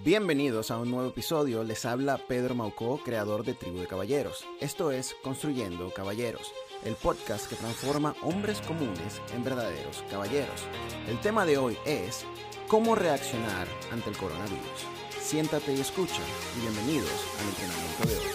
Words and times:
Bienvenidos 0.00 0.70
a 0.70 0.78
un 0.78 0.90
nuevo 0.90 1.10
episodio, 1.10 1.62
les 1.62 1.84
habla 1.84 2.16
Pedro 2.16 2.54
Maucó, 2.54 2.98
creador 3.04 3.44
de 3.44 3.52
Tribu 3.52 3.78
de 3.78 3.86
Caballeros. 3.86 4.44
Esto 4.58 4.90
es 4.90 5.14
Construyendo 5.22 5.92
Caballeros, 5.92 6.50
el 6.84 6.94
podcast 6.94 7.46
que 7.46 7.56
transforma 7.56 8.16
hombres 8.22 8.62
comunes 8.62 9.20
en 9.34 9.44
verdaderos 9.44 10.02
caballeros. 10.10 10.62
El 11.06 11.20
tema 11.20 11.44
de 11.44 11.58
hoy 11.58 11.76
es 11.84 12.24
cómo 12.68 12.94
reaccionar 12.94 13.68
ante 13.92 14.08
el 14.08 14.16
coronavirus. 14.16 14.86
Siéntate 15.20 15.74
y 15.74 15.80
escucha 15.80 16.22
y 16.56 16.62
bienvenidos 16.62 17.12
al 17.38 17.48
entrenamiento 17.48 18.08
de 18.08 18.16
hoy. 18.16 18.32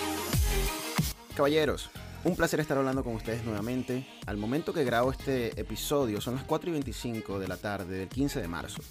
Caballeros, 1.35 1.89
un 2.23 2.35
placer 2.35 2.59
estar 2.59 2.77
hablando 2.77 3.03
con 3.03 3.15
ustedes 3.15 3.43
nuevamente. 3.43 4.07
Al 4.27 4.37
momento 4.37 4.73
que 4.73 4.83
grabo 4.83 5.11
este 5.11 5.59
episodio 5.59 6.21
son 6.21 6.35
las 6.35 6.43
4 6.43 6.69
y 6.69 6.73
25 6.73 7.39
de 7.39 7.47
la 7.47 7.57
tarde 7.57 7.97
del 7.97 8.09
15 8.09 8.41
de 8.41 8.47
marzo. 8.47 8.81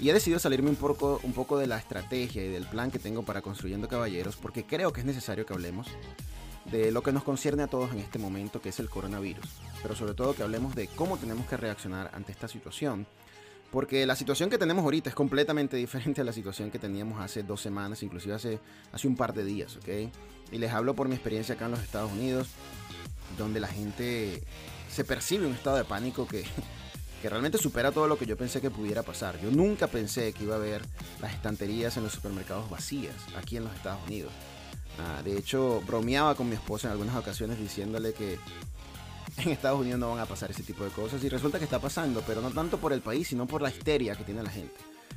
Y 0.00 0.10
he 0.10 0.12
decidido 0.12 0.38
salirme 0.38 0.68
un 0.68 0.76
poco, 0.76 1.20
un 1.22 1.32
poco 1.32 1.58
de 1.58 1.66
la 1.66 1.78
estrategia 1.78 2.44
y 2.44 2.48
del 2.48 2.66
plan 2.66 2.90
que 2.90 2.98
tengo 2.98 3.22
para 3.22 3.40
Construyendo 3.40 3.88
Caballeros 3.88 4.36
porque 4.36 4.66
creo 4.66 4.92
que 4.92 5.00
es 5.00 5.06
necesario 5.06 5.46
que 5.46 5.54
hablemos 5.54 5.86
de 6.70 6.90
lo 6.90 7.02
que 7.02 7.12
nos 7.12 7.22
concierne 7.22 7.62
a 7.62 7.68
todos 7.68 7.92
en 7.92 8.00
este 8.00 8.18
momento, 8.18 8.60
que 8.60 8.70
es 8.70 8.78
el 8.80 8.90
coronavirus. 8.90 9.46
Pero 9.82 9.94
sobre 9.94 10.14
todo 10.14 10.34
que 10.34 10.42
hablemos 10.42 10.74
de 10.74 10.88
cómo 10.88 11.16
tenemos 11.16 11.46
que 11.46 11.56
reaccionar 11.56 12.10
ante 12.12 12.32
esta 12.32 12.48
situación. 12.48 13.06
Porque 13.70 14.06
la 14.06 14.16
situación 14.16 14.50
que 14.50 14.58
tenemos 14.58 14.84
ahorita 14.84 15.08
es 15.08 15.16
completamente 15.16 15.76
diferente 15.78 16.20
a 16.20 16.24
la 16.24 16.32
situación 16.32 16.70
que 16.70 16.78
teníamos 16.78 17.20
hace 17.20 17.42
dos 17.42 17.62
semanas, 17.62 18.02
inclusive 18.02 18.34
hace, 18.34 18.60
hace 18.92 19.08
un 19.08 19.16
par 19.16 19.32
de 19.32 19.44
días, 19.44 19.76
¿ok? 19.76 19.88
Y 20.52 20.58
les 20.58 20.72
hablo 20.72 20.94
por 20.94 21.08
mi 21.08 21.14
experiencia 21.14 21.54
acá 21.54 21.66
en 21.66 21.72
los 21.72 21.80
Estados 21.82 22.12
Unidos, 22.12 22.48
donde 23.38 23.60
la 23.60 23.68
gente 23.68 24.42
se 24.90 25.04
percibe 25.04 25.46
un 25.46 25.54
estado 25.54 25.76
de 25.76 25.84
pánico 25.84 26.26
que 26.26 26.44
que 27.22 27.28
realmente 27.28 27.58
supera 27.58 27.92
todo 27.92 28.06
lo 28.06 28.18
que 28.18 28.26
yo 28.26 28.36
pensé 28.36 28.60
que 28.60 28.70
pudiera 28.70 29.02
pasar. 29.02 29.40
Yo 29.40 29.50
nunca 29.50 29.86
pensé 29.86 30.32
que 30.32 30.44
iba 30.44 30.54
a 30.54 30.58
haber 30.58 30.82
las 31.20 31.32
estanterías 31.32 31.96
en 31.96 32.04
los 32.04 32.12
supermercados 32.12 32.68
vacías 32.70 33.14
aquí 33.36 33.56
en 33.56 33.64
los 33.64 33.74
Estados 33.74 34.00
Unidos. 34.06 34.32
Ah, 34.98 35.22
de 35.22 35.36
hecho, 35.36 35.82
bromeaba 35.86 36.34
con 36.34 36.48
mi 36.48 36.54
esposa 36.54 36.88
en 36.88 36.92
algunas 36.92 37.16
ocasiones 37.16 37.58
diciéndole 37.58 38.14
que 38.14 38.38
en 39.36 39.48
Estados 39.50 39.80
Unidos 39.80 40.00
no 40.00 40.10
van 40.10 40.20
a 40.20 40.26
pasar 40.26 40.50
ese 40.50 40.62
tipo 40.62 40.84
de 40.84 40.90
cosas 40.90 41.22
y 41.22 41.28
resulta 41.28 41.58
que 41.58 41.64
está 41.64 41.78
pasando, 41.78 42.22
pero 42.26 42.40
no 42.40 42.50
tanto 42.50 42.78
por 42.78 42.92
el 42.92 43.00
país, 43.00 43.28
sino 43.28 43.46
por 43.46 43.62
la 43.62 43.70
histeria 43.70 44.14
que 44.14 44.24
tiene 44.24 44.42
la 44.42 44.50
gente, 44.50 44.76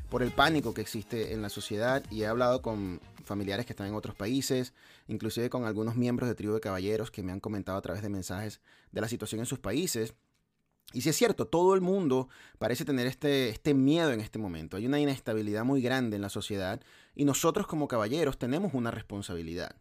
por 0.10 0.24
el 0.24 0.32
pánico 0.32 0.74
que 0.74 0.82
existe 0.82 1.34
en 1.34 1.42
la 1.42 1.50
sociedad 1.50 2.04
y 2.10 2.24
he 2.24 2.28
hablado 2.28 2.62
con 2.62 3.00
familiares 3.24 3.66
que 3.66 3.74
están 3.74 3.88
en 3.88 3.96
otros 3.96 4.16
países, 4.16 4.74
inclusive 5.08 5.50
con 5.50 5.66
algunos 5.66 5.96
miembros 5.96 6.28
de 6.28 6.36
Tribu 6.36 6.54
de 6.54 6.60
Caballeros 6.60 7.12
que 7.12 7.24
me 7.24 7.32
han 7.32 7.40
comentado 7.40 7.78
a 7.78 7.82
través 7.82 8.02
de 8.02 8.10
mensajes 8.10 8.60
de 8.92 9.02
la 9.02 9.08
situación 9.08 9.40
en 9.40 9.46
sus 9.46 9.60
países 9.60 10.14
y 10.92 11.02
si 11.02 11.10
es 11.10 11.16
cierto, 11.16 11.46
todo 11.46 11.76
el 11.76 11.82
mundo 11.82 12.30
parece 12.58 12.84
tener 12.84 13.06
este, 13.06 13.50
este 13.50 13.74
miedo 13.74 14.12
en 14.12 14.22
este 14.22 14.40
momento. 14.40 14.78
Hay 14.78 14.88
una 14.88 15.00
inestabilidad 15.00 15.64
muy 15.64 15.82
grande 15.82 16.16
en 16.16 16.22
la 16.24 16.30
sociedad 16.30 16.82
y 17.16 17.26
nosotros 17.26 17.68
como 17.68 17.88
caballeros 17.88 18.40
tenemos 18.40 18.74
una 18.74 18.90
responsabilidad. 18.90 19.76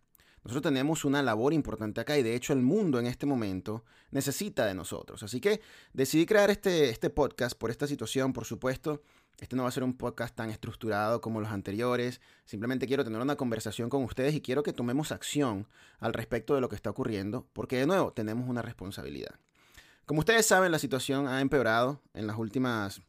Nosotros 0.44 0.62
tenemos 0.62 1.04
una 1.04 1.22
labor 1.22 1.52
importante 1.52 2.00
acá 2.00 2.18
y 2.18 2.22
de 2.22 2.34
hecho 2.34 2.52
el 2.52 2.62
mundo 2.62 2.98
en 2.98 3.06
este 3.06 3.26
momento 3.26 3.84
necesita 4.10 4.66
de 4.66 4.74
nosotros. 4.74 5.22
Así 5.22 5.40
que 5.40 5.60
decidí 5.92 6.26
crear 6.26 6.50
este, 6.50 6.90
este 6.90 7.10
podcast 7.10 7.58
por 7.58 7.70
esta 7.70 7.86
situación, 7.86 8.32
por 8.32 8.44
supuesto. 8.44 9.02
Este 9.40 9.56
no 9.56 9.62
va 9.62 9.68
a 9.68 9.72
ser 9.72 9.84
un 9.84 9.96
podcast 9.96 10.34
tan 10.34 10.50
estructurado 10.50 11.20
como 11.20 11.40
los 11.40 11.50
anteriores. 11.50 12.20
Simplemente 12.44 12.86
quiero 12.86 13.04
tener 13.04 13.20
una 13.20 13.36
conversación 13.36 13.88
con 13.88 14.04
ustedes 14.04 14.34
y 14.34 14.40
quiero 14.40 14.62
que 14.62 14.72
tomemos 14.72 15.12
acción 15.12 15.68
al 16.00 16.12
respecto 16.12 16.54
de 16.54 16.60
lo 16.60 16.68
que 16.68 16.76
está 16.76 16.90
ocurriendo, 16.90 17.46
porque 17.52 17.76
de 17.76 17.86
nuevo 17.86 18.12
tenemos 18.12 18.48
una 18.48 18.62
responsabilidad. 18.62 19.38
Como 20.08 20.20
ustedes 20.20 20.46
saben, 20.46 20.72
la 20.72 20.78
situación 20.78 21.28
ha 21.28 21.42
empeorado 21.42 22.00
en 22.14 22.26
las 22.26 22.38
últimas 22.38 23.02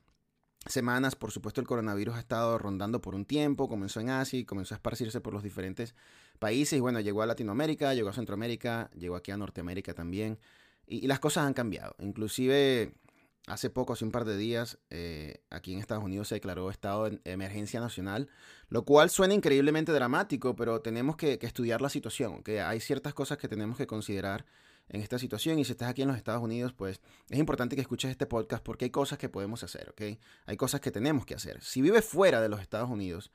semanas. 0.65 1.15
Por 1.15 1.31
supuesto, 1.31 1.61
el 1.61 1.67
coronavirus 1.67 2.15
ha 2.15 2.19
estado 2.19 2.57
rondando 2.57 2.99
por 2.99 3.15
un 3.15 3.23
tiempo. 3.23 3.69
Comenzó 3.69 4.01
en 4.01 4.09
Asia 4.09 4.45
comenzó 4.45 4.75
a 4.75 4.79
esparcirse 4.79 5.21
por 5.21 5.33
los 5.33 5.41
diferentes 5.41 5.95
países. 6.39 6.75
Y 6.75 6.81
bueno, 6.81 6.99
llegó 6.99 7.21
a 7.21 7.25
Latinoamérica, 7.25 7.93
llegó 7.93 8.09
a 8.09 8.13
Centroamérica, 8.13 8.91
llegó 8.97 9.15
aquí 9.15 9.31
a 9.31 9.37
Norteamérica 9.37 9.93
también. 9.93 10.39
Y, 10.85 11.07
las 11.07 11.19
cosas 11.19 11.45
han 11.45 11.53
cambiado. 11.53 11.95
Inclusive, 11.99 12.93
hace 13.47 13.69
poco, 13.69 13.93
hace 13.93 14.03
un 14.03 14.11
par 14.11 14.25
de 14.25 14.35
días, 14.35 14.77
eh, 14.89 15.41
aquí 15.49 15.71
en 15.71 15.79
Estados 15.79 16.03
Unidos 16.03 16.27
se 16.27 16.35
declaró 16.35 16.69
estado 16.69 17.09
de 17.09 17.21
emergencia 17.23 17.79
nacional, 17.79 18.27
lo 18.67 18.83
cual 18.83 19.09
suena 19.09 19.33
increíblemente 19.33 19.93
dramático, 19.93 20.53
pero 20.53 20.81
tenemos 20.81 21.15
que, 21.15 21.39
estudiar 21.41 21.79
la 21.79 21.87
situación. 21.87 22.43
que 22.43 22.59
Hay 22.59 22.81
ciertas 22.81 23.13
cosas 23.13 23.37
que 23.37 23.47
tenemos 23.47 23.77
que 23.77 23.87
considerar 23.87 24.45
en 24.89 25.01
esta 25.01 25.19
situación 25.19 25.59
y 25.59 25.65
si 25.65 25.71
estás 25.71 25.89
aquí 25.89 26.01
en 26.01 26.07
los 26.07 26.17
Estados 26.17 26.41
Unidos, 26.41 26.73
pues 26.73 26.99
es 27.29 27.39
importante 27.39 27.75
que 27.75 27.81
escuches 27.81 28.11
este 28.11 28.25
podcast 28.25 28.63
porque 28.63 28.85
hay 28.85 28.91
cosas 28.91 29.17
que 29.17 29.29
podemos 29.29 29.63
hacer, 29.63 29.89
¿ok? 29.89 30.19
Hay 30.45 30.57
cosas 30.57 30.81
que 30.81 30.91
tenemos 30.91 31.25
que 31.25 31.35
hacer. 31.35 31.61
Si 31.61 31.81
vives 31.81 32.05
fuera 32.05 32.41
de 32.41 32.49
los 32.49 32.59
Estados 32.59 32.89
Unidos, 32.89 33.31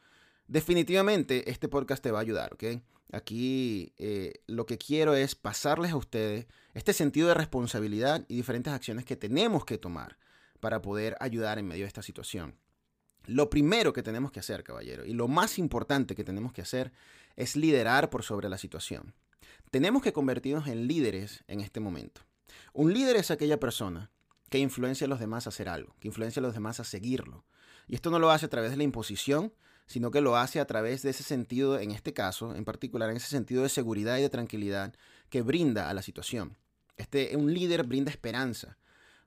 definitivamente 0.49 1.51
este 1.51 1.69
podcast 1.69 2.03
te 2.03 2.11
va 2.11 2.19
a 2.19 2.23
ayudar, 2.23 2.53
¿ok? 2.55 2.65
Aquí 3.13 3.93
eh, 3.99 4.33
lo 4.47 4.67
que 4.67 4.79
quiero 4.79 5.15
es 5.15 5.35
pasarles 5.35 5.93
a 5.93 5.97
ustedes 5.97 6.47
este 6.75 6.93
sentido 6.93 7.29
de 7.29 7.35
responsabilidad 7.35 8.25
y 8.29 8.37
diferentes 8.37 8.73
acciones 8.73 9.05
que 9.05 9.17
tenemos 9.17 9.65
que 9.65 9.79
tomar 9.79 10.19
para 10.59 10.83
poder 10.83 11.17
ayudar 11.21 11.59
en 11.59 11.69
medio 11.69 11.85
de 11.85 11.89
esta 11.89 12.03
situación. 12.03 12.59
Lo 13.27 13.49
primero 13.49 13.93
que 13.93 14.03
tenemos 14.03 14.33
que 14.33 14.41
hacer, 14.41 14.65
caballero, 14.65 15.05
y 15.07 15.13
lo 15.13 15.29
más 15.29 15.59
importante 15.59 16.15
que 16.15 16.25
tenemos 16.25 16.53
que 16.53 16.63
hacer 16.63 16.93
es 17.37 17.57
liderar 17.57 18.11
por 18.11 18.23
sobre 18.23 18.49
la 18.49 18.59
situación. 18.59 19.15
Tenemos 19.71 20.03
que 20.03 20.13
convertirnos 20.13 20.67
en 20.69 20.87
líderes 20.87 21.45
en 21.49 21.61
este 21.61 21.81
momento. 21.81 22.23
Un 22.73 22.93
líder 22.93 23.17
es 23.17 23.31
aquella 23.31 23.59
persona 23.59 24.11
que 24.51 24.59
influencia 24.59 25.07
a 25.07 25.09
los 25.09 25.21
demás 25.21 25.47
a 25.47 25.51
hacer 25.51 25.69
algo, 25.69 25.95
que 26.01 26.09
influencia 26.09 26.41
a 26.41 26.43
los 26.43 26.55
demás 26.55 26.81
a 26.81 26.85
seguirlo. 26.85 27.45
Y 27.89 27.95
esto 27.95 28.11
no 28.11 28.19
lo 28.19 28.31
hace 28.31 28.47
a 28.47 28.51
través 28.51 28.71
de 28.71 28.77
la 28.77 28.85
imposición, 28.85 29.53
sino 29.87 30.11
que 30.11 30.21
lo 30.21 30.37
hace 30.37 30.61
a 30.61 30.67
través 30.67 31.03
de 31.03 31.11
ese 31.11 31.23
sentido, 31.23 31.79
en 31.79 31.91
este 31.91 32.13
caso, 32.13 32.55
en 32.55 32.65
particular, 32.65 33.11
en 33.11 33.17
ese 33.17 33.29
sentido 33.29 33.63
de 33.63 33.69
seguridad 33.69 34.17
y 34.19 34.23
de 34.23 34.31
tranquilidad 34.31 34.95
que 35.29 35.43
brinda 35.43 35.91
a 35.91 35.95
la 35.95 36.03
situación. 36.03 36.57
Este, 36.97 37.37
un 37.37 37.53
líder 37.53 37.85
brinda 37.85 38.11
esperanza. 38.11 38.79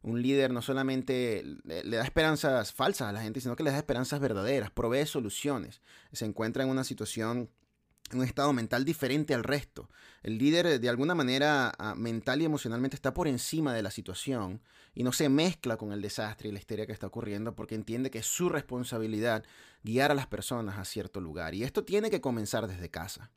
Un 0.01 0.21
líder 0.21 0.51
no 0.51 0.61
solamente 0.61 1.43
le 1.63 1.97
da 1.97 2.03
esperanzas 2.03 2.71
falsas 2.71 3.09
a 3.09 3.11
la 3.11 3.21
gente, 3.21 3.41
sino 3.41 3.55
que 3.55 3.63
le 3.63 3.71
da 3.71 3.77
esperanzas 3.77 4.19
verdaderas, 4.19 4.71
provee 4.71 5.05
soluciones. 5.05 5.81
Se 6.11 6.25
encuentra 6.25 6.63
en 6.63 6.69
una 6.69 6.83
situación 6.83 7.49
un 8.13 8.23
estado 8.23 8.53
mental 8.53 8.85
diferente 8.85 9.33
al 9.33 9.43
resto. 9.43 9.89
El 10.23 10.37
líder 10.37 10.65
eh, 10.65 10.79
de 10.79 10.89
alguna 10.89 11.15
manera 11.15 11.73
ah, 11.77 11.95
mental 11.95 12.41
y 12.41 12.45
emocionalmente 12.45 12.95
está 12.95 13.13
por 13.13 13.27
encima 13.27 13.73
de 13.73 13.81
la 13.81 13.91
situación 13.91 14.61
y 14.93 15.03
no 15.03 15.11
se 15.11 15.29
mezcla 15.29 15.77
con 15.77 15.91
el 15.91 16.01
desastre 16.01 16.49
y 16.49 16.51
la 16.51 16.59
histeria 16.59 16.85
que 16.85 16.93
está 16.93 17.07
ocurriendo 17.07 17.55
porque 17.55 17.75
entiende 17.75 18.09
que 18.09 18.19
es 18.19 18.25
su 18.25 18.49
responsabilidad 18.49 19.43
guiar 19.83 20.11
a 20.11 20.15
las 20.15 20.27
personas 20.27 20.77
a 20.77 20.85
cierto 20.85 21.21
lugar. 21.21 21.53
Y 21.53 21.63
esto 21.63 21.83
tiene 21.83 22.09
que 22.09 22.21
comenzar 22.21 22.67
desde 22.67 22.89
casa. 22.89 23.31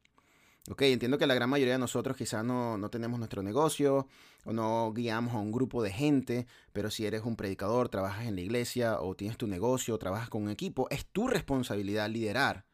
Ok, 0.68 0.82
entiendo 0.82 1.16
que 1.16 1.26
la 1.26 1.34
gran 1.34 1.48
mayoría 1.48 1.72
de 1.72 1.78
nosotros 1.78 2.16
quizás 2.16 2.44
no, 2.44 2.76
no 2.76 2.90
tenemos 2.90 3.18
nuestro 3.18 3.42
negocio 3.42 4.06
o 4.44 4.52
no 4.52 4.92
guiamos 4.92 5.34
a 5.34 5.38
un 5.38 5.52
grupo 5.52 5.82
de 5.82 5.90
gente, 5.90 6.46
pero 6.72 6.90
si 6.90 7.06
eres 7.06 7.22
un 7.24 7.34
predicador, 7.34 7.88
trabajas 7.88 8.26
en 8.26 8.36
la 8.36 8.42
iglesia 8.42 9.00
o 9.00 9.14
tienes 9.14 9.38
tu 9.38 9.46
negocio, 9.46 9.94
o 9.94 9.98
trabajas 9.98 10.28
con 10.28 10.42
un 10.42 10.50
equipo, 10.50 10.86
es 10.90 11.06
tu 11.06 11.28
responsabilidad 11.28 12.10
liderar 12.10 12.66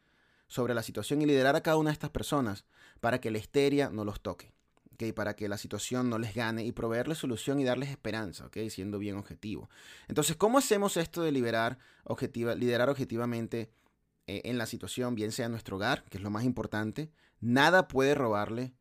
sobre 0.49 0.75
la 0.75 0.83
situación 0.83 1.23
y 1.23 1.27
liderar 1.27 1.57
a 1.57 1.63
cada 1.63 1.77
una 1.77 1.91
de 1.91 1.95
estas 1.95 2.11
personas 2.11 2.65
para 3.01 3.21
que 3.21 3.31
la 3.31 3.39
histeria 3.39 3.91
no 3.91 4.05
los 4.05 4.21
toque, 4.21 4.53
¿okay? 4.95 5.13
para 5.13 5.35
que 5.35 5.49
la 5.49 5.59
situación 5.59 6.09
no 6.09 6.19
les 6.19 6.35
gane 6.35 6.65
y 6.65 6.73
proveerles 6.73 7.19
solución 7.19 7.61
y 7.61 7.65
darles 7.65 7.91
esperanza, 7.91 8.47
¿okay? 8.47 8.71
siendo 8.71 8.99
bien 8.99 9.17
objetivo. 9.17 9.69
Entonces, 10.09 10.37
¿cómo 10.37 10.59
hacemos 10.59 10.97
esto 10.97 11.23
de 11.23 11.33
liberar 11.33 11.79
objetiva, 12.05 12.55
liderar 12.55 12.89
objetivamente 12.89 13.71
eh, 14.27 14.43
en 14.45 14.59
la 14.59 14.67
situación, 14.67 15.15
bien 15.15 15.33
sea 15.33 15.49
nuestro 15.49 15.77
hogar, 15.77 16.05
que 16.05 16.19
es 16.19 16.23
lo 16.23 16.31
más 16.31 16.45
importante? 16.45 17.11
Nada 17.41 17.89
puede 17.89 18.15
robarle 18.15 18.75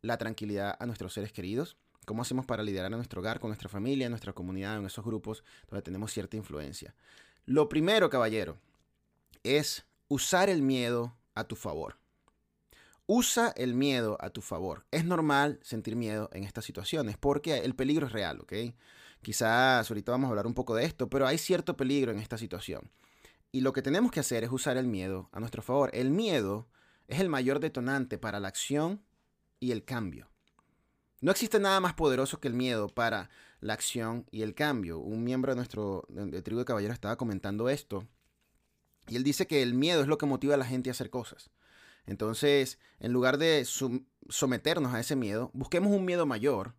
la 0.00 0.18
tranquilidad 0.18 0.76
a 0.78 0.86
nuestros 0.86 1.12
seres 1.12 1.32
queridos. 1.32 1.76
¿Cómo 2.04 2.22
hacemos 2.22 2.46
para 2.46 2.64
liderar 2.64 2.92
a 2.92 2.96
nuestro 2.96 3.20
hogar, 3.20 3.38
con 3.38 3.50
nuestra 3.50 3.68
familia, 3.68 4.06
en 4.06 4.10
nuestra 4.12 4.32
comunidad, 4.32 4.76
en 4.76 4.86
esos 4.86 5.04
grupos 5.04 5.44
donde 5.68 5.82
tenemos 5.82 6.12
cierta 6.12 6.36
influencia? 6.36 6.96
Lo 7.46 7.68
primero, 7.68 8.10
caballero, 8.10 8.58
es 9.44 9.84
usar 10.12 10.50
el 10.50 10.60
miedo 10.60 11.16
a 11.34 11.44
tu 11.44 11.56
favor. 11.56 11.96
Usa 13.06 13.50
el 13.56 13.72
miedo 13.72 14.18
a 14.20 14.28
tu 14.28 14.42
favor. 14.42 14.84
Es 14.90 15.06
normal 15.06 15.58
sentir 15.62 15.96
miedo 15.96 16.28
en 16.34 16.44
estas 16.44 16.66
situaciones 16.66 17.16
porque 17.16 17.56
el 17.60 17.74
peligro 17.74 18.08
es 18.08 18.12
real, 18.12 18.40
¿ok? 18.40 18.52
Quizás 19.22 19.90
ahorita 19.90 20.12
vamos 20.12 20.28
a 20.28 20.30
hablar 20.32 20.46
un 20.46 20.52
poco 20.52 20.74
de 20.74 20.84
esto, 20.84 21.08
pero 21.08 21.26
hay 21.26 21.38
cierto 21.38 21.78
peligro 21.78 22.12
en 22.12 22.18
esta 22.18 22.36
situación. 22.36 22.90
Y 23.52 23.62
lo 23.62 23.72
que 23.72 23.80
tenemos 23.80 24.12
que 24.12 24.20
hacer 24.20 24.44
es 24.44 24.52
usar 24.52 24.76
el 24.76 24.86
miedo 24.86 25.30
a 25.32 25.40
nuestro 25.40 25.62
favor. 25.62 25.88
El 25.94 26.10
miedo 26.10 26.68
es 27.08 27.18
el 27.18 27.30
mayor 27.30 27.58
detonante 27.58 28.18
para 28.18 28.38
la 28.38 28.48
acción 28.48 29.02
y 29.60 29.72
el 29.72 29.82
cambio. 29.82 30.28
No 31.22 31.30
existe 31.30 31.58
nada 31.58 31.80
más 31.80 31.94
poderoso 31.94 32.38
que 32.38 32.48
el 32.48 32.54
miedo 32.54 32.90
para 32.90 33.30
la 33.60 33.72
acción 33.72 34.26
y 34.30 34.42
el 34.42 34.54
cambio. 34.54 34.98
Un 34.98 35.24
miembro 35.24 35.52
de 35.52 35.56
nuestro 35.56 36.04
de 36.10 36.42
tribu 36.42 36.58
de 36.58 36.66
caballeros 36.66 36.96
estaba 36.96 37.16
comentando 37.16 37.70
esto 37.70 38.06
y 39.08 39.16
él 39.16 39.24
dice 39.24 39.46
que 39.46 39.62
el 39.62 39.74
miedo 39.74 40.02
es 40.02 40.08
lo 40.08 40.18
que 40.18 40.26
motiva 40.26 40.54
a 40.54 40.58
la 40.58 40.64
gente 40.64 40.90
a 40.90 40.92
hacer 40.92 41.10
cosas. 41.10 41.50
Entonces, 42.06 42.78
en 43.00 43.12
lugar 43.12 43.38
de 43.38 43.64
someternos 44.28 44.94
a 44.94 45.00
ese 45.00 45.16
miedo, 45.16 45.50
busquemos 45.54 45.92
un 45.92 46.04
miedo 46.04 46.26
mayor 46.26 46.74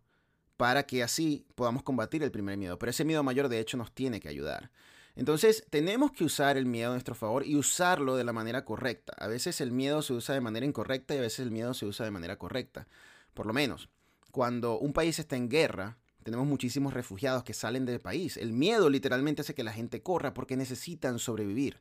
para 0.56 0.84
que 0.84 1.02
así 1.02 1.46
podamos 1.54 1.82
combatir 1.82 2.22
el 2.22 2.30
primer 2.30 2.56
miedo. 2.56 2.78
Pero 2.78 2.90
ese 2.90 3.04
miedo 3.04 3.22
mayor 3.22 3.48
de 3.48 3.60
hecho 3.60 3.76
nos 3.76 3.92
tiene 3.92 4.20
que 4.20 4.28
ayudar. 4.28 4.70
Entonces, 5.16 5.64
tenemos 5.70 6.12
que 6.12 6.24
usar 6.24 6.56
el 6.56 6.66
miedo 6.66 6.90
a 6.90 6.94
nuestro 6.94 7.14
favor 7.14 7.46
y 7.46 7.56
usarlo 7.56 8.16
de 8.16 8.24
la 8.24 8.32
manera 8.32 8.64
correcta. 8.64 9.14
A 9.16 9.28
veces 9.28 9.60
el 9.60 9.70
miedo 9.70 10.02
se 10.02 10.12
usa 10.12 10.34
de 10.34 10.40
manera 10.40 10.66
incorrecta 10.66 11.14
y 11.14 11.18
a 11.18 11.22
veces 11.22 11.40
el 11.40 11.52
miedo 11.52 11.72
se 11.72 11.86
usa 11.86 12.04
de 12.04 12.10
manera 12.10 12.36
correcta. 12.36 12.88
Por 13.32 13.46
lo 13.46 13.52
menos, 13.52 13.88
cuando 14.32 14.78
un 14.78 14.92
país 14.92 15.18
está 15.18 15.36
en 15.36 15.48
guerra, 15.48 15.98
tenemos 16.24 16.46
muchísimos 16.46 16.94
refugiados 16.94 17.44
que 17.44 17.54
salen 17.54 17.84
del 17.84 18.00
país. 18.00 18.36
El 18.36 18.52
miedo 18.52 18.90
literalmente 18.90 19.42
hace 19.42 19.54
que 19.54 19.62
la 19.62 19.72
gente 19.72 20.02
corra 20.02 20.34
porque 20.34 20.56
necesitan 20.56 21.18
sobrevivir. 21.20 21.80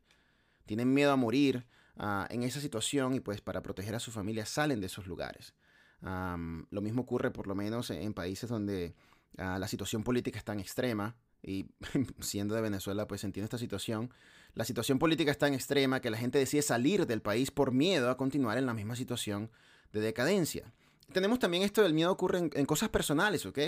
Tienen 0.66 0.94
miedo 0.94 1.12
a 1.12 1.16
morir 1.16 1.66
ah, 1.98 2.28
en 2.30 2.44
esa 2.44 2.60
situación 2.60 3.16
y 3.16 3.20
pues 3.20 3.42
para 3.42 3.62
proteger 3.62 3.96
a 3.96 4.00
su 4.00 4.12
familia 4.12 4.46
salen 4.46 4.80
de 4.80 4.88
esos 4.88 5.08
lugares. 5.08 5.54
lo 6.02 6.82
mismo 6.82 7.04
ocurre 7.04 7.32
por 7.32 7.48
lo 7.48 7.56
menos 7.56 7.90
en 7.90 8.14
países 8.14 8.50
donde 8.50 8.96
ah, 9.38 9.58
la 9.60 9.68
situación 9.68 10.04
política 10.04 10.38
es 10.38 10.44
tan 10.44 10.60
extrema 10.60 11.16
y 11.42 11.66
siendo 12.20 12.56
de 12.56 12.62
Venezuela, 12.62 13.08
pues 13.08 13.24
entiendo 13.24 13.46
esta 13.46 13.58
situación. 13.58 14.12
La 14.54 14.66
situación 14.66 15.00
política 15.00 15.32
es 15.32 15.38
tan 15.38 15.54
extrema 15.54 16.00
que 16.00 16.10
la 16.10 16.18
gente 16.18 16.40
decide 16.40 16.62
salir 16.62 17.06
del 17.06 17.22
país 17.22 17.52
por 17.52 17.72
miedo 17.72 18.10
a 18.10 18.18
continuar 18.18 18.58
en 18.58 18.66
la 18.66 18.74
misma 18.74 18.96
situación 18.96 19.50
de 19.92 20.00
decadencia. 20.00 20.74
Tenemos 21.12 21.40
también 21.40 21.64
esto 21.64 21.82
del 21.84 21.94
miedo 21.94 22.12
ocurre 22.12 22.50
en, 22.54 22.66
cosas 22.66 22.90
personales, 22.90 23.46
¿ok? 23.46 23.60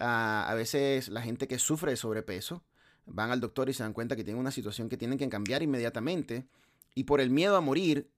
a 0.00 0.52
veces 0.56 1.08
la 1.08 1.22
gente 1.22 1.46
que 1.46 1.58
sufre 1.60 1.92
de 1.92 1.96
sobrepeso 1.96 2.64
van 3.06 3.30
al 3.30 3.40
doctor 3.40 3.68
y 3.68 3.74
se 3.74 3.82
dan 3.82 3.92
cuenta 3.92 4.16
que 4.16 4.24
tienen 4.24 4.40
una 4.40 4.50
situación 4.50 4.88
que 4.88 4.96
tienen 4.96 5.18
que 5.18 5.28
cambiar 5.28 5.62
inmediatamente 5.62 6.46
y 6.94 7.04
por 7.04 7.20
el 7.20 7.30
miedo 7.30 7.56
a 7.56 7.60
morir 7.60 8.10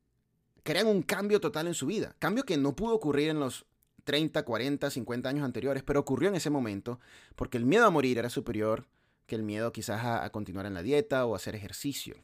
crean 0.63 0.87
un 0.87 1.03
cambio 1.03 1.41
total 1.41 1.67
en 1.67 1.75
su 1.75 1.87
vida. 1.87 2.15
Cambio 2.19 2.45
que 2.45 2.57
no 2.57 2.75
pudo 2.75 2.95
ocurrir 2.95 3.31
en 3.31 3.41
los 3.41 3.67
30, 4.05 4.45
40, 4.45 4.91
50 4.91 5.29
años 5.29 5.45
anteriores, 5.45 5.83
pero 5.83 6.01
ocurrió 6.01 6.29
en 6.29 6.37
ese 6.37 6.51
momento 6.51 7.01
porque 7.35 7.59
el 7.59 7.67
miedo 7.67 7.87
a 7.87 7.91
morir 7.91 8.19
era 8.19 8.31
superior 8.31 8.87
que 9.27 9.35
el 9.35 9.43
miedo 9.43 9.73
quizás 9.73 10.05
a, 10.05 10.31
continuar 10.31 10.67
en 10.67 10.75
la 10.75 10.83
dieta 10.83 11.27
o 11.27 11.35
a 11.35 11.37
hacer 11.37 11.57
ejercicio. 11.57 12.17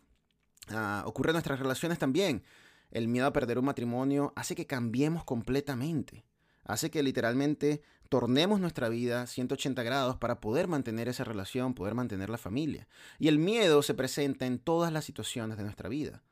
Ah, 0.68 1.02
ocurre 1.06 1.30
en 1.30 1.34
nuestras 1.34 1.58
relaciones 1.58 1.98
también. 1.98 2.44
El 2.90 3.08
miedo 3.08 3.26
a 3.26 3.32
perder 3.32 3.58
un 3.58 3.64
matrimonio 3.64 4.32
hace 4.36 4.54
que 4.54 4.66
cambiemos 4.66 5.24
completamente. 5.24 6.24
Hace 6.64 6.90
que 6.90 7.02
literalmente 7.02 7.82
tornemos 8.08 8.60
nuestra 8.60 8.88
vida 8.88 9.26
180 9.26 9.82
grados 9.82 10.16
para 10.16 10.40
poder 10.40 10.68
mantener 10.68 11.08
esa 11.08 11.24
relación, 11.24 11.74
poder 11.74 11.94
mantener 11.94 12.30
la 12.30 12.38
familia. 12.38 12.86
Y 13.18 13.28
el 13.28 13.38
miedo 13.38 13.82
se 13.82 13.94
presenta 13.94 14.46
en 14.46 14.58
todas 14.58 14.92
las 14.92 15.04
situaciones 15.04 15.56
de 15.56 15.64
nuestra 15.64 15.88
vida. 15.88 16.22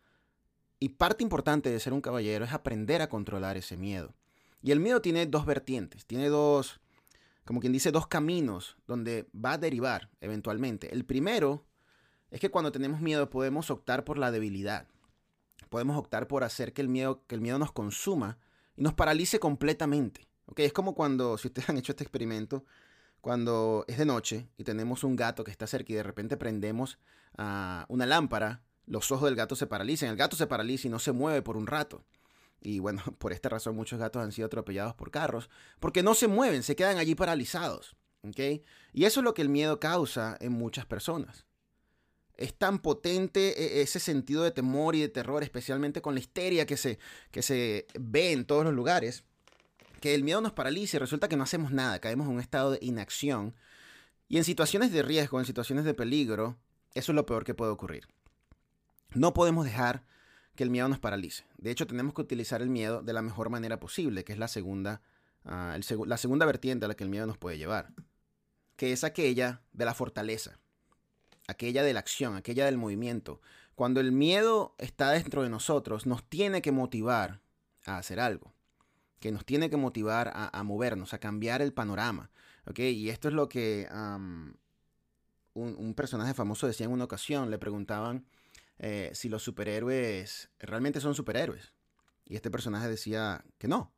Y 0.79 0.91
parte 0.91 1.23
importante 1.23 1.71
de 1.71 1.81
ser 1.81 1.93
un 1.93 2.01
caballero 2.01 2.45
es 2.45 2.53
aprender 2.53 3.03
a 3.03 3.09
controlar 3.09 3.57
ese 3.57 3.77
miedo. 3.77 4.15
Y 4.63 4.73
el 4.73 4.81
miedo 4.81 5.01
tiene 5.01 5.27
dos 5.27 5.47
vertientes, 5.47 6.07
tiene 6.07 6.29
dos, 6.29 6.81
como 7.45 7.61
quien 7.61 7.73
dice, 7.73 7.93
dos 7.93 8.07
caminos 8.07 8.77
donde 8.87 9.29
va 9.35 9.53
a 9.53 9.59
derivar 9.59 10.11
eventualmente. 10.21 10.93
El 10.93 11.05
primero 11.05 11.65
es 12.31 12.41
que 12.41 12.51
cuando 12.51 12.73
tenemos 12.73 13.01
miedo 13.01 13.31
podemos 13.31 13.71
optar 13.71 14.05
por 14.05 14.19
la 14.19 14.31
debilidad. 14.31 14.87
Podemos 15.69 15.97
optar 15.97 16.29
por 16.29 16.45
hacer 16.45 16.73
que 16.73 16.83
el 16.83 16.89
miedo, 16.89 17.23
que 17.27 17.35
el 17.35 17.41
miedo 17.41 17.59
nos 17.59 17.73
consuma 17.73 18.39
nos 18.81 18.95
paralice 18.95 19.39
completamente. 19.39 20.27
¿Okay? 20.47 20.67
Es 20.67 20.73
como 20.73 20.95
cuando, 20.95 21.39
si 21.39 21.49
ustedes 21.49 21.69
han 21.69 21.79
hecho 21.79 21.93
este 21.93 22.03
experimento, 22.03 22.65
cuando 23.21 23.85
es 23.87 23.99
de 23.99 24.07
noche 24.07 24.49
y 24.57 24.65
tenemos 24.65 25.05
un 25.05 25.15
gato 25.15 25.45
que 25.45 25.51
está 25.51 25.67
cerca 25.67 25.93
y 25.93 25.97
de 25.97 26.03
repente 26.03 26.37
prendemos 26.37 26.99
uh, 27.39 27.85
una 27.89 28.07
lámpara, 28.07 28.63
los 28.87 29.13
ojos 29.13 29.27
del 29.27 29.37
gato 29.37 29.55
se 29.55 29.67
paralizan, 29.67 30.09
el 30.09 30.17
gato 30.17 30.35
se 30.35 30.47
paraliza 30.47 30.89
y 30.89 30.91
no 30.91 30.99
se 30.99 31.13
mueve 31.13 31.43
por 31.43 31.57
un 31.57 31.67
rato. 31.67 32.05
Y 32.61 32.79
bueno, 32.81 33.03
por 33.19 33.33
esta 33.33 33.51
razón 33.51 33.77
muchos 33.77 33.99
gatos 33.99 34.23
han 34.23 34.33
sido 34.33 34.47
atropellados 34.47 34.95
por 34.95 35.11
carros, 35.11 35.51
porque 35.79 36.03
no 36.03 36.15
se 36.15 36.27
mueven, 36.27 36.63
se 36.63 36.75
quedan 36.75 36.97
allí 36.97 37.15
paralizados. 37.15 37.97
¿okay? 38.27 38.65
Y 38.93 39.05
eso 39.05 39.21
es 39.21 39.25
lo 39.25 39.35
que 39.35 39.43
el 39.43 39.51
miedo 39.51 39.79
causa 39.79 40.37
en 40.41 40.53
muchas 40.53 40.87
personas. 40.87 41.47
Es 42.41 42.55
tan 42.55 42.81
potente 42.81 43.79
e, 43.79 43.83
ese 43.83 44.01
sentido 44.01 44.43
de 44.43 44.51
temor 44.51 44.97
y 44.97 45.01
de 45.01 45.09
terror, 45.09 45.43
especialmente 45.43 46.03
con 46.03 46.15
la 46.15 46.21
histeria 46.21 46.67
que 46.67 46.77
se, 46.77 46.99
que 47.31 47.43
se 47.43 47.87
ve 47.99 48.33
en 48.33 48.47
todos 48.47 48.65
los 48.65 48.75
lugares, 48.75 49.25
que 50.01 50.15
el 50.15 50.25
miedo 50.25 50.41
nos 50.41 50.53
paraliza 50.53 50.97
y 50.97 51.01
resulta 51.01 51.29
que 51.29 51.37
no 51.37 51.45
hacemos 51.45 51.71
nada, 51.71 52.01
caemos 52.01 52.27
en 52.27 52.35
un 52.35 52.41
estado 52.41 52.73
de 52.73 52.79
inacción. 52.81 53.55
Y 54.29 54.39
en 54.39 54.45
situaciones 54.45 54.91
de 54.91 55.03
riesgo, 55.03 55.39
en 55.39 55.45
situaciones 55.45 55.85
de 55.85 55.93
peligro, 55.93 56.57
eso 56.95 57.13
es 57.13 57.17
lo 57.17 57.27
peor 57.27 57.45
que 57.45 57.55
puede 57.55 57.71
ocurrir. 57.73 58.09
No 59.13 59.35
podemos 59.35 59.65
dejar 59.65 60.05
que 60.55 60.65
el 60.65 60.71
miedo 60.71 60.89
nos 60.89 60.99
paralice. 60.99 61.45
De 61.59 61.71
hecho, 61.71 61.87
tenemos 61.87 62.15
que 62.15 62.23
utilizar 62.23 62.63
el 62.63 62.71
miedo 62.71 63.03
de 63.03 63.13
la 63.13 63.23
mejor 63.23 63.51
manera 63.51 63.79
posible, 63.81 64.25
que 64.25 64.33
es 64.33 64.39
la 64.39 64.49
segunda, 64.49 65.03
ah, 65.45 65.79
la 66.07 66.17
segunda 66.17 66.47
vertiente 66.47 66.85
a 66.87 66.89
la 66.89 66.95
que 66.95 67.05
el 67.05 67.11
miedo 67.11 67.27
nos 67.27 67.39
puede 67.39 67.59
llevar, 67.59 67.93
que 68.77 68.93
es 68.93 69.05
aquella 69.05 69.63
de 69.73 69.85
la 69.85 69.95
fortaleza, 69.95 70.59
aquella 71.51 71.83
de 71.83 71.93
la 71.93 72.01
acción, 72.01 72.37
aquella 72.37 72.65
del 72.65 72.79
movimiento. 72.79 73.41
Cuando 73.75 74.01
el 74.01 74.13
miedo 74.13 74.75
está 74.79 75.11
dentro 75.11 75.43
de 75.43 75.51
nosotros, 75.51 76.07
nos 76.07 76.29
tiene 76.29 76.63
que 76.63 76.73
motivar 76.73 77.41
a 77.87 77.99
hacer 77.99 78.21
algo, 78.21 78.53
que 79.21 79.33
nos 79.33 79.45
tiene 79.45 79.71
que 79.71 79.77
motivar 79.77 80.31
a, 80.35 80.63
movernos, 80.63 81.15
a 81.15 81.19
cambiar 81.19 81.63
el 81.63 81.73
panorama. 81.73 82.31
Y 82.77 83.09
esto 83.09 83.29
es 83.29 83.35
lo 83.35 83.49
que 83.49 83.89
un, 83.91 84.57
un 85.55 85.95
personaje 85.95 86.35
famoso 86.35 86.67
decía 86.67 86.87
en 86.87 86.93
una 86.93 87.05
ocasión, 87.05 87.51
le 87.51 87.59
preguntaban 87.59 88.27
eh, 88.83 89.11
si 89.13 89.29
los 89.29 89.43
superhéroes 89.43 90.49
realmente 90.59 91.01
son 91.01 91.15
superhéroes. 91.15 91.75
Y 92.25 92.37
este 92.37 92.51
personaje 92.51 92.89
decía 92.89 93.45
que 93.59 93.69
no, 93.69 93.93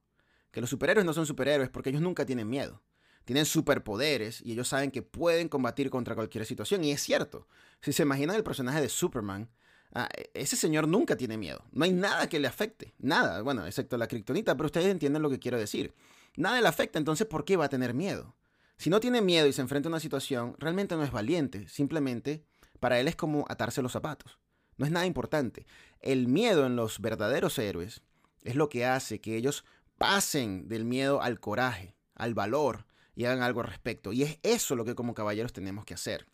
que 0.51 0.61
los 0.61 0.71
superhéroes 0.71 1.07
no 1.07 1.13
son 1.13 1.25
superhéroes 1.25 1.71
porque 1.71 1.91
ellos 1.91 2.03
nunca 2.03 2.27
tienen 2.27 2.49
miedo. 2.49 2.83
Tienen 3.25 3.45
superpoderes 3.45 4.43
y 4.45 4.53
ellos 4.53 4.69
saben 4.69 4.91
que 4.91 5.03
pueden 5.03 5.49
combatir 5.49 5.91
contra 5.91 6.15
cualquier 6.15 6.45
situación. 6.45 6.83
Y 6.85 6.93
es 6.93 7.01
cierto, 7.01 7.47
si 7.81 7.93
se 7.93 8.03
imaginan 8.03 8.37
el 8.37 8.43
personaje 8.43 8.81
de 8.81 8.89
Superman, 8.89 9.49
ah, 9.95 10.09
e, 10.17 10.31
ese 10.35 10.57
señor 10.57 10.89
nunca 10.89 11.17
tiene 11.17 11.37
miedo. 11.37 11.65
No 11.73 11.85
hay 11.85 11.93
nada 11.93 12.29
que 12.29 12.41
le 12.41 12.49
afecte. 12.49 12.95
Nada, 12.99 13.43
bueno, 13.43 13.67
excepto 13.67 13.97
la 13.97 14.09
kriptonita, 14.09 14.57
pero 14.57 14.67
ustedes 14.67 14.89
entienden 14.89 15.23
lo 15.23 15.31
que 15.31 15.39
quiero 15.39 15.59
decir. 15.59 15.95
Nada 16.37 16.61
le 16.61 16.69
afecta, 16.69 16.99
entonces 16.99 17.27
¿por 17.27 17.45
qué 17.45 17.57
va 17.57 17.67
a 17.67 17.69
tener 17.69 17.95
miedo? 17.95 18.35
Si 18.77 18.91
no 18.91 18.99
tiene 19.01 19.21
miedo 19.21 19.47
y 19.47 19.53
se 19.53 19.61
enfrenta 19.61 19.89
a 19.89 19.91
una 19.91 20.01
situación, 20.01 20.57
realmente 20.59 20.97
no 20.97 21.05
es 21.05 21.13
valiente. 21.13 21.69
Simplemente 21.69 22.45
para 22.81 22.99
él 22.99 23.07
es 23.07 23.15
como 23.15 23.45
atarse 23.49 23.83
los 23.83 23.93
zapatos. 23.93 24.41
No 24.77 24.87
es 24.87 24.91
nada 24.91 25.07
importante. 25.07 25.67
El 26.01 26.27
miedo 26.27 26.67
en 26.67 26.75
los 26.75 27.01
verdaderos 27.01 27.59
héroes 27.59 28.03
es 28.43 28.57
lo 28.57 28.69
que 28.69 28.85
hace 28.85 29.21
que 29.21 29.37
ellos 29.37 29.65
pasen 29.99 30.67
del 30.67 30.85
miedo 30.85 31.23
al 31.23 31.39
coraje, 31.39 31.95
al 32.17 32.35
valor 32.35 32.87
y 33.15 33.25
hagan 33.25 33.43
algo 33.43 33.61
al 33.61 33.69
respecto. 33.69 34.13
Y 34.13 34.23
es 34.23 34.39
eso 34.43 34.77
lo 34.77 34.85
que 34.85 34.95
como 34.95 35.15
caballeros 35.15 35.53
tenemos 35.53 35.85
que 35.85 35.95
hacer. 35.95 36.27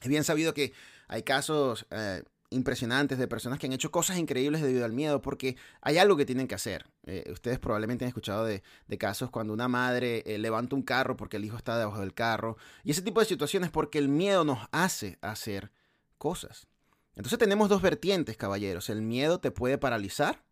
Es 0.00 0.08
bien 0.08 0.24
sabido 0.24 0.54
que 0.54 0.72
hay 1.08 1.22
casos 1.22 1.86
eh, 1.90 2.22
impresionantes 2.50 3.18
de 3.18 3.28
personas 3.28 3.58
que 3.58 3.66
han 3.66 3.72
hecho 3.72 3.90
cosas 3.90 4.18
increíbles 4.18 4.62
debido 4.62 4.84
al 4.84 4.92
miedo 4.92 5.20
porque 5.20 5.56
hay 5.80 5.98
algo 5.98 6.16
que 6.16 6.26
tienen 6.26 6.48
que 6.48 6.54
hacer. 6.54 6.86
Eh, 7.04 7.24
ustedes 7.32 7.58
probablemente 7.58 8.04
han 8.04 8.08
escuchado 8.08 8.44
de, 8.44 8.62
casos 8.98 9.30
cuando 9.30 9.52
una 9.52 9.68
madre 9.68 10.22
eh, 10.26 10.38
levanta 10.38 10.76
un 10.76 10.82
carro 10.82 11.16
porque 11.16 11.36
el 11.36 11.44
hijo 11.44 11.56
está 11.56 11.78
debajo 11.78 12.00
del 12.00 12.14
carro. 12.14 12.56
Y 12.84 12.90
ese 12.90 13.02
tipo 13.02 13.20
de 13.20 13.26
situaciones 13.26 13.70
porque 13.70 13.98
el 13.98 14.08
miedo 14.08 14.44
nos 14.44 14.68
hace 14.72 15.18
hacer 15.22 15.72
cosas. 16.18 16.66
Entonces 17.14 17.38
tenemos 17.38 17.68
dos 17.68 17.82
vertientes, 17.82 18.36
caballeros. 18.36 18.90
El 18.90 19.02
miedo 19.02 19.40
te 19.40 19.50
puede 19.50 19.78
paralizar 19.78 20.44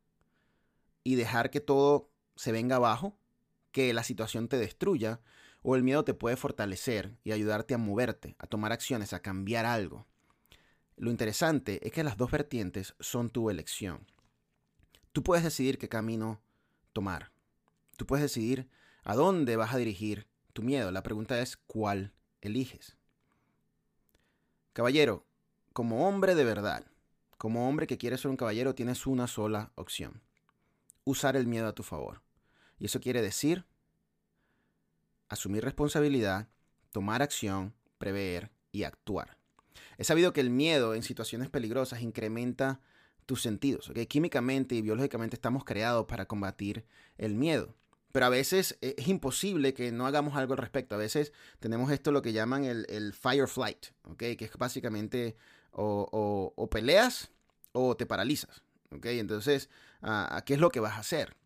y 1.02 1.16
dejar 1.16 1.50
que 1.50 1.60
todo 1.60 2.10
se 2.36 2.52
venga 2.52 2.76
abajo, 2.76 3.16
que 3.70 3.92
la 3.92 4.02
situación 4.02 4.48
te 4.48 4.56
destruya, 4.56 5.20
o 5.66 5.74
el 5.74 5.82
miedo 5.82 6.04
te 6.04 6.12
puede 6.12 6.36
fortalecer 6.36 7.16
y 7.24 7.32
ayudarte 7.32 7.72
a 7.72 7.78
moverte, 7.78 8.36
a 8.38 8.46
tomar 8.46 8.70
acciones, 8.70 9.14
a 9.14 9.22
cambiar 9.22 9.64
algo. 9.64 10.06
Lo 10.96 11.10
interesante 11.10 11.80
es 11.84 11.90
que 11.90 12.04
las 12.04 12.18
dos 12.18 12.30
vertientes 12.30 12.94
son 13.00 13.30
tu 13.30 13.48
elección. 13.48 14.06
Tú 15.12 15.22
puedes 15.22 15.42
decidir 15.42 15.78
qué 15.78 15.88
camino 15.88 16.42
tomar. 16.92 17.32
Tú 17.96 18.04
puedes 18.04 18.22
decidir 18.22 18.68
a 19.04 19.14
dónde 19.14 19.56
vas 19.56 19.72
a 19.72 19.78
dirigir 19.78 20.28
tu 20.52 20.62
miedo. 20.62 20.90
La 20.90 21.02
pregunta 21.02 21.40
es 21.40 21.56
cuál 21.56 22.12
eliges. 22.42 22.98
Caballero, 24.74 25.24
como 25.72 26.06
hombre 26.06 26.34
de 26.34 26.44
verdad, 26.44 26.84
como 27.38 27.66
hombre 27.66 27.86
que 27.86 27.96
quiere 27.96 28.18
ser 28.18 28.30
un 28.30 28.36
caballero, 28.36 28.74
tienes 28.74 29.06
una 29.06 29.26
sola 29.28 29.72
opción. 29.76 30.20
Usar 31.04 31.36
el 31.36 31.46
miedo 31.46 31.68
a 31.68 31.74
tu 31.74 31.82
favor. 31.82 32.20
Y 32.78 32.84
eso 32.84 33.00
quiere 33.00 33.22
decir 33.22 33.64
asumir 35.34 35.64
responsabilidad, 35.64 36.48
tomar 36.90 37.22
acción, 37.22 37.74
prever 37.98 38.50
y 38.72 38.84
actuar. 38.84 39.38
He 39.98 40.04
sabido 40.04 40.32
que 40.32 40.40
el 40.40 40.50
miedo 40.50 40.94
en 40.94 41.02
situaciones 41.02 41.50
peligrosas 41.50 42.02
incrementa 42.02 42.80
tus 43.26 43.42
sentidos. 43.42 43.90
Químicamente 44.08 44.74
y 44.74 44.82
biológicamente 44.82 45.36
estamos 45.36 45.64
creados 45.64 46.06
para 46.06 46.26
combatir 46.26 46.84
el 47.16 47.34
miedo. 47.34 47.74
Pero 48.12 48.26
a 48.26 48.28
veces 48.28 48.78
e, 48.80 48.94
es 48.96 49.08
imposible 49.08 49.74
que 49.74 49.90
no 49.90 50.06
hagamos 50.06 50.36
algo 50.36 50.52
al 50.52 50.58
respecto. 50.58 50.94
A 50.94 50.98
veces 50.98 51.32
tenemos 51.58 51.90
esto 51.90 52.12
lo 52.12 52.22
que 52.22 52.32
llaman 52.32 52.64
el, 52.64 53.12
fire 53.12 53.48
flight, 53.48 53.86
que 54.16 54.36
es 54.38 54.56
básicamente 54.56 55.36
o, 55.72 56.68
peleas 56.70 57.30
o 57.72 57.96
te 57.96 58.06
paralizas. 58.06 58.62
¿okay? 58.90 59.18
Entonces, 59.18 59.68
¿a 60.00 60.42
¿qué 60.46 60.54
es 60.54 60.60
lo 60.60 60.70
que 60.70 60.80
vas 60.80 60.94
a 60.94 61.00
hacer? 61.00 61.36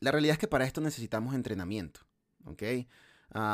La 0.00 0.10
realidad 0.10 0.32
es 0.32 0.38
que 0.38 0.48
para 0.48 0.64
esto 0.64 0.80
necesitamos 0.80 1.34
entrenamiento. 1.34 2.00
¿okay? 2.46 2.88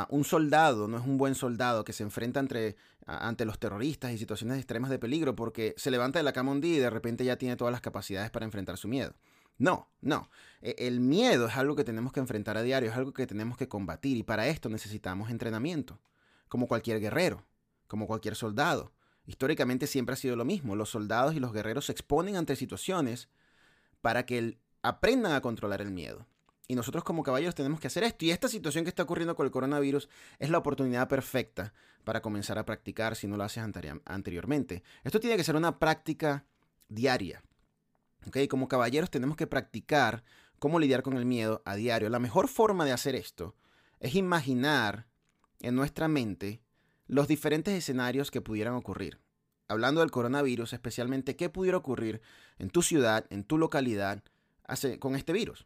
Un 0.09 0.23
soldado 0.25 0.87
no 0.87 0.97
es 0.97 1.05
un 1.05 1.17
buen 1.17 1.35
soldado 1.35 1.85
que 1.85 1.93
se 1.93 2.03
enfrenta 2.03 2.39
entre, 2.39 2.75
ante 3.05 3.45
los 3.45 3.59
terroristas 3.59 4.11
y 4.11 4.17
situaciones 4.17 4.57
extremas 4.57 4.89
de 4.89 4.99
peligro 4.99 5.35
porque 5.35 5.73
se 5.77 5.89
levanta 5.89 6.19
de 6.19 6.23
la 6.23 6.33
cama 6.33 6.51
un 6.51 6.61
día 6.61 6.75
y 6.75 6.79
de 6.79 6.89
repente 6.89 7.23
ya 7.23 7.37
tiene 7.37 7.55
todas 7.55 7.71
las 7.71 7.81
capacidades 7.81 8.29
para 8.29 8.45
enfrentar 8.45 8.77
su 8.77 8.87
miedo. 8.87 9.13
No, 9.57 9.89
no. 10.01 10.29
E, 10.61 10.75
el 10.79 10.99
miedo 10.99 11.47
es 11.47 11.57
algo 11.57 11.75
que 11.75 11.83
tenemos 11.83 12.11
que 12.11 12.19
enfrentar 12.19 12.57
a 12.57 12.63
diario, 12.63 12.89
es 12.89 12.97
algo 12.97 13.13
que 13.13 13.27
tenemos 13.27 13.57
que 13.57 13.67
combatir 13.67 14.17
y 14.17 14.23
para 14.23 14.47
esto 14.47 14.69
necesitamos 14.69 15.29
entrenamiento, 15.29 15.99
como 16.47 16.67
cualquier 16.67 16.99
guerrero, 16.99 17.45
como 17.87 18.07
cualquier 18.07 18.35
soldado. 18.35 18.91
Históricamente 19.25 19.87
siempre 19.87 20.13
ha 20.13 20.17
sido 20.17 20.35
lo 20.35 20.45
mismo. 20.45 20.75
Los 20.75 20.89
soldados 20.89 21.35
y 21.35 21.39
los 21.39 21.53
guerreros 21.53 21.85
se 21.85 21.91
exponen 21.91 22.35
ante 22.35 22.55
situaciones 22.55 23.29
para 24.01 24.25
que 24.25 24.57
aprendan 24.81 25.33
a 25.33 25.41
controlar 25.41 25.81
el 25.81 25.91
miedo. 25.91 26.25
Y 26.71 26.75
nosotros 26.75 27.03
como 27.03 27.23
caballeros 27.23 27.55
tenemos 27.55 27.79
que 27.79 27.87
hacer 27.87 28.03
esto. 28.03 28.25
Y 28.25 28.29
esta 28.29 28.47
situación 28.47 28.85
que 28.85 28.89
está 28.89 29.01
ocurriendo 29.01 29.35
con 29.35 29.43
el 29.43 29.51
coronavirus 29.51 30.07
es 30.37 30.51
la 30.51 30.59
oportunidad 30.59 31.07
perfecta 31.07 31.73
para 32.03 32.21
comenzar 32.21 32.59
a 32.59 32.65
practicar 32.65 33.15
si 33.15 33.25
no 33.27 33.37
lo 33.37 33.43
haces 33.43 33.63
anteriormente. 34.05 34.83
Esto 35.03 35.19
tiene 35.19 35.35
que 35.35 35.43
ser 35.43 35.55
una 35.55 35.79
práctica 35.79 36.45
diaria. 36.87 37.41
¿okay? 38.27 38.47
Como 38.47 38.67
caballeros 38.67 39.09
tenemos 39.09 39.35
que 39.35 39.47
practicar 39.47 40.23
cómo 40.59 40.79
lidiar 40.79 41.01
con 41.01 41.17
el 41.17 41.25
miedo 41.25 41.63
a 41.65 41.73
diario. 41.73 42.07
La 42.07 42.19
mejor 42.19 42.47
forma 42.47 42.85
de 42.85 42.91
hacer 42.91 43.15
esto 43.15 43.55
es 43.99 44.13
imaginar 44.13 45.07
en 45.61 45.73
nuestra 45.73 46.07
mente 46.07 46.61
los 47.07 47.27
diferentes 47.27 47.73
escenarios 47.73 48.29
que 48.29 48.41
pudieran 48.41 48.75
ocurrir. 48.75 49.19
Hablando 49.67 50.01
del 50.01 50.11
coronavirus, 50.11 50.73
especialmente 50.73 51.35
qué 51.35 51.49
pudiera 51.49 51.77
ocurrir 51.77 52.21
en 52.59 52.69
tu 52.69 52.83
ciudad, 52.83 53.25
en 53.31 53.43
tu 53.43 53.57
localidad, 53.57 54.21
con 54.99 55.15
este 55.15 55.33
virus 55.33 55.65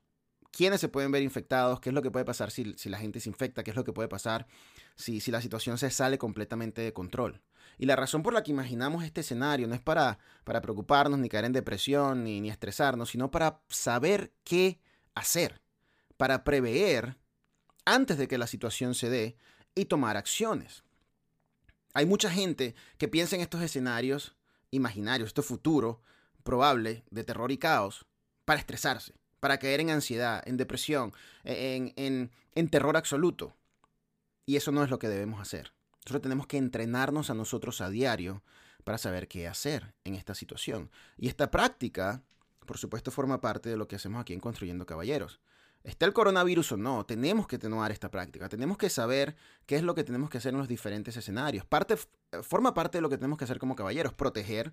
quiénes 0.54 0.80
se 0.80 0.88
pueden 0.88 1.12
ver 1.12 1.24
infectados, 1.24 1.80
qué 1.80 1.90
es 1.90 1.96
lo 1.96 2.02
que 2.02 2.12
puede 2.12 2.26
pasar 2.26 2.52
si, 2.52 2.76
la 2.86 3.00
gente 3.00 3.20
se 3.20 3.28
infecta, 3.28 3.64
qué 3.64 3.72
es 3.72 3.76
lo 3.76 3.84
que 3.84 3.92
puede 3.92 4.08
pasar 4.08 4.48
si, 4.96 5.20
si 5.20 5.32
la 5.32 5.42
situación 5.42 5.78
se 5.78 5.90
sale 5.90 6.18
completamente 6.18 6.82
de 6.82 6.94
control. 6.94 7.42
Y 7.80 7.88
la 7.88 7.96
razón 7.96 8.22
por 8.22 8.34
la 8.34 8.44
que 8.44 8.52
imaginamos 8.52 9.04
este 9.04 9.22
escenario 9.22 9.68
no 9.68 9.74
es 9.74 9.82
para, 9.82 10.20
para 10.44 10.62
preocuparnos, 10.62 11.20
ni 11.20 11.28
caer 11.28 11.46
en 11.46 11.54
depresión, 11.54 12.24
ni, 12.24 12.40
ni 12.40 12.52
estresarnos, 12.52 13.10
sino 13.10 13.32
para 13.32 13.62
saber 13.68 14.32
qué 14.44 14.80
hacer, 15.16 15.60
para 16.18 16.44
prever 16.44 17.18
antes 17.84 18.20
de 18.20 18.28
que 18.28 18.38
la 18.38 18.46
situación 18.46 18.94
se 18.94 19.10
dé 19.10 19.36
y 19.74 19.86
tomar 19.86 20.18
acciones. 20.18 20.84
Hay 21.96 22.06
mucha 22.06 22.30
gente 22.30 22.76
que 23.00 23.08
piensa 23.08 23.36
en 23.36 23.42
estos 23.42 23.64
escenarios 23.64 24.36
imaginarios, 24.70 25.28
este 25.28 25.42
futuro 25.42 26.02
probable 26.44 27.04
de 27.10 27.24
terror 27.24 27.52
y 27.52 27.58
caos, 27.58 28.06
para 28.46 28.60
estresarse 28.60 29.23
para 29.44 29.58
caer 29.58 29.82
en 29.82 29.90
ansiedad, 29.90 30.42
en 30.46 30.56
depresión, 30.56 31.12
en, 31.44 32.30
terror 32.70 32.96
absoluto. 32.96 33.54
Y 34.46 34.56
eso 34.56 34.72
no 34.72 34.86
es 34.86 34.90
lo 34.90 35.00
que 35.00 35.10
debemos 35.10 35.42
hacer. 35.42 35.74
Nosotros 35.98 36.22
tenemos 36.22 36.48
que 36.48 36.56
entrenarnos 36.56 37.30
a 37.30 37.34
nosotros 37.34 37.82
a 37.82 37.90
diario 37.90 38.42
para 38.86 38.98
saber 38.98 39.28
qué 39.28 39.50
hacer 39.50 39.96
en 40.06 40.16
esta 40.16 40.34
situación. 40.34 40.90
Y 41.18 41.28
esta 41.28 41.52
práctica, 41.52 42.24
por 42.66 42.78
supuesto, 42.78 43.12
forma 43.12 43.42
parte 43.42 43.68
de 43.68 43.76
lo 43.76 43.86
que 43.86 43.98
hacemos 43.98 44.22
aquí 44.22 44.32
en 44.32 44.40
Construyendo 44.40 44.86
Caballeros. 44.86 45.42
Esté 45.84 46.06
el 46.06 46.14
coronavirus 46.14 46.72
o 46.72 46.78
no, 46.78 47.06
tenemos 47.06 47.46
que 47.46 47.58
tener 47.58 47.92
esta 47.92 48.10
práctica. 48.10 48.48
Tenemos 48.48 48.78
que 48.78 48.90
saber 48.90 49.36
qué 49.66 49.76
es 49.76 49.84
lo 49.84 49.94
que 49.94 50.06
tenemos 50.06 50.30
que 50.30 50.38
hacer 50.38 50.54
en 50.54 50.60
los 50.60 50.70
diferentes 50.70 51.18
escenarios. 51.18 51.66
Parte, 51.66 51.98
forma 52.44 52.74
parte 52.74 53.00
de 53.00 53.02
lo 53.02 53.10
que 53.10 53.18
tenemos 53.18 53.38
que 53.38 53.44
hacer 53.44 53.60
como 53.60 53.76
caballeros, 53.76 54.14
proteger 54.14 54.72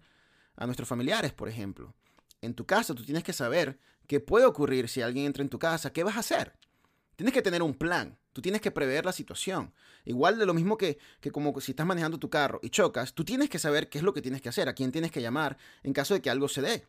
a 0.54 0.66
nuestros 0.66 0.88
familiares, 0.88 1.32
por 1.32 1.48
ejemplo. 1.48 1.92
En 2.40 2.54
tu 2.54 2.66
casa 2.66 2.94
tú 2.94 3.04
tienes 3.04 3.24
que 3.24 3.32
saber 3.32 3.80
¿Qué 4.10 4.18
puede 4.18 4.44
ocurrir 4.44 4.88
si 4.88 5.02
alguien 5.02 5.26
entra 5.26 5.44
en 5.44 5.48
tu 5.48 5.60
casa? 5.60 5.92
¿Qué 5.92 6.02
vas 6.02 6.16
a 6.16 6.18
hacer? 6.18 6.56
Tienes 7.14 7.32
que 7.32 7.42
tener 7.42 7.62
un 7.62 7.74
plan. 7.74 8.18
Tú 8.32 8.42
tienes 8.42 8.60
que 8.60 8.72
prever 8.72 9.04
la 9.04 9.12
situación. 9.12 9.72
Igual 10.04 10.36
de 10.36 10.46
lo 10.46 10.52
mismo 10.52 10.76
que, 10.76 10.98
que, 11.20 11.30
como 11.30 11.60
si 11.60 11.70
estás 11.70 11.86
manejando 11.86 12.18
tu 12.18 12.28
carro 12.28 12.58
y 12.60 12.70
chocas, 12.70 13.14
tú 13.14 13.24
tienes 13.24 13.48
que 13.48 13.60
saber 13.60 13.88
qué 13.88 13.98
es 13.98 14.04
lo 14.04 14.12
que 14.12 14.20
tienes 14.20 14.42
que 14.42 14.48
hacer, 14.48 14.68
a 14.68 14.72
quién 14.72 14.90
tienes 14.90 15.12
que 15.12 15.22
llamar 15.22 15.58
en 15.84 15.92
caso 15.92 16.14
de 16.14 16.22
que 16.22 16.28
algo 16.28 16.48
se 16.48 16.60
dé. 16.60 16.88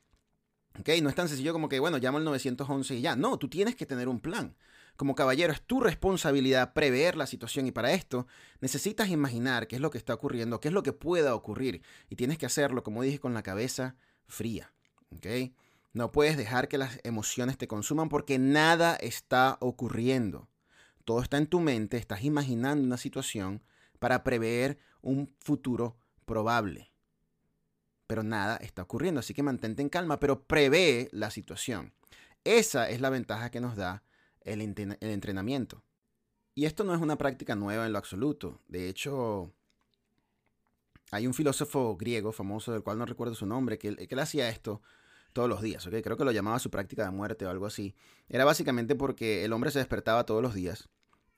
¿Ok? 0.80 0.90
No 1.04 1.10
es 1.10 1.16
tan 1.16 1.28
sencillo 1.28 1.54
como 1.54 1.70
que, 1.70 1.80
bueno, 1.80 2.00
llamo 2.00 2.18
al 2.18 2.24
911 2.24 2.96
y 2.96 3.02
ya. 3.02 3.16
No, 3.16 3.38
tú 3.38 3.50
tienes 3.50 3.76
que 3.76 3.86
tener 3.86 4.08
un 4.08 4.20
plan. 4.20 4.58
Como 4.96 5.14
caballero, 5.14 5.54
es 5.54 5.62
tu 5.62 5.80
responsabilidad 5.80 6.74
prever 6.74 7.18
la 7.18 7.28
situación 7.28 7.68
y 7.68 7.72
para 7.72 7.92
esto 7.92 8.26
necesitas 8.62 9.10
imaginar 9.10 9.68
qué 9.68 9.76
es 9.76 9.82
lo 9.84 9.92
que 9.92 10.00
está 10.00 10.16
ocurriendo, 10.16 10.60
qué 10.60 10.70
es 10.70 10.74
lo 10.74 10.82
que 10.82 10.92
pueda 10.92 11.36
ocurrir 11.36 11.84
y 12.10 12.16
tienes 12.16 12.40
que 12.40 12.48
hacerlo, 12.48 12.82
como 12.82 13.04
dije, 13.04 13.20
con 13.20 13.36
la 13.36 13.44
cabeza 13.44 13.96
fría. 14.26 14.74
¿Ok? 15.16 15.28
No 15.94 16.12
puedes 16.12 16.38
dejar 16.38 16.68
que 16.68 16.78
las 16.78 17.00
emociones 17.04 17.58
te 17.58 17.68
consuman 17.68 18.08
porque 18.08 18.40
nada 18.40 18.96
está 18.96 19.58
ocurriendo. 19.60 20.48
Todo 21.04 21.22
está 21.22 21.38
en 21.38 21.48
tu 21.48 21.60
mente, 21.60 21.98
estás 21.98 22.24
imaginando 22.24 22.86
una 22.86 22.98
situación 22.98 23.62
para 24.00 24.24
prever 24.24 24.80
un 25.02 25.28
futuro 25.40 25.98
probable. 26.26 26.92
Pero 28.08 28.24
nada 28.24 28.58
está 28.58 28.84
ocurriendo, 28.84 29.20
así 29.20 29.34
que 29.34 29.44
mantente 29.44 29.82
en 29.82 29.90
calma, 29.90 30.20
pero 30.20 30.44
prevé 30.44 31.10
la 31.12 31.30
situación. 31.30 31.94
Esa 32.44 32.90
es 32.90 33.02
la 33.02 33.10
ventaja 33.10 33.52
que 33.52 33.60
nos 33.60 33.76
da 33.76 34.04
el, 34.42 34.62
entrenamiento. 34.62 35.84
Y 36.56 36.66
esto 36.66 36.84
no 36.84 36.94
es 36.96 37.02
una 37.02 37.18
práctica 37.18 37.56
nueva 37.56 37.86
en 37.86 37.94
lo 37.94 37.98
absoluto. 37.98 38.62
De 38.68 38.90
hecho, 38.90 39.54
hay 41.12 41.28
un 41.28 41.34
filósofo 41.34 41.98
griego 41.98 42.32
famoso 42.32 42.72
del 42.72 42.84
cual 42.84 42.98
no 42.98 43.06
recuerdo 43.06 43.36
su 43.36 43.46
nombre, 43.46 43.78
que, 43.78 43.96
que 43.96 44.14
él 44.14 44.20
hacía 44.20 44.50
esto 44.50 44.82
todos 45.32 45.50
los 45.50 45.62
días, 45.62 45.86
¿ok? 45.88 45.96
Creo 46.04 46.18
que 46.18 46.26
lo 46.26 46.32
llamaba 46.32 46.60
su 46.60 46.70
práctica 46.70 47.06
de 47.06 47.12
muerte 47.12 47.46
o 47.46 47.50
algo 47.50 47.66
así. 47.66 47.96
Era 48.30 48.46
básicamente 48.46 48.96
porque 48.96 49.46
el 49.46 49.54
hombre 49.54 49.72
se 49.72 49.80
despertaba 49.80 50.26
todos 50.26 50.42
los 50.42 50.54
días 50.54 50.90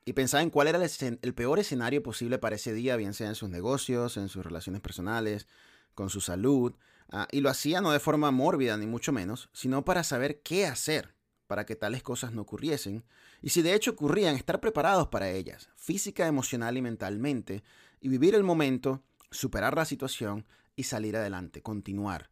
y 0.06 0.14
pensaba 0.14 0.44
en 0.44 0.50
cuál 0.50 0.68
era 0.68 0.80
el, 0.84 1.34
peor 1.34 1.60
escenario 1.60 2.04
posible 2.04 2.38
para 2.38 2.56
ese 2.56 2.74
día, 2.74 2.96
bien 2.96 3.14
sea 3.14 3.30
en 3.30 3.36
sus 3.36 3.50
negocios, 3.50 4.18
en 4.18 4.30
sus 4.30 4.44
relaciones 4.44 4.82
personales, 4.82 5.48
con 5.96 6.10
su 6.10 6.20
salud, 6.20 6.74
ah, 7.10 7.28
y 7.32 7.42
lo 7.42 7.50
hacía 7.50 7.82
no 7.82 7.92
de 7.92 8.00
forma 8.00 8.32
mórbida 8.32 8.76
ni 8.78 8.86
mucho 8.86 9.12
menos, 9.14 9.50
sino 9.54 9.86
para 9.86 10.04
saber 10.04 10.42
qué 10.42 10.66
hacer 10.66 11.16
para 11.48 11.66
que 11.66 11.76
tales 11.76 12.02
cosas 12.02 12.34
no 12.34 12.42
ocurriesen, 12.42 13.04
y 13.42 13.50
si 13.50 13.62
de 13.62 13.76
hecho 13.76 13.92
ocurrían, 13.92 14.36
estar 14.36 14.60
preparados 14.60 15.10
para 15.10 15.30
ellas, 15.30 15.70
física, 15.76 16.26
emocional 16.26 16.78
y 16.78 16.82
mentalmente, 16.82 17.64
y 18.02 18.08
vivir 18.08 18.34
el 18.34 18.44
momento, 18.44 19.04
superar 19.30 19.76
la 19.76 19.86
situación 19.86 20.46
y 20.76 20.84
salir 20.84 21.16
adelante, 21.16 21.62
continuar. 21.62 22.32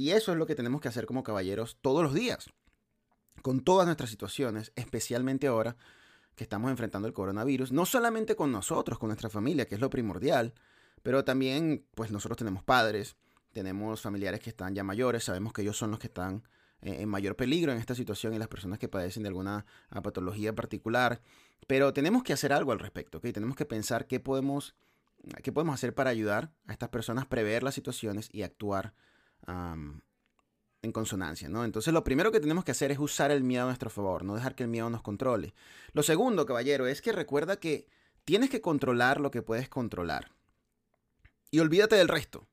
Y 0.00 0.12
eso 0.12 0.32
es 0.32 0.38
lo 0.38 0.46
que 0.46 0.54
tenemos 0.54 0.80
que 0.80 0.88
hacer 0.88 1.04
como 1.04 1.22
caballeros 1.22 1.76
todos 1.82 2.02
los 2.02 2.14
días, 2.14 2.48
con 3.42 3.60
todas 3.60 3.84
nuestras 3.84 4.08
situaciones, 4.08 4.72
especialmente 4.74 5.46
ahora 5.46 5.76
que 6.36 6.44
estamos 6.44 6.70
enfrentando 6.70 7.06
el 7.06 7.12
coronavirus, 7.12 7.70
no 7.70 7.84
solamente 7.84 8.34
con 8.34 8.50
nosotros, 8.50 8.98
con 8.98 9.08
nuestra 9.08 9.28
familia, 9.28 9.66
que 9.66 9.74
es 9.74 9.80
lo 9.82 9.90
primordial, 9.90 10.54
pero 11.02 11.22
también 11.22 11.84
pues 11.94 12.10
nosotros 12.12 12.38
tenemos 12.38 12.62
padres, 12.62 13.16
tenemos 13.52 14.00
familiares 14.00 14.40
que 14.40 14.48
están 14.48 14.74
ya 14.74 14.82
mayores, 14.82 15.24
sabemos 15.24 15.52
que 15.52 15.60
ellos 15.60 15.76
son 15.76 15.90
los 15.90 16.00
que 16.00 16.06
están 16.06 16.44
eh, 16.80 17.02
en 17.02 17.08
mayor 17.10 17.36
peligro 17.36 17.70
en 17.70 17.76
esta 17.76 17.94
situación 17.94 18.32
y 18.32 18.38
las 18.38 18.48
personas 18.48 18.78
que 18.78 18.88
padecen 18.88 19.24
de 19.24 19.28
alguna 19.28 19.66
ah, 19.90 20.00
patología 20.00 20.54
particular, 20.54 21.20
pero 21.66 21.92
tenemos 21.92 22.22
que 22.22 22.32
hacer 22.32 22.54
algo 22.54 22.72
al 22.72 22.78
respecto, 22.78 23.18
¿ok? 23.18 23.32
Tenemos 23.34 23.54
que 23.54 23.66
pensar 23.66 24.06
qué 24.06 24.18
podemos, 24.18 24.74
qué 25.42 25.52
podemos 25.52 25.74
hacer 25.74 25.94
para 25.94 26.08
ayudar 26.08 26.54
a 26.66 26.72
estas 26.72 26.88
personas, 26.88 27.26
prever 27.26 27.62
las 27.62 27.74
situaciones 27.74 28.30
y 28.32 28.44
actuar 28.44 28.94
en 29.46 30.92
consonancia, 30.92 31.48
¿no? 31.48 31.64
Entonces 31.64 31.92
lo 31.92 32.04
primero 32.04 32.32
que 32.32 32.40
tenemos 32.40 32.64
que 32.64 32.72
hacer 32.72 32.90
es 32.90 32.98
usar 32.98 33.30
el 33.30 33.42
miedo 33.42 33.64
a 33.64 33.66
nuestro 33.66 33.90
favor, 33.90 34.24
no 34.24 34.34
dejar 34.34 34.54
que 34.54 34.64
el 34.64 34.68
miedo 34.68 34.88
nos 34.90 35.02
controle. 35.02 35.54
Lo 35.92 36.02
segundo, 36.02 36.46
caballero, 36.46 36.86
es 36.86 37.02
que 37.02 37.12
recuerda 37.12 37.56
que 37.56 37.86
tienes 38.24 38.50
que 38.50 38.60
controlar 38.60 39.20
lo 39.20 39.30
que 39.30 39.42
puedes 39.42 39.68
controlar. 39.68 40.32
Y 41.50 41.58
olvídate 41.58 41.96
del 41.96 42.08
resto. 42.08 42.46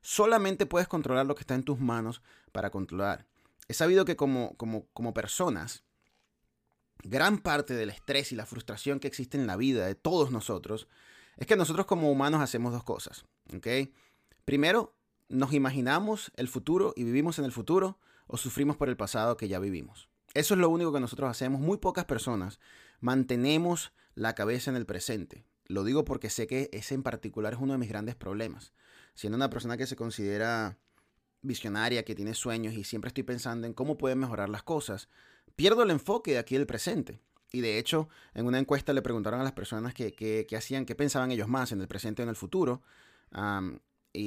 Solamente 0.00 0.66
puedes 0.66 0.88
controlar 0.88 1.26
lo 1.26 1.34
que 1.34 1.40
está 1.40 1.54
en 1.54 1.64
tus 1.64 1.80
manos 1.80 2.22
para 2.52 2.70
controlar. 2.70 3.26
He 3.68 3.74
sabido 3.74 4.04
que 4.04 4.16
como, 4.16 4.56
como, 4.56 4.86
como 4.92 5.12
personas, 5.12 5.82
gran 7.02 7.38
parte 7.38 7.74
del 7.74 7.90
estrés 7.90 8.32
y 8.32 8.36
la 8.36 8.46
frustración 8.46 9.00
que 9.00 9.08
existe 9.08 9.36
en 9.36 9.46
la 9.46 9.56
vida 9.56 9.84
de 9.86 9.96
todos 9.96 10.30
nosotros 10.30 10.86
es 11.36 11.46
que 11.46 11.56
nosotros 11.56 11.86
como 11.86 12.10
humanos 12.10 12.40
hacemos 12.40 12.72
dos 12.72 12.84
cosas. 12.84 13.24
¿ok? 13.54 13.66
Primero, 14.44 14.95
nos 15.28 15.52
imaginamos 15.52 16.32
el 16.36 16.48
futuro 16.48 16.92
y 16.96 17.04
vivimos 17.04 17.38
en 17.38 17.44
el 17.44 17.52
futuro 17.52 17.98
o 18.26 18.36
sufrimos 18.36 18.76
por 18.76 18.88
el 18.88 18.96
pasado 18.96 19.36
que 19.36 19.48
ya 19.48 19.58
vivimos. 19.58 20.08
Eso 20.34 20.54
es 20.54 20.60
lo 20.60 20.68
único 20.68 20.92
que 20.92 21.00
nosotros 21.00 21.30
hacemos. 21.30 21.60
Muy 21.60 21.78
pocas 21.78 22.04
personas 22.04 22.60
mantenemos 23.00 23.92
la 24.14 24.34
cabeza 24.34 24.70
en 24.70 24.76
el 24.76 24.86
presente. 24.86 25.44
Lo 25.66 25.84
digo 25.84 26.04
porque 26.04 26.30
sé 26.30 26.46
que 26.46 26.68
ese 26.72 26.94
en 26.94 27.02
particular 27.02 27.54
es 27.54 27.58
uno 27.58 27.72
de 27.72 27.78
mis 27.78 27.88
grandes 27.88 28.14
problemas. 28.14 28.72
Siendo 29.14 29.36
una 29.36 29.50
persona 29.50 29.76
que 29.76 29.86
se 29.86 29.96
considera 29.96 30.78
visionaria, 31.42 32.04
que 32.04 32.14
tiene 32.14 32.34
sueños 32.34 32.74
y 32.74 32.84
siempre 32.84 33.08
estoy 33.08 33.22
pensando 33.22 33.66
en 33.66 33.72
cómo 33.72 33.96
pueden 33.96 34.18
mejorar 34.18 34.48
las 34.48 34.62
cosas, 34.62 35.08
pierdo 35.54 35.82
el 35.82 35.90
enfoque 35.90 36.32
de 36.32 36.38
aquí 36.38 36.56
del 36.56 36.66
presente. 36.66 37.20
Y 37.52 37.60
de 37.60 37.78
hecho, 37.78 38.08
en 38.34 38.46
una 38.46 38.58
encuesta 38.58 38.92
le 38.92 39.02
preguntaron 39.02 39.40
a 39.40 39.44
las 39.44 39.52
personas 39.52 39.94
que, 39.94 40.46
hacían, 40.56 40.84
qué 40.84 40.94
pensaban 40.94 41.30
ellos 41.30 41.48
más 41.48 41.72
en 41.72 41.80
el 41.80 41.88
presente 41.88 42.22
o 42.22 42.24
en 42.24 42.28
el 42.28 42.36
futuro 42.36 42.82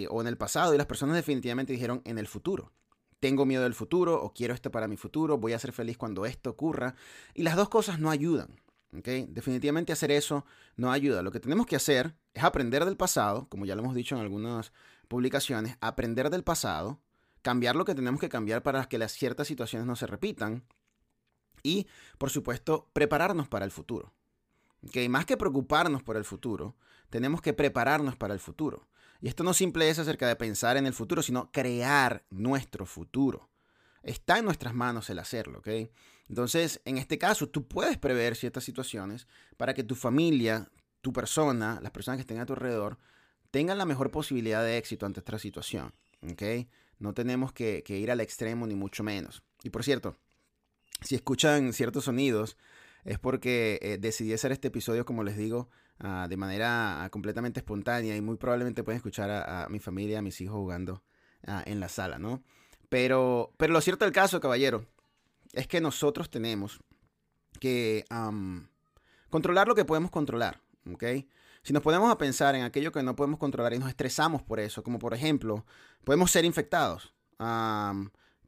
o 0.10 0.22
en 0.22 0.27
el 0.27 0.38
pasado 0.38 0.74
y 0.74 0.77
las 0.77 0.88
personas 0.88 1.15
definitivamente 1.15 1.74
dijeron 1.74 2.01
en 2.05 2.17
el 2.17 2.27
futuro. 2.27 2.72
Tengo 3.19 3.46
miedo 3.46 3.63
del 3.63 3.74
futuro 3.74 4.22
o 4.22 4.34
quiero 4.34 4.53
esto 4.53 4.72
para 4.72 4.88
mi 4.88 4.96
futuro, 4.96 5.38
voy 5.38 5.53
a 5.53 5.60
ser 5.60 5.74
feliz 5.74 5.98
cuando 5.98 6.25
esto 6.25 6.50
ocurra. 6.50 6.96
Y 7.34 7.43
las 7.43 7.55
dos 7.55 7.69
cosas 7.69 8.00
no 8.00 8.10
ayudan. 8.10 8.62
Definitivamente 8.91 9.93
hacer 9.93 10.12
eso 10.12 10.46
no 10.75 10.91
ayuda. 10.91 11.22
Lo 11.22 11.31
que 11.31 11.39
tenemos 11.39 11.65
que 11.65 11.75
hacer 11.75 12.15
es 12.34 12.43
aprender 12.43 12.86
del 12.86 12.98
pasado, 12.98 13.48
como 13.50 13.65
ya 13.65 13.75
lo 13.75 13.81
hemos 13.81 13.93
dicho 13.93 14.15
en 14.15 14.22
algunas 14.22 14.72
publicaciones, 15.08 15.77
aprender 15.81 16.29
del 16.29 16.43
pasado, 16.43 17.00
cambiar 17.41 17.75
lo 17.75 17.86
que 17.86 17.96
tenemos 17.96 18.19
que 18.19 18.29
cambiar 18.29 18.63
para 18.63 18.86
que 18.86 18.98
las 18.98 19.12
ciertas 19.12 19.48
situaciones 19.48 19.86
no 19.86 19.96
se 19.96 20.08
repitan 20.08 20.63
y, 21.62 21.88
por 22.17 22.29
supuesto, 22.29 22.89
prepararnos 22.93 23.48
para 23.48 23.65
el 23.65 23.72
futuro. 23.72 24.13
¿Okay? 24.88 25.10
Más 25.10 25.25
que 25.25 25.38
preocuparnos 25.38 26.03
por 26.03 26.17
el 26.17 26.24
futuro, 26.24 26.75
tenemos 27.10 27.41
que 27.41 27.53
prepararnos 27.53 28.15
para 28.15 28.34
el 28.34 28.39
futuro. 28.39 28.88
Y 29.21 29.27
esto 29.27 29.43
no 29.43 29.53
simple 29.53 29.89
es 29.89 29.99
acerca 29.99 30.27
de 30.27 30.35
pensar 30.35 30.77
en 30.77 30.85
el 30.85 30.93
futuro, 30.93 31.21
sino 31.21 31.51
crear 31.51 32.23
nuestro 32.29 32.85
futuro. 32.85 33.49
Está 34.01 34.39
en 34.39 34.45
nuestras 34.45 34.73
manos 34.73 35.09
el 35.09 35.19
hacerlo, 35.19 35.59
¿ok? 35.59 35.67
Entonces, 36.29 36.79
en 36.85 36.97
este 36.97 37.17
caso, 37.17 37.49
tú 37.49 37.67
puedes 37.67 37.97
prever 37.97 38.35
ciertas 38.35 38.63
situaciones 38.63 39.27
para 39.57 39.73
que 39.73 39.83
tu 39.83 39.95
familia, 39.95 40.71
tu 41.01 41.11
persona, 41.11 41.79
las 41.81 41.91
personas 41.91 42.17
que 42.17 42.21
estén 42.21 42.39
a 42.39 42.45
tu 42.45 42.53
alrededor, 42.53 42.97
tengan 43.51 43.77
la 43.77 43.85
mejor 43.85 44.11
posibilidad 44.11 44.63
de 44.63 44.77
éxito 44.77 45.05
ante 45.05 45.19
esta 45.19 45.39
situación, 45.39 45.93
¿ok? 46.21 46.67
No 46.99 47.13
tenemos 47.13 47.51
que, 47.51 47.83
ir 47.88 48.11
al 48.11 48.21
extremo 48.21 48.67
ni 48.67 48.75
mucho 48.75 49.03
menos. 49.03 49.43
Y 49.63 49.69
por 49.69 49.83
cierto, 49.83 50.15
si 51.01 51.15
escuchan 51.15 51.73
ciertos 51.73 52.05
sonidos, 52.05 52.57
es 53.03 53.17
porque 53.17 53.79
eh, 53.81 53.97
decidí 53.97 54.33
hacer 54.33 54.51
este 54.51 54.67
episodio, 54.67 55.05
como 55.05 55.23
les 55.23 55.35
digo, 55.35 55.69
ah, 56.00 56.27
de 56.29 56.38
manera 56.38 57.03
ah, 57.03 57.10
completamente 57.10 57.60
espontánea 57.60 58.15
y 58.15 58.22
muy 58.22 58.38
probablemente 58.38 58.84
pueden 58.84 58.98
escuchar 58.98 59.29
a, 59.29 59.68
mi 59.70 59.79
familia, 59.79 60.20
a 60.20 60.22
mis 60.22 60.39
hijos 60.41 60.56
jugando 60.56 61.03
ah, 61.48 61.63
en 61.65 61.79
la 61.79 61.89
sala, 61.89 62.20
¿no? 62.20 62.44
Pero, 62.89 63.53
pero 63.58 63.74
lo 63.74 63.82
cierto 63.82 64.06
del 64.06 64.13
caso, 64.13 64.39
caballero, 64.39 64.86
es 65.53 65.68
que 65.68 65.82
nosotros 65.82 66.29
tenemos 66.29 66.79
que 67.60 68.06
controlar 69.29 69.68
lo 69.68 69.75
que 69.75 69.86
podemos 69.86 70.10
controlar, 70.10 70.62
¿ok? 70.91 71.03
Si 71.62 71.74
nos 71.74 71.84
ponemos 71.84 72.12
a 72.12 72.18
pensar 72.18 72.56
en 72.56 72.63
aquello 72.63 72.91
que 72.91 73.03
no 73.03 73.15
podemos 73.15 73.39
controlar 73.39 73.74
y 73.74 73.79
nos 73.79 73.89
estresamos 73.89 74.41
por 74.41 74.60
eso, 74.60 74.82
como 74.84 74.98
por 74.98 75.13
ejemplo, 75.13 75.65
podemos 76.03 76.32
ser 76.32 76.46
infectados. 76.46 77.13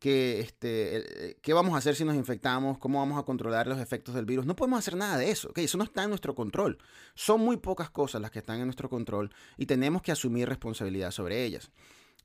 Que, 0.02 0.40
este, 0.40 1.38
¿Qué 1.44 1.54
vamos 1.54 1.76
a 1.76 1.78
hacer 1.78 1.96
si 1.96 2.04
nos 2.04 2.16
infectamos? 2.16 2.80
¿Cómo 2.80 2.98
vamos 2.98 3.20
a 3.20 3.24
controlar 3.24 3.68
los 3.68 3.80
efectos 3.80 4.16
del 4.16 4.26
virus? 4.26 4.48
No 4.48 4.56
podemos 4.56 4.80
hacer 4.80 4.96
nada 4.96 5.16
de 5.16 5.30
eso. 5.30 5.50
¿okay? 5.50 5.66
Eso 5.66 5.78
no 5.78 5.84
está 5.84 6.02
en 6.02 6.10
nuestro 6.10 6.34
control. 6.34 6.80
Son 7.14 7.40
muy 7.40 7.58
pocas 7.58 7.92
cosas 7.92 8.20
las 8.20 8.32
que 8.32 8.40
están 8.40 8.58
en 8.58 8.66
nuestro 8.66 8.90
control 8.90 9.32
y 9.58 9.68
tenemos 9.68 10.02
que 10.02 10.12
asumir 10.12 10.50
responsabilidad 10.50 11.12
sobre 11.12 11.46
ellas. 11.46 11.70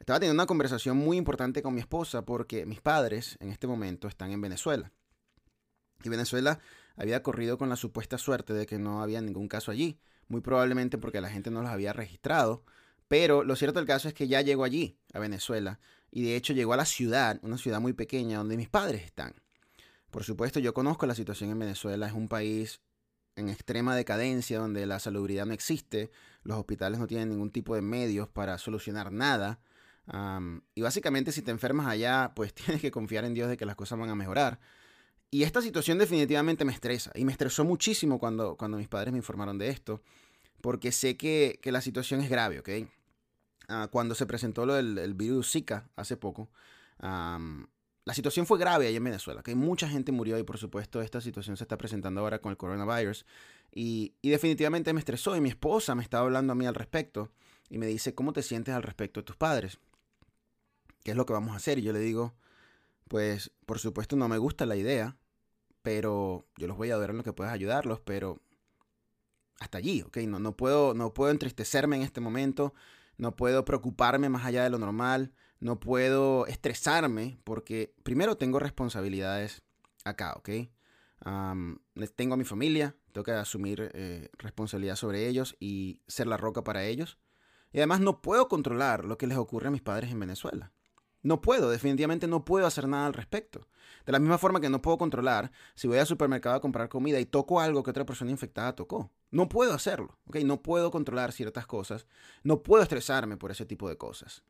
Estaba 0.01 0.19
teniendo 0.19 0.41
una 0.41 0.47
conversación 0.47 0.97
muy 0.97 1.19
importante 1.19 1.63
con 1.63 1.75
mi 1.75 1.81
esposa 1.81 2.25
porque 2.25 2.65
mis 2.65 2.81
padres 2.81 3.37
en 3.41 3.51
este 3.51 3.67
momento 3.67 4.09
están 4.09 4.33
en 4.33 4.41
Venezuela. 4.41 4.91
Y 6.03 6.09
Venezuela 6.09 6.61
había 6.97 7.23
corrido 7.23 7.59
con 7.59 7.69
la 7.69 7.77
supuesta 7.77 8.17
suerte 8.17 8.55
de 8.55 8.65
que 8.65 8.79
no 8.79 9.03
había 9.03 9.21
ningún 9.21 9.49
caso 9.49 9.71
allí, 9.71 10.01
muy 10.29 10.41
probablemente 10.41 10.97
porque 10.97 11.21
la 11.21 11.29
gente 11.29 11.51
no 11.51 11.61
los 11.61 11.71
había 11.71 11.93
registrado. 11.93 12.65
Pero 13.07 13.45
lo 13.45 13.55
cierto 13.55 13.79
del 13.79 13.87
caso 13.87 14.09
es 14.09 14.15
que 14.15 14.29
ya 14.29 14.41
llegó 14.41 14.65
allí, 14.65 14.99
a 15.13 15.19
Venezuela, 15.19 15.79
y 16.11 16.23
de 16.25 16.37
hecho 16.37 16.53
llegó 16.53 16.73
a 16.73 16.77
la 16.77 16.87
ciudad, 16.87 17.39
una 17.43 17.59
ciudad 17.59 17.81
muy 17.81 17.93
pequeña 17.93 18.39
donde 18.39 18.57
mis 18.57 18.69
padres 18.69 19.05
están. 19.05 19.35
Por 20.11 20.25
supuesto, 20.25 20.61
yo 20.61 20.73
conozco 20.75 21.07
la 21.07 21.15
situación 21.15 21.51
en 21.51 21.59
Venezuela, 21.59 22.07
es 22.07 22.13
un 22.13 22.29
país 22.29 22.81
en 23.35 23.49
extrema 23.49 23.95
decadencia, 23.95 24.59
donde 24.59 24.87
la 24.87 24.99
salubridad 24.99 25.47
no 25.47 25.53
existe, 25.53 26.11
los 26.43 26.59
hospitales 26.59 26.99
no 26.99 27.07
tienen 27.07 27.29
ningún 27.29 27.51
tipo 27.51 27.75
de 27.75 27.83
medios 27.83 28.29
para 28.29 28.57
solucionar 28.59 29.13
nada 29.13 29.61
y 30.75 30.83
básicamente 30.83 31.33
si 31.33 31.43
te 31.43 31.51
enfermas 31.51 31.87
allá, 31.87 32.33
pues 32.35 32.55
tienes 32.55 32.81
que 32.81 32.91
confiar 32.91 33.25
en 33.25 33.35
Dios 33.35 33.49
de 33.49 33.57
que 33.57 33.67
las 33.67 33.77
cosas 33.77 33.99
van 33.99 34.11
a 34.11 34.15
mejorar. 34.15 34.61
Y 35.31 35.43
esta 35.43 35.61
situación 35.61 35.99
definitivamente 35.99 36.65
me 36.65 36.73
estresa. 36.73 37.11
Y 37.15 37.25
me 37.25 37.33
estresó 37.33 37.65
muchísimo 37.65 38.19
cuando, 38.19 38.57
cuando 38.57 38.79
mis 38.79 38.89
padres 38.89 39.13
me 39.13 39.19
informaron 39.19 39.59
de 39.59 39.69
esto. 39.69 40.01
Porque 40.61 40.93
sé 40.93 41.17
que, 41.17 41.59
la 41.65 41.81
situación 41.81 42.21
es 42.21 42.31
grave, 42.31 42.61
¿ok? 42.61 42.69
Ah, 43.69 43.89
cuando 43.91 44.15
se 44.15 44.27
presentó 44.27 44.65
lo 44.65 44.75
del 44.75 45.15
virus 45.15 45.51
Zika 45.51 45.89
hace 45.97 46.17
poco, 46.17 46.49
la 47.01 48.15
situación 48.15 48.47
fue 48.47 48.59
grave 48.59 48.87
ahí 48.87 48.97
en 48.97 49.05
Venezuela, 49.05 49.43
que 49.43 49.55
mucha 49.55 49.89
gente 49.89 50.13
murió 50.13 50.39
y 50.39 50.45
por 50.45 50.59
supuesto 50.59 51.01
esta 51.03 51.21
situación 51.21 51.57
se 51.57 51.65
está 51.65 51.77
presentando 51.77 52.21
ahora 52.21 52.41
con 52.41 52.51
el 52.51 52.57
coronavirus. 52.57 53.27
Y, 53.73 54.15
y, 54.23 54.31
definitivamente 54.31 54.93
me 54.93 55.01
estresó 55.01 55.37
y 55.37 55.41
mi 55.41 55.51
esposa 55.51 55.95
me 55.95 56.03
estaba 56.03 56.25
hablando 56.25 56.53
a 56.53 56.57
mí 56.57 56.67
al 56.67 56.75
respecto 56.75 57.31
y 57.69 57.77
me 57.79 57.87
dice, 57.87 58.15
¿cómo 58.15 58.33
te 58.33 58.43
sientes 58.43 58.75
al 58.75 58.83
respecto 58.83 59.21
de 59.21 59.25
tus 59.25 59.37
padres? 59.37 59.79
¿qué 61.07 61.13
es 61.13 61.17
lo 61.17 61.25
que 61.25 61.33
vamos 61.33 61.53
a 61.53 61.59
hacer? 61.59 61.79
Y 61.79 61.83
yo 61.83 61.93
le 61.93 62.01
digo, 62.01 62.35
pues 63.07 63.53
por 63.65 63.79
supuesto 63.79 64.17
no 64.17 64.29
me 64.29 64.39
gusta 64.39 64.67
la 64.67 64.75
idea, 64.75 65.17
pero 65.83 66.45
yo 66.57 66.67
los 66.67 66.77
voy 66.77 66.91
a 66.91 66.97
ver 66.97 67.11
en 67.11 67.19
lo 67.19 67.23
que 67.23 67.33
puedas 67.33 67.53
ayudarlos, 67.53 68.01
pero 68.01 68.41
hasta 69.61 69.79
allí, 69.79 70.03
¿ok? 70.03 70.17
No, 70.27 70.41
no, 70.41 70.57
puedo, 70.57 70.95
no 70.95 71.15
puedo 71.15 71.31
entristecerme 71.31 71.95
en 71.95 72.03
este 72.03 72.21
momento, 72.21 72.75
no 73.19 73.37
puedo 73.37 73.65
preocuparme 73.65 74.29
más 74.29 74.45
allá 74.45 74.63
de 74.63 74.71
lo 74.71 74.79
normal, 74.79 75.33
no 75.61 75.81
puedo 75.81 76.47
estresarme 76.47 77.39
porque 77.45 77.95
primero 78.03 78.37
tengo 78.37 78.59
responsabilidades 78.59 79.63
acá, 80.05 80.35
¿ok? 80.37 80.51
tengo 82.15 82.35
a 82.35 82.37
mi 82.37 82.45
familia, 82.45 82.95
tengo 83.13 83.25
que 83.25 83.33
asumir 83.33 83.91
eh, 83.95 84.29
responsabilidad 84.39 84.97
sobre 84.97 85.27
ellos 85.27 85.57
y 85.59 86.03
ser 86.07 86.27
la 86.27 86.37
roca 86.37 86.63
para 86.63 86.85
ellos. 86.85 87.19
Y 87.73 87.79
además 87.79 88.01
no 88.01 88.21
puedo 88.21 88.49
controlar 88.49 89.05
lo 89.05 89.19
que 89.19 89.27
les 89.27 89.39
ocurre 89.39 89.69
a 89.69 89.71
mis 89.71 89.83
padres 89.83 90.11
en 90.11 90.21
Venezuela. 90.21 90.73
No 91.27 91.41
puedo, 91.41 91.71
definitivamente 91.71 92.29
no 92.29 92.45
puedo 92.45 92.69
hacer 92.69 92.87
nada 92.87 93.07
al 93.07 93.13
respecto. 93.13 93.67
De 94.05 94.13
la 94.13 94.21
misma 94.21 94.39
forma 94.39 94.61
que 94.61 94.71
no 94.71 94.81
puedo 94.81 94.97
controlar 94.97 95.51
si 95.75 95.89
voy 95.89 95.99
al 95.99 96.07
supermercado 96.07 96.55
a 96.55 96.61
comprar 96.61 96.89
comida 96.89 97.19
y 97.19 97.27
toco 97.27 97.59
algo 97.59 97.83
que 97.83 97.91
otra 97.91 98.07
persona 98.07 98.31
infectada 98.31 98.77
tocó. 98.77 99.11
No 99.33 99.49
puedo 99.49 99.75
hacerlo, 99.75 100.21
¿ok? 100.29 100.37
No 100.45 100.63
puedo 100.63 100.93
controlar 100.93 101.33
ciertas 101.33 101.67
cosas. 101.67 102.07
No 102.45 102.63
puedo 102.63 102.81
estresarme 102.81 103.37
por 103.37 103.51
ese 103.51 103.67
tipo 103.67 103.89
de 103.89 103.97
cosas. 103.97 104.45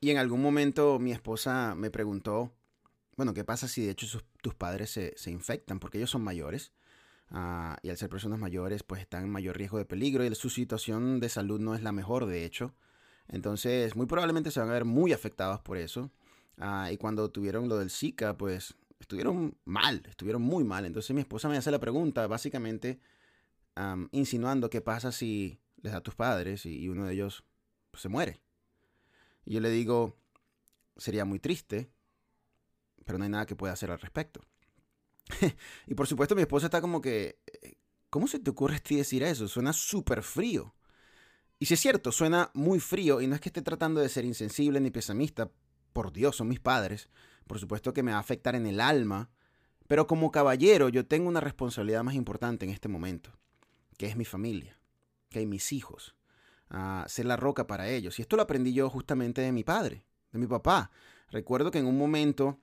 Y 0.00 0.08
en 0.08 0.16
algún 0.16 0.40
momento 0.40 0.98
mi 0.98 1.12
esposa 1.12 1.74
me 1.74 1.90
preguntó, 1.90 2.54
bueno, 3.18 3.34
¿qué 3.34 3.44
pasa 3.44 3.68
si 3.68 3.84
de 3.84 3.90
hecho 3.90 4.06
tus 4.40 4.54
padres 4.54 4.88
se, 4.88 5.30
infectan? 5.30 5.78
Porque 5.78 5.98
ellos 5.98 6.08
son 6.08 6.24
mayores. 6.24 6.72
Ah, 7.28 7.76
y 7.82 7.90
al 7.90 7.98
ser 7.98 8.08
personas 8.08 8.38
mayores, 8.38 8.82
pues 8.82 9.02
están 9.02 9.24
en 9.24 9.30
mayor 9.30 9.58
riesgo 9.58 9.76
de 9.76 9.84
peligro 9.84 10.24
y 10.24 10.34
su 10.34 10.48
situación 10.48 11.20
de 11.20 11.28
salud 11.28 11.60
no 11.60 11.74
es 11.74 11.82
la 11.82 11.92
mejor, 11.92 12.24
de 12.24 12.46
hecho. 12.46 12.74
Entonces, 13.28 13.94
muy 13.94 14.06
probablemente 14.06 14.50
se 14.50 14.60
van 14.60 14.70
a 14.70 14.72
ver 14.72 14.84
muy 14.84 15.12
afectados 15.12 15.60
por 15.60 15.76
eso. 15.76 16.10
Ah, 16.58 16.90
y 16.90 16.96
cuando 16.96 17.30
tuvieron 17.30 17.68
lo 17.68 17.78
del 17.78 17.90
Zika, 17.90 18.36
pues 18.36 18.74
estuvieron 19.00 19.56
mal, 19.64 20.02
estuvieron 20.08 20.42
muy 20.42 20.64
mal. 20.64 20.84
Entonces 20.84 21.14
mi 21.14 21.20
esposa 21.20 21.48
me 21.48 21.56
hace 21.56 21.70
la 21.70 21.78
pregunta, 21.78 22.26
básicamente 22.26 23.00
insinuando 24.10 24.70
qué 24.70 24.80
pasa 24.80 25.12
si 25.12 25.60
les 25.82 25.92
da 25.92 25.98
a 25.98 26.02
tus 26.02 26.14
padres 26.14 26.66
y, 26.66 26.88
uno 26.88 27.06
de 27.06 27.14
ellos 27.14 27.44
pues, 27.90 28.02
se 28.02 28.08
muere. 28.08 28.40
Y 29.44 29.54
yo 29.54 29.60
le 29.60 29.70
digo, 29.70 30.16
sería 30.96 31.24
muy 31.24 31.38
triste, 31.38 31.90
pero 33.04 33.18
no 33.18 33.24
hay 33.24 33.30
nada 33.30 33.46
que 33.46 33.56
pueda 33.56 33.72
hacer 33.72 33.90
al 33.90 34.00
respecto. 34.00 34.40
y 35.86 35.94
por 35.94 36.06
supuesto 36.06 36.34
mi 36.34 36.42
esposa 36.42 36.66
está 36.66 36.80
como 36.80 37.00
que, 37.00 37.38
¿cómo 38.10 38.26
se 38.26 38.40
te 38.40 38.50
ocurre 38.50 38.76
a 38.76 38.80
ti 38.80 38.96
decir 38.96 39.22
eso? 39.22 39.46
Suena 39.48 39.72
súper 39.72 40.22
frío. 40.22 40.74
Y 41.58 41.66
si 41.66 41.74
es 41.74 41.80
cierto, 41.80 42.12
suena 42.12 42.50
muy 42.54 42.78
frío 42.78 43.20
y 43.20 43.26
no 43.26 43.34
es 43.34 43.40
que 43.40 43.48
esté 43.48 43.62
tratando 43.62 44.00
de 44.00 44.08
ser 44.08 44.24
insensible 44.24 44.80
ni 44.80 44.90
pesimista, 44.90 45.50
por 45.92 46.12
Dios, 46.12 46.36
son 46.36 46.48
mis 46.48 46.60
padres, 46.60 47.08
por 47.46 47.58
supuesto 47.58 47.92
que 47.92 48.02
me 48.02 48.12
va 48.12 48.18
a 48.18 48.20
afectar 48.20 48.54
en 48.54 48.66
el 48.66 48.80
alma, 48.80 49.30
pero 49.88 50.06
como 50.06 50.30
caballero 50.30 50.88
yo 50.88 51.06
tengo 51.06 51.28
una 51.28 51.40
responsabilidad 51.40 52.04
más 52.04 52.14
importante 52.14 52.64
en 52.64 52.70
este 52.70 52.88
momento, 52.88 53.32
que 53.96 54.06
es 54.06 54.16
mi 54.16 54.24
familia, 54.24 54.78
que 55.30 55.40
hay 55.40 55.46
mis 55.46 55.72
hijos, 55.72 56.14
ser 57.06 57.26
la 57.26 57.36
roca 57.36 57.66
para 57.66 57.88
ellos. 57.88 58.18
Y 58.18 58.22
esto 58.22 58.36
lo 58.36 58.42
aprendí 58.42 58.72
yo 58.72 58.88
justamente 58.90 59.40
de 59.40 59.50
mi 59.50 59.64
padre, 59.64 60.04
de 60.30 60.38
mi 60.38 60.46
papá. 60.46 60.92
Recuerdo 61.30 61.70
que 61.70 61.78
en 61.78 61.86
un 61.86 61.98
momento 61.98 62.60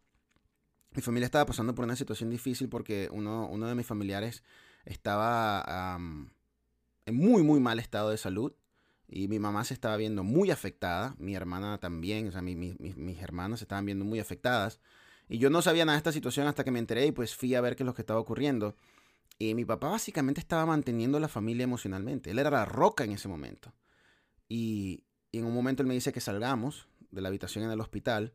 mi 0.91 1.01
familia 1.01 1.25
estaba 1.25 1.47
pasando 1.47 1.75
por 1.75 1.83
una 1.83 1.95
situación 1.95 2.29
difícil 2.29 2.69
porque 2.69 3.09
uno, 3.11 3.49
uno 3.49 3.67
de 3.67 3.75
mis 3.75 3.85
familiares 3.85 4.43
estaba 4.85 5.97
en 5.97 7.15
muy, 7.15 7.43
muy 7.43 7.59
mal 7.59 7.79
estado 7.79 8.11
de 8.11 8.17
salud 8.17 8.53
y 9.07 9.27
mi 9.27 9.39
mamá 9.39 9.63
se 9.63 9.73
estaba 9.73 9.97
viendo 9.97 10.23
muy 10.23 10.51
afectada, 10.51 11.15
mi 11.19 11.35
hermana 11.35 11.77
también, 11.77 12.27
o 12.27 12.31
sea, 12.31 12.41
mis 12.41 13.21
hermanas 13.21 13.59
se 13.59 13.65
estaban 13.65 13.85
viendo 13.85 14.05
muy 14.05 14.19
afectadas. 14.19 14.79
Y 15.27 15.37
yo 15.37 15.49
no 15.49 15.61
sabía 15.61 15.85
nada 15.85 15.95
de 15.95 15.99
esta 15.99 16.11
situación 16.11 16.47
hasta 16.47 16.63
que 16.63 16.71
me 16.71 16.79
enteré 16.79 17.07
y 17.07 17.11
pues 17.11 17.35
fui 17.35 17.55
a 17.55 17.61
ver 17.61 17.75
qué 17.75 17.83
es 17.83 17.85
lo 17.85 17.93
que 17.93 18.01
estaba 18.01 18.19
ocurriendo. 18.19 18.75
Y 19.37 19.53
mi 19.53 19.65
papá 19.65 19.89
básicamente 19.89 20.39
estaba 20.39 20.65
manteniendo 20.65 21.17
a 21.17 21.21
la 21.21 21.27
familia 21.27 21.63
emocionalmente. 21.63 22.31
Él 22.31 22.39
era 22.39 22.49
la 22.49 22.65
roca 22.65 23.03
en 23.03 23.11
ese 23.11 23.27
momento. 23.27 23.73
Y, 24.47 25.03
y, 25.31 25.39
en 25.39 25.45
un 25.45 25.53
momento 25.53 25.81
él 25.81 25.87
me 25.87 25.93
dice 25.93 26.13
que 26.13 26.21
salgamos 26.21 26.87
de 27.11 27.21
la 27.21 27.29
habitación 27.29 27.65
en 27.65 27.71
el 27.71 27.81
hospital 27.81 28.33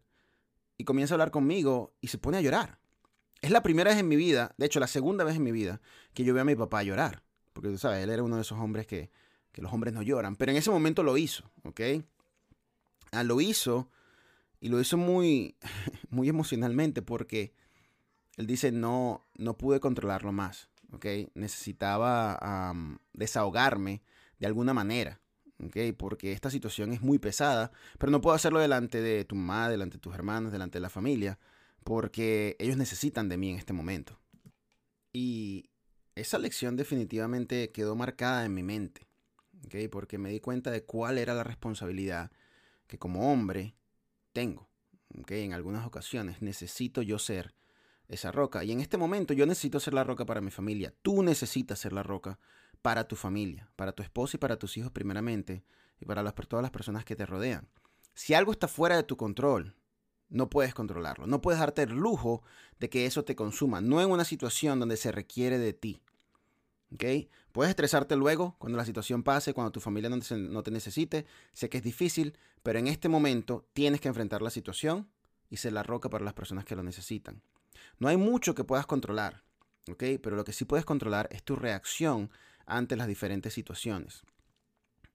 y 0.76 0.84
comienza 0.84 1.14
a 1.14 1.16
hablar 1.16 1.30
conmigo 1.30 1.94
y 2.00 2.08
se 2.08 2.18
pone 2.18 2.38
a 2.38 2.40
llorar. 2.40 2.78
Es 3.40 3.50
la 3.50 3.62
primera 3.62 3.90
vez 3.90 3.98
en 3.98 4.08
mi 4.08 4.16
vida, 4.16 4.54
de 4.58 4.66
hecho 4.66 4.80
la 4.80 4.86
segunda 4.86 5.24
vez 5.24 5.36
en 5.36 5.42
mi 5.42 5.52
vida, 5.52 5.80
que 6.12 6.24
yo 6.24 6.34
veo 6.34 6.42
a 6.42 6.44
mi 6.44 6.56
papá 6.56 6.82
llorar. 6.82 7.22
Porque 7.52 7.70
tú 7.70 7.78
sabes, 7.78 8.02
él 8.02 8.10
era 8.10 8.22
uno 8.22 8.36
de 8.36 8.42
esos 8.42 8.58
hombres 8.58 8.86
que, 8.86 9.10
que 9.52 9.62
los 9.62 9.72
hombres 9.72 9.92
no 9.94 10.02
lloran, 10.02 10.36
pero 10.36 10.52
en 10.52 10.58
ese 10.58 10.70
momento 10.70 11.02
lo 11.02 11.16
hizo, 11.16 11.50
¿ok? 11.64 11.80
Ah, 13.12 13.24
lo 13.24 13.40
hizo 13.40 13.90
y 14.60 14.68
lo 14.68 14.80
hizo 14.80 14.96
muy, 14.96 15.56
muy 16.10 16.28
emocionalmente 16.28 17.02
porque 17.02 17.52
él 18.36 18.46
dice, 18.46 18.72
no, 18.72 19.26
no 19.36 19.56
pude 19.56 19.80
controlarlo 19.80 20.32
más, 20.32 20.70
¿ok? 20.92 21.06
Necesitaba 21.34 22.74
desahogarme 23.12 24.02
de 24.38 24.46
alguna 24.46 24.72
manera, 24.72 25.20
¿ok? 25.62 25.76
Porque 25.96 26.32
esta 26.32 26.50
situación 26.50 26.92
es 26.92 27.02
muy 27.02 27.18
pesada, 27.18 27.72
pero 27.98 28.10
no 28.10 28.20
puedo 28.20 28.36
hacerlo 28.36 28.60
delante 28.60 29.00
de 29.02 29.24
tu 29.24 29.34
mamá, 29.34 29.68
delante 29.68 29.96
de 29.96 30.00
tus 30.00 30.14
hermanos, 30.14 30.52
delante 30.52 30.78
de 30.78 30.82
la 30.82 30.90
familia, 30.90 31.38
porque 31.84 32.56
ellos 32.58 32.76
necesitan 32.76 33.28
de 33.28 33.36
mí 33.36 33.50
en 33.50 33.58
este 33.58 33.72
momento. 33.72 34.18
Y 35.12 35.70
esa 36.14 36.38
lección 36.38 36.76
definitivamente 36.76 37.70
quedó 37.72 37.96
marcada 37.96 38.44
en 38.44 38.54
mi 38.54 38.62
mente, 38.62 39.06
Porque 39.90 40.18
me 40.18 40.30
di 40.30 40.40
cuenta 40.40 40.70
de 40.70 40.84
cuál 40.84 41.18
era 41.18 41.34
la 41.34 41.44
responsabilidad 41.44 42.30
que 42.86 42.98
como 42.98 43.32
hombre 43.32 43.76
tengo, 44.32 44.68
¿ok? 45.18 45.30
En 45.32 45.52
algunas 45.52 45.86
ocasiones 45.86 46.42
necesito 46.42 47.02
yo 47.02 47.18
ser 47.18 47.54
esa 48.08 48.32
roca. 48.32 48.64
Y 48.64 48.72
en 48.72 48.80
este 48.80 48.96
momento 48.96 49.32
yo 49.34 49.46
necesito 49.46 49.78
ser 49.80 49.94
la 49.94 50.04
roca 50.04 50.26
para 50.26 50.40
mi 50.40 50.50
familia. 50.50 50.92
Tú 51.02 51.22
necesitas 51.22 51.78
ser 51.78 51.92
la 51.92 52.02
roca 52.02 52.38
para 52.82 53.06
tu 53.06 53.16
familia, 53.16 53.70
para 53.76 53.92
tu 53.92 54.02
esposa 54.02 54.36
y 54.36 54.40
para 54.40 54.58
tus 54.58 54.76
hijos 54.76 54.90
primeramente, 54.90 55.64
y 56.00 56.06
para 56.06 56.28
todas 56.32 56.62
las 56.62 56.70
personas 56.70 57.04
que 57.04 57.14
te 57.14 57.26
rodean. 57.26 57.68
Si 58.14 58.34
algo 58.34 58.52
está 58.52 58.68
fuera 58.68 58.96
de 58.96 59.02
tu 59.02 59.16
control, 59.16 59.76
no 60.28 60.48
puedes 60.48 60.74
controlarlo. 60.74 61.26
No 61.26 61.40
puedes 61.40 61.60
darte 61.60 61.82
el 61.82 61.90
lujo 61.90 62.42
de 62.78 62.88
que 62.88 63.06
eso 63.06 63.24
te 63.24 63.36
consuma. 63.36 63.80
No 63.80 64.00
en 64.00 64.10
una 64.10 64.24
situación 64.24 64.78
donde 64.78 64.96
se 64.96 65.12
requiere 65.12 65.58
de 65.58 65.72
ti. 65.72 66.02
Puedes 67.52 67.70
estresarte 67.70 68.16
luego 68.16 68.56
cuando 68.58 68.76
la 68.76 68.84
situación 68.84 69.22
pase, 69.22 69.54
cuando 69.54 69.70
tu 69.70 69.80
familia 69.80 70.10
no 70.10 70.62
te, 70.62 70.70
necesite. 70.70 71.26
Sé 71.52 71.68
que 71.68 71.78
es 71.78 71.84
difícil, 71.84 72.36
pero 72.62 72.78
en 72.78 72.88
este 72.88 73.08
momento 73.08 73.68
tienes 73.72 74.00
que 74.00 74.08
enfrentar 74.08 74.42
la 74.42 74.50
situación 74.50 75.08
y 75.48 75.56
ser 75.56 75.72
la 75.72 75.82
roca 75.82 76.10
para 76.10 76.24
las 76.24 76.34
personas 76.34 76.64
que 76.64 76.76
lo 76.76 76.82
necesitan. 76.82 77.42
No 77.98 78.08
hay 78.08 78.16
mucho 78.16 78.54
que 78.54 78.64
puedas 78.64 78.86
controlar. 78.86 79.44
Pero 79.84 80.36
lo 80.36 80.44
que 80.44 80.52
sí 80.52 80.64
puedes 80.64 80.84
controlar 80.84 81.28
es 81.32 81.42
tu 81.42 81.56
reacción 81.56 82.30
ante 82.66 82.96
las 82.96 83.08
diferentes 83.08 83.54
situaciones. 83.54 84.22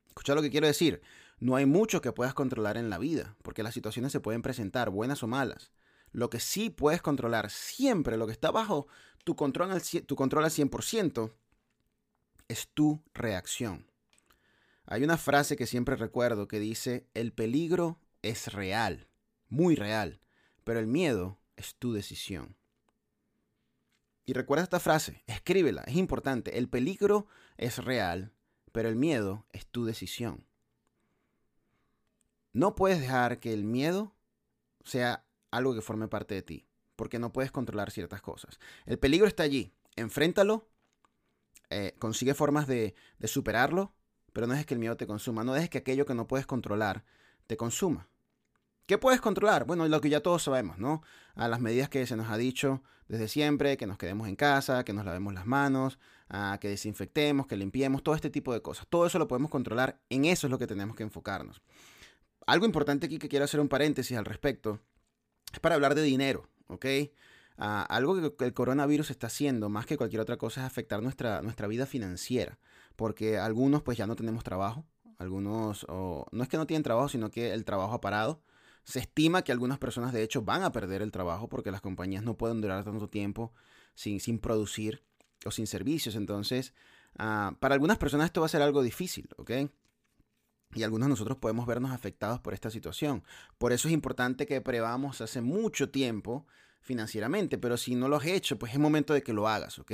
Escucha 0.07 0.35
lo 0.35 0.41
que 0.41 0.49
quiero 0.49 0.67
decir. 0.67 1.01
No 1.39 1.55
hay 1.55 1.65
mucho 1.65 2.01
que 2.01 2.13
puedas 2.13 2.33
controlar 2.33 2.77
en 2.77 2.89
la 2.89 2.97
vida, 2.97 3.35
porque 3.41 3.63
las 3.63 3.73
situaciones 3.73 4.11
se 4.11 4.21
pueden 4.21 4.41
presentar, 4.41 4.89
buenas 4.89 5.23
o 5.23 5.27
malas. 5.27 5.71
Lo 6.11 6.29
que 6.29 6.39
sí 6.39 6.69
puedes 6.69 7.01
controlar 7.01 7.49
siempre, 7.51 8.17
lo 8.17 8.25
que 8.25 8.31
está 8.31 8.51
bajo 8.51 8.87
tu 9.25 9.35
control 9.35 9.71
al, 9.71 9.81
tu 9.81 10.15
control 10.15 10.45
al 10.45 10.51
100%, 10.51 11.33
es 12.47 12.69
tu 12.69 13.03
reacción. 13.13 13.89
Hay 14.85 15.03
una 15.03 15.17
frase 15.17 15.55
que 15.55 15.65
siempre 15.65 15.95
recuerdo 15.95 16.47
que 16.47 16.59
dice, 16.59 17.07
el 17.13 17.33
peligro 17.33 17.99
es 18.21 18.53
real, 18.53 19.07
muy 19.49 19.75
real, 19.75 20.21
pero 20.63 20.79
el 20.79 20.87
miedo 20.87 21.39
es 21.55 21.75
tu 21.75 21.93
decisión. 21.93 22.55
Y 24.25 24.33
recuerda 24.33 24.63
esta 24.63 24.79
frase, 24.79 25.23
escríbela, 25.27 25.83
es 25.83 25.95
importante. 25.95 26.57
El 26.57 26.67
peligro 26.67 27.27
es 27.57 27.77
real, 27.77 28.33
pero 28.71 28.89
el 28.89 28.95
miedo 28.95 29.45
es 29.53 29.67
tu 29.67 29.85
decisión. 29.85 30.45
No 32.53 32.75
puedes 32.75 32.99
dejar 32.99 33.39
que 33.39 33.53
el 33.53 33.63
miedo 33.63 34.15
sea 34.83 35.25
algo 35.51 35.75
que 35.75 35.81
forme 35.81 36.07
parte 36.07 36.35
de 36.35 36.41
ti, 36.41 36.67
porque 36.95 37.19
no 37.19 37.33
puedes 37.33 37.51
controlar 37.51 37.91
ciertas 37.91 38.21
cosas. 38.21 38.59
El 38.85 38.97
peligro 38.97 39.27
está 39.27 39.43
allí, 39.43 39.73
enfréntalo, 39.95 40.67
eh, 41.69 41.95
consigue 41.99 42.33
formas 42.33 42.67
de, 42.67 42.95
de 43.19 43.27
superarlo, 43.27 43.93
pero 44.33 44.47
no 44.47 44.53
dejes 44.53 44.65
que 44.65 44.73
el 44.73 44.79
miedo 44.79 44.97
te 44.97 45.07
consuma, 45.07 45.43
no 45.43 45.53
dejes 45.53 45.69
que 45.69 45.77
aquello 45.79 46.05
que 46.05 46.13
no 46.13 46.27
puedes 46.27 46.45
controlar 46.45 47.05
te 47.47 47.57
consuma. 47.57 48.09
¿Qué 48.85 48.99
puedes 48.99 49.19
controlar? 49.19 49.65
Bueno, 49.65 49.87
lo 49.87 49.99
que 49.99 50.09
ya 50.09 50.19
todos 50.19 50.43
sabemos, 50.43 50.77
¿no? 50.77 51.01
A 51.33 51.47
las 51.47 51.59
medidas 51.59 51.89
que 51.89 52.05
se 52.05 52.15
nos 52.15 52.29
ha 52.29 52.37
dicho 52.37 52.83
desde 53.07 53.27
siempre, 53.27 53.77
que 53.77 53.87
nos 53.87 53.97
quedemos 53.97 54.27
en 54.27 54.35
casa, 54.35 54.83
que 54.83 54.93
nos 54.93 55.05
lavemos 55.05 55.33
las 55.33 55.45
manos, 55.45 55.99
a 56.29 56.57
que 56.59 56.69
desinfectemos, 56.69 57.47
que 57.47 57.55
limpiemos, 57.55 58.03
todo 58.03 58.13
este 58.13 58.29
tipo 58.29 58.53
de 58.53 58.61
cosas. 58.61 58.85
Todo 58.87 59.05
eso 59.07 59.17
lo 59.17 59.27
podemos 59.27 59.49
controlar, 59.49 59.99
en 60.09 60.25
eso 60.25 60.47
es 60.47 60.51
lo 60.51 60.59
que 60.59 60.67
tenemos 60.67 60.95
que 60.95 61.03
enfocarnos. 61.03 61.61
Algo 62.45 62.65
importante 62.65 63.07
aquí 63.07 63.17
que 63.17 63.29
quiero 63.29 63.45
hacer 63.45 63.59
un 63.59 63.69
paréntesis 63.69 64.15
al 64.17 64.25
respecto 64.25 64.79
es 65.51 65.59
para 65.59 65.75
hablar 65.75 65.95
de 65.95 66.03
dinero, 66.03 66.47
¿ok? 66.67 66.85
Algo 67.57 68.35
que 68.35 68.45
el 68.45 68.53
coronavirus 68.53 69.11
está 69.11 69.27
haciendo 69.27 69.69
más 69.69 69.85
que 69.85 69.97
cualquier 69.97 70.21
otra 70.21 70.37
cosa 70.37 70.61
es 70.61 70.67
afectar 70.67 71.01
nuestra, 71.01 71.41
nuestra 71.41 71.67
vida 71.67 71.85
financiera, 71.85 72.59
porque 72.95 73.37
algunos 73.37 73.81
pues 73.81 73.97
ya 73.97 74.07
no 74.07 74.15
tenemos 74.15 74.43
trabajo, 74.43 74.85
algunos 75.17 75.85
no 75.89 76.43
es 76.43 76.49
que 76.49 76.57
no 76.57 76.67
tienen 76.67 76.83
trabajo, 76.83 77.07
sino 77.07 77.31
que 77.31 77.53
el 77.53 77.63
trabajo 77.63 77.93
ha 77.93 78.01
parado 78.01 78.41
se 78.85 78.99
estima 78.99 79.43
que 79.43 79.51
algunas 79.51 79.79
personas 79.79 80.13
de 80.13 80.23
hecho 80.23 80.43
van 80.43 80.63
a 80.63 80.71
perder 80.71 81.01
el 81.01 81.11
trabajo 81.11 81.49
porque 81.49 81.71
las 81.71 81.81
compañías 81.81 82.23
no 82.23 82.37
pueden 82.37 82.61
durar 82.61 82.83
tanto 82.83 83.09
tiempo 83.09 83.51
sin, 83.95 84.19
sin 84.19 84.39
producir 84.39 85.03
o 85.43 85.51
sin 85.51 85.65
servicios. 85.65 86.15
Entonces, 86.15 86.73
ah, 87.17 87.55
para 87.59 87.73
algunas 87.73 87.97
personas 87.97 88.25
esto 88.25 88.41
va 88.41 88.45
a 88.45 88.49
ser 88.49 88.61
algo 88.61 88.83
difícil, 88.83 89.27
¿ok? 89.37 89.51
Y 90.75 90.83
algunos 90.83 91.07
de 91.07 91.09
nosotros 91.09 91.37
podemos 91.37 91.65
vernos 91.65 91.91
afectados 91.91 92.39
por 92.41 92.53
esta 92.53 92.69
situación. 92.69 93.23
Por 93.57 93.73
eso 93.73 93.87
es 93.87 93.93
importante 93.93 94.45
que 94.45 94.61
prevamos 94.61 95.19
hace 95.19 95.41
mucho 95.41 95.89
tiempo 95.89 96.45
financieramente, 96.85 97.57
pero 97.57 97.75
si 97.75 97.95
no 97.95 98.07
lo 98.07 98.17
has 98.17 98.25
hecho, 98.25 98.57
pues 98.57 98.71
es 98.71 98.79
momento 98.79 99.13
de 99.13 99.23
que 99.23 99.33
lo 99.33 99.47
hagas, 99.47 99.79
¿ok? 99.79 99.91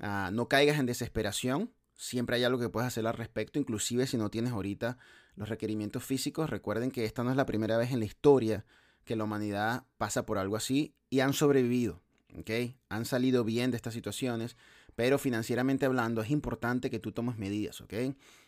Ah, 0.00 0.30
no 0.32 0.48
caigas 0.48 0.78
en 0.78 0.86
desesperación, 0.86 1.72
siempre 1.94 2.36
hay 2.36 2.44
algo 2.44 2.58
que 2.58 2.68
puedes 2.68 2.88
hacer 2.88 3.06
al 3.06 3.14
respecto, 3.14 3.58
inclusive 3.58 4.06
si 4.06 4.16
no 4.16 4.30
tienes 4.30 4.52
ahorita 4.52 4.98
los 5.36 5.48
requerimientos 5.48 6.04
físicos. 6.04 6.50
Recuerden 6.50 6.90
que 6.90 7.04
esta 7.04 7.22
no 7.22 7.30
es 7.30 7.36
la 7.36 7.46
primera 7.46 7.76
vez 7.76 7.92
en 7.92 8.00
la 8.00 8.06
historia 8.06 8.66
que 9.04 9.16
la 9.16 9.24
humanidad 9.24 9.84
pasa 9.98 10.26
por 10.26 10.38
algo 10.38 10.56
así 10.56 10.94
y 11.08 11.20
han 11.20 11.32
sobrevivido. 11.32 12.02
¿okay? 12.38 12.76
Han 12.88 13.04
salido 13.04 13.44
bien 13.44 13.70
de 13.70 13.76
estas 13.76 13.94
situaciones, 13.94 14.56
pero 14.96 15.18
financieramente 15.18 15.86
hablando 15.86 16.22
es 16.22 16.30
importante 16.30 16.90
que 16.90 16.98
tú 16.98 17.12
tomes 17.12 17.38
medidas, 17.38 17.80
¿ok? 17.80 17.94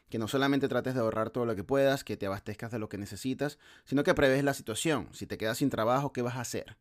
Que 0.09 0.19
no 0.19 0.29
solamente 0.29 0.69
trates 0.69 0.95
de 0.95 1.01
ahorrar 1.01 1.31
todo 1.31 1.47
lo 1.47 1.55
que 1.55 1.65
puedas, 1.65 2.05
que 2.05 2.17
te 2.17 2.27
abastezcas 2.27 2.71
de 2.73 2.79
lo 2.79 2.89
que 2.89 2.99
necesitas, 2.99 3.59
sino 3.85 4.05
que 4.05 4.15
preves 4.15 4.45
la 4.45 4.53
situación. 4.53 5.09
Si 5.13 5.27
te 5.27 5.39
quedas 5.39 5.59
sin 5.59 5.71
trabajo, 5.71 6.13
¿qué 6.13 6.23
vas 6.23 6.37
a 6.37 6.41
hacer? 6.41 6.77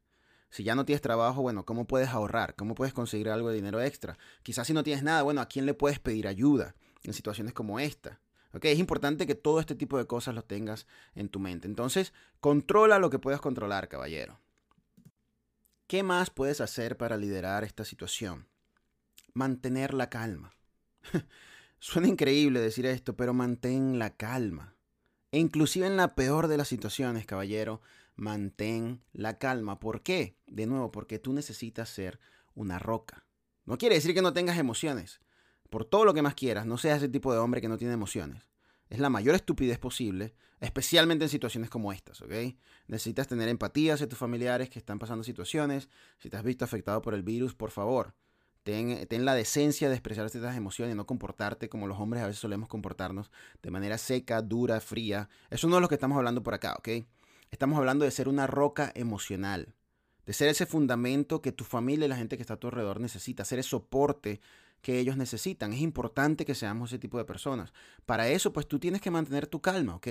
Si 0.52 0.64
ya 0.64 0.76
no 0.76 0.86
tienes 0.86 1.02
trabajo, 1.02 1.42
bueno, 1.42 1.66
¿cómo 1.66 1.88
puedes 1.88 2.10
ahorrar? 2.10 2.56
¿Cómo 2.56 2.76
puedes 2.76 2.94
conseguir 2.94 3.30
algo 3.30 3.50
de 3.50 3.56
dinero 3.56 3.82
extra? 3.82 4.18
Quizás 4.44 4.68
si 4.68 4.74
no 4.74 4.84
tienes 4.84 5.02
nada, 5.02 5.24
bueno, 5.24 5.42
¿a 5.42 5.48
quién 5.48 5.66
le 5.66 5.74
puedes 5.74 6.00
pedir 6.00 6.28
ayuda 6.28 6.76
en 7.04 7.14
situaciones 7.14 7.54
como 7.54 7.80
esta? 7.80 8.20
Es 8.62 8.80
importante 8.80 9.26
que 9.26 9.36
todo 9.36 9.62
este 9.62 9.76
tipo 9.76 9.98
de 9.98 10.06
cosas 10.06 10.36
lo 10.36 10.44
tengas 10.44 10.88
en 11.16 11.30
tu 11.30 11.40
mente. 11.40 11.68
Entonces, 11.68 12.14
controla 12.42 13.00
lo 13.00 13.10
que 13.10 13.20
puedas 13.20 13.40
controlar, 13.40 13.88
caballero. 13.88 14.40
¿Qué 15.88 16.04
más 16.04 16.30
puedes 16.30 16.60
hacer 16.60 16.98
para 16.98 17.18
liderar 17.18 17.64
esta 17.64 17.86
situación? 17.86 18.48
Mantener 19.34 19.94
la 19.94 20.10
calma. 20.10 20.54
Suena 21.80 22.10
increíble 22.10 22.60
decir 22.60 22.86
esto, 22.86 23.16
pero 23.16 23.34
mantén 23.34 24.00
la 24.00 24.16
calma. 24.16 24.76
E 25.32 25.40
inclusive 25.40 25.88
en 25.88 25.96
la 25.96 26.14
peor 26.14 26.48
de 26.48 26.58
las 26.58 26.68
situaciones, 26.68 27.26
caballero, 27.26 27.82
mantén 28.16 29.02
la 29.14 29.38
calma. 29.38 29.80
¿Por 29.80 30.02
qué? 30.02 30.38
De 30.48 30.66
nuevo, 30.66 30.92
porque 30.92 31.20
tú 31.20 31.34
necesitas 31.34 31.90
ser 31.90 32.20
una 32.54 32.80
roca. 32.80 33.26
No 33.66 33.78
quiere 33.78 33.96
decir 33.96 34.14
que 34.14 34.22
no 34.22 34.34
tengas 34.34 34.58
emociones 34.58 35.22
por 35.72 35.86
todo 35.86 36.04
lo 36.04 36.14
que 36.14 36.22
más 36.22 36.36
quieras, 36.36 36.66
no 36.66 36.78
seas 36.78 36.98
ese 36.98 37.08
tipo 37.08 37.32
de 37.32 37.40
hombre 37.40 37.62
que 37.62 37.70
no 37.70 37.78
tiene 37.78 37.94
emociones. 37.94 38.44
Es 38.90 39.00
la 39.00 39.10
mayor 39.10 39.36
estupidez 39.36 39.80
posible, 39.80 40.36
especialmente 40.60 41.24
en 41.24 41.30
situaciones 41.30 41.70
como 41.70 41.94
estas, 41.94 42.22
¿ok? 42.22 42.34
Necesitas 42.88 43.30
tener 43.30 43.48
empatía 43.48 43.94
hacia 43.94 44.10
tus 44.10 44.20
familiares 44.20 44.70
que 44.70 44.80
están 44.80 45.00
pasando 45.00 45.24
situaciones. 45.24 45.88
Si 46.20 46.30
te 46.30 46.36
has 46.36 46.44
visto 46.44 46.66
afectado 46.66 47.02
por 47.02 47.14
el 47.14 47.24
virus, 47.24 47.56
por 47.56 47.72
favor, 47.72 48.14
ten, 48.64 49.08
la 49.24 49.34
decencia 49.34 49.88
de 49.88 49.96
expresar 49.96 50.26
estas 50.26 50.58
emociones 50.58 50.94
y 50.94 50.98
no 50.98 51.06
comportarte 51.06 51.70
como 51.70 51.88
los 51.88 51.98
hombres 52.00 52.22
a 52.22 52.28
veces 52.28 52.42
solemos 52.42 52.68
comportarnos, 52.68 53.32
de 53.64 53.72
manera 53.72 53.98
seca, 53.98 54.42
dura, 54.42 54.82
fría. 54.82 55.30
Eso 55.50 55.70
no 55.70 55.78
es 55.78 55.82
lo 55.82 55.88
que 55.88 55.96
estamos 55.96 56.18
hablando 56.18 56.44
por 56.44 56.54
acá, 56.54 56.76
¿ok? 56.78 56.90
Estamos 57.52 57.78
hablando 57.78 58.06
de 58.06 58.12
ser 58.12 58.30
una 58.30 58.48
roca 58.48 58.94
emocional, 58.96 59.76
de 60.26 60.32
ser 60.32 60.48
ese 60.48 60.66
fundamento 60.66 61.42
que 61.42 61.52
tu 61.52 61.66
familia 61.66 62.06
y 62.06 62.10
la 62.10 62.16
gente 62.16 62.38
que 62.38 62.44
está 62.44 62.54
a 62.54 62.60
tu 62.60 62.68
alrededor 62.68 63.02
necesita, 63.02 63.44
ser 63.44 63.60
ese 63.60 63.70
soporte 63.70 64.40
que 64.82 65.00
ellos 65.00 65.18
necesitan. 65.18 65.74
Es 65.74 65.82
importante 65.82 66.46
que 66.46 66.56
seamos 66.56 66.92
ese 66.92 66.98
tipo 66.98 67.18
de 67.18 67.26
personas. 67.26 67.74
Para 68.06 68.30
eso, 68.30 68.54
pues 68.54 68.68
tú 68.70 68.80
tienes 68.80 69.02
que 69.02 69.12
mantener 69.12 69.48
tu 69.48 69.62
calma, 69.62 69.96
¿ok? 69.96 70.08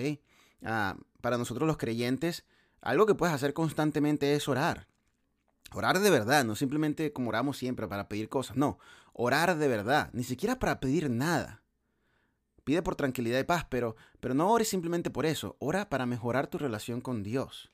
Ah, 0.62 0.98
para 1.22 1.38
nosotros 1.38 1.66
los 1.66 1.78
creyentes, 1.78 2.44
algo 2.82 3.06
que 3.06 3.14
puedes 3.14 3.34
hacer 3.34 3.54
constantemente 3.54 4.34
es 4.34 4.46
orar. 4.46 4.86
Orar 5.72 5.98
de 5.98 6.10
verdad, 6.10 6.44
no 6.44 6.54
simplemente 6.56 7.12
como 7.12 7.30
oramos 7.30 7.56
siempre 7.56 7.88
para 7.88 8.06
pedir 8.06 8.28
cosas, 8.28 8.58
no, 8.58 8.78
orar 9.14 9.56
de 9.56 9.66
verdad, 9.66 10.10
ni 10.12 10.24
siquiera 10.24 10.58
para 10.58 10.78
pedir 10.78 11.08
nada. 11.08 11.59
Pide 12.70 12.82
por 12.82 12.94
tranquilidad 12.94 13.40
y 13.40 13.42
paz, 13.42 13.66
pero, 13.68 13.96
pero 14.20 14.32
no 14.32 14.48
ores 14.48 14.68
simplemente 14.68 15.10
por 15.10 15.26
eso, 15.26 15.56
ora 15.58 15.90
para 15.90 16.06
mejorar 16.06 16.46
tu 16.46 16.56
relación 16.56 17.00
con 17.00 17.24
Dios. 17.24 17.72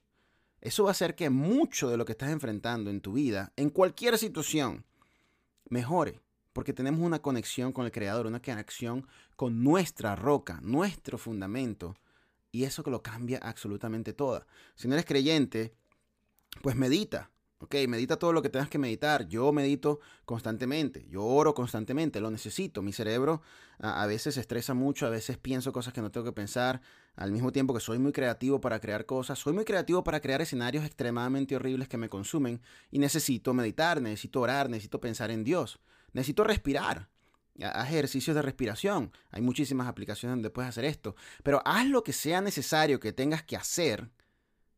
Eso 0.62 0.84
va 0.84 0.88
a 0.88 0.92
hacer 0.92 1.14
que 1.14 1.28
mucho 1.28 1.90
de 1.90 1.98
lo 1.98 2.06
que 2.06 2.12
estás 2.12 2.30
enfrentando 2.30 2.88
en 2.88 3.02
tu 3.02 3.12
vida, 3.12 3.52
en 3.56 3.68
cualquier 3.68 4.16
situación, 4.16 4.86
mejore 5.68 6.22
porque 6.54 6.72
tenemos 6.72 7.02
una 7.02 7.20
conexión 7.20 7.72
con 7.72 7.84
el 7.84 7.92
Creador, 7.92 8.26
una 8.26 8.40
conexión 8.40 9.06
con 9.36 9.62
nuestra 9.62 10.16
roca, 10.16 10.60
nuestro 10.62 11.18
fundamento, 11.18 11.94
y 12.50 12.64
eso 12.64 12.82
que 12.82 12.90
lo 12.90 13.02
cambia 13.02 13.38
absolutamente 13.42 14.14
todo. 14.14 14.46
Si 14.76 14.88
no 14.88 14.94
eres 14.94 15.04
creyente, 15.04 15.74
pues 16.62 16.74
medita, 16.74 17.30
Ok, 17.58 17.74
medita 17.88 18.18
todo 18.18 18.34
lo 18.34 18.42
que 18.42 18.50
tengas 18.50 18.68
que 18.68 18.78
meditar. 18.78 19.26
Yo 19.28 19.50
medito 19.50 20.00
constantemente, 20.26 21.06
yo 21.08 21.24
oro 21.24 21.54
constantemente, 21.54 22.20
lo 22.20 22.30
necesito. 22.30 22.82
Mi 22.82 22.92
cerebro 22.92 23.40
a, 23.78 24.04
veces 24.06 24.34
se 24.34 24.40
estresa 24.42 24.74
mucho, 24.74 25.06
a 25.06 25.10
veces 25.10 25.38
pienso 25.38 25.72
cosas 25.72 25.94
que 25.94 26.02
no 26.02 26.10
tengo 26.10 26.26
que 26.26 26.32
pensar, 26.32 26.82
al 27.14 27.32
mismo 27.32 27.52
tiempo 27.52 27.72
que 27.72 27.80
soy 27.80 27.98
muy 27.98 28.12
creativo 28.12 28.60
para 28.60 28.78
crear 28.78 29.06
cosas, 29.06 29.38
soy 29.38 29.54
muy 29.54 29.64
creativo 29.64 30.04
para 30.04 30.20
crear 30.20 30.42
escenarios 30.42 30.84
extremadamente 30.84 31.56
horribles 31.56 31.88
que 31.88 31.96
me 31.96 32.10
consumen 32.10 32.60
y 32.90 32.98
necesito 32.98 33.54
meditar, 33.54 34.02
necesito 34.02 34.40
orar, 34.42 34.68
necesito 34.68 35.00
pensar 35.00 35.30
en 35.30 35.42
Dios, 35.42 35.80
necesito 36.12 36.44
respirar. 36.44 37.08
Haz 37.62 37.88
ejercicios 37.88 38.36
de 38.36 38.42
respiración. 38.42 39.12
Hay 39.30 39.40
muchísimas 39.40 39.88
aplicaciones 39.88 40.36
donde 40.36 40.50
puedes 40.50 40.68
hacer 40.68 40.84
esto. 40.84 41.16
Pero 41.42 41.62
haz 41.64 41.86
lo 41.86 42.02
que 42.04 42.12
sea 42.12 42.42
necesario 42.42 43.00
que 43.00 43.14
tengas 43.14 43.42
que 43.42 43.56
hacer 43.56 44.10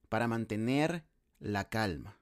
para 0.08 0.28
mantener 0.28 1.04
la 1.40 1.68
calma. 1.68 2.17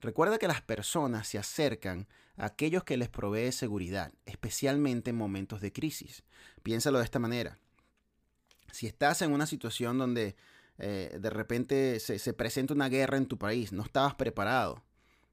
Recuerda 0.00 0.38
que 0.38 0.48
las 0.48 0.62
personas 0.62 1.26
se 1.28 1.38
acercan 1.38 2.06
a 2.36 2.46
aquellos 2.46 2.84
que 2.84 2.96
les 2.96 3.08
provee 3.08 3.52
seguridad, 3.52 4.12
especialmente 4.26 5.10
en 5.10 5.16
momentos 5.16 5.60
de 5.60 5.72
crisis. 5.72 6.24
Piénsalo 6.62 6.98
de 6.98 7.04
esta 7.04 7.18
manera. 7.18 7.58
Si 8.70 8.86
estás 8.86 9.22
en 9.22 9.32
una 9.32 9.46
situación 9.46 9.98
donde 9.98 10.36
eh, 10.78 11.18
de 11.20 11.30
repente 11.30 11.98
se, 12.00 12.18
se 12.18 12.32
presenta 12.32 12.74
una 12.74 12.88
guerra 12.88 13.16
en 13.16 13.26
tu 13.26 13.38
país, 13.38 13.72
no 13.72 13.82
estabas 13.82 14.14
preparado, 14.14 14.84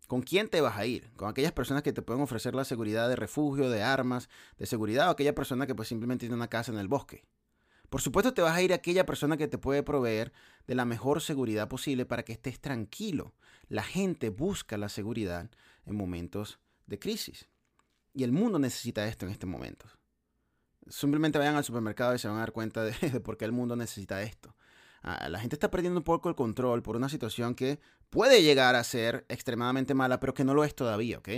¿Con 0.08 0.22
quién 0.22 0.50
te 0.50 0.62
vas 0.62 0.78
a 0.78 0.86
ir? 0.86 1.12
¿Con 1.16 1.30
aquellas 1.30 1.52
personas 1.52 1.82
que 1.82 1.94
te 1.94 2.04
pueden 2.04 2.22
ofrecer 2.22 2.54
la 2.54 2.64
seguridad 2.64 3.10
de 3.10 3.16
refugio, 3.16 3.70
de 3.70 3.82
armas, 3.82 4.30
de 4.58 4.68
seguridad 4.68 5.08
o 5.08 5.12
aquella 5.12 5.34
persona 5.34 5.66
que 5.66 5.74
pues 5.74 5.88
simplemente 5.88 6.22
tiene 6.22 6.36
una 6.36 6.48
casa 6.48 6.72
en 6.72 6.78
el 6.78 6.88
bosque? 6.88 7.24
Por 7.90 8.02
supuesto 8.02 8.34
te 8.34 8.42
vas 8.42 8.56
a 8.56 8.62
ir 8.62 8.72
a 8.72 8.78
aquella 8.78 9.06
persona 9.06 9.38
que 9.38 9.48
te 9.48 9.58
puede 9.58 9.84
proveer 9.84 10.32
de 10.68 10.76
la 10.76 10.86
mejor 10.86 11.22
seguridad 11.22 11.68
posible 11.68 12.06
para 12.06 12.24
que 12.24 12.34
estés 12.34 12.60
tranquilo. 12.60 13.34
La 13.68 13.84
gente 13.84 14.30
busca 14.30 14.78
la 14.78 14.90
seguridad 14.90 15.50
en 15.86 15.96
momentos 15.96 16.60
de 16.88 17.00
crisis. 17.00 17.48
Y 18.14 18.24
el 18.24 18.32
mundo 18.32 18.60
necesita 18.60 19.08
esto 19.08 19.26
en 19.26 19.32
este 19.32 19.46
momento. 19.46 19.86
Simplemente 20.88 21.38
vayan 21.38 21.56
al 21.56 21.64
supermercado 21.64 22.16
y 22.16 22.20
se 22.20 22.28
van 22.28 22.38
a 22.38 22.42
dar 22.42 22.52
cuenta 22.52 22.84
de, 22.84 23.20
por 23.20 23.38
qué 23.38 23.46
el 23.46 23.52
mundo 23.52 23.76
necesita 23.76 24.22
esto. 24.22 24.56
Ah, 25.02 25.30
la 25.30 25.40
gente 25.40 25.56
está 25.56 25.70
perdiendo 25.70 26.00
un 26.00 26.04
poco 26.04 26.30
el 26.30 26.36
control 26.36 26.82
por 26.82 26.96
una 26.96 27.10
situación 27.10 27.54
que 27.54 27.80
puede 28.10 28.42
llegar 28.42 28.76
a 28.76 28.84
ser 28.84 29.26
extremadamente 29.30 29.94
mala, 29.94 30.20
pero 30.20 30.34
que 30.34 30.44
no 30.44 30.54
lo 30.54 30.64
es 30.64 30.74
todavía, 30.74 31.20
¿ok? 31.20 31.30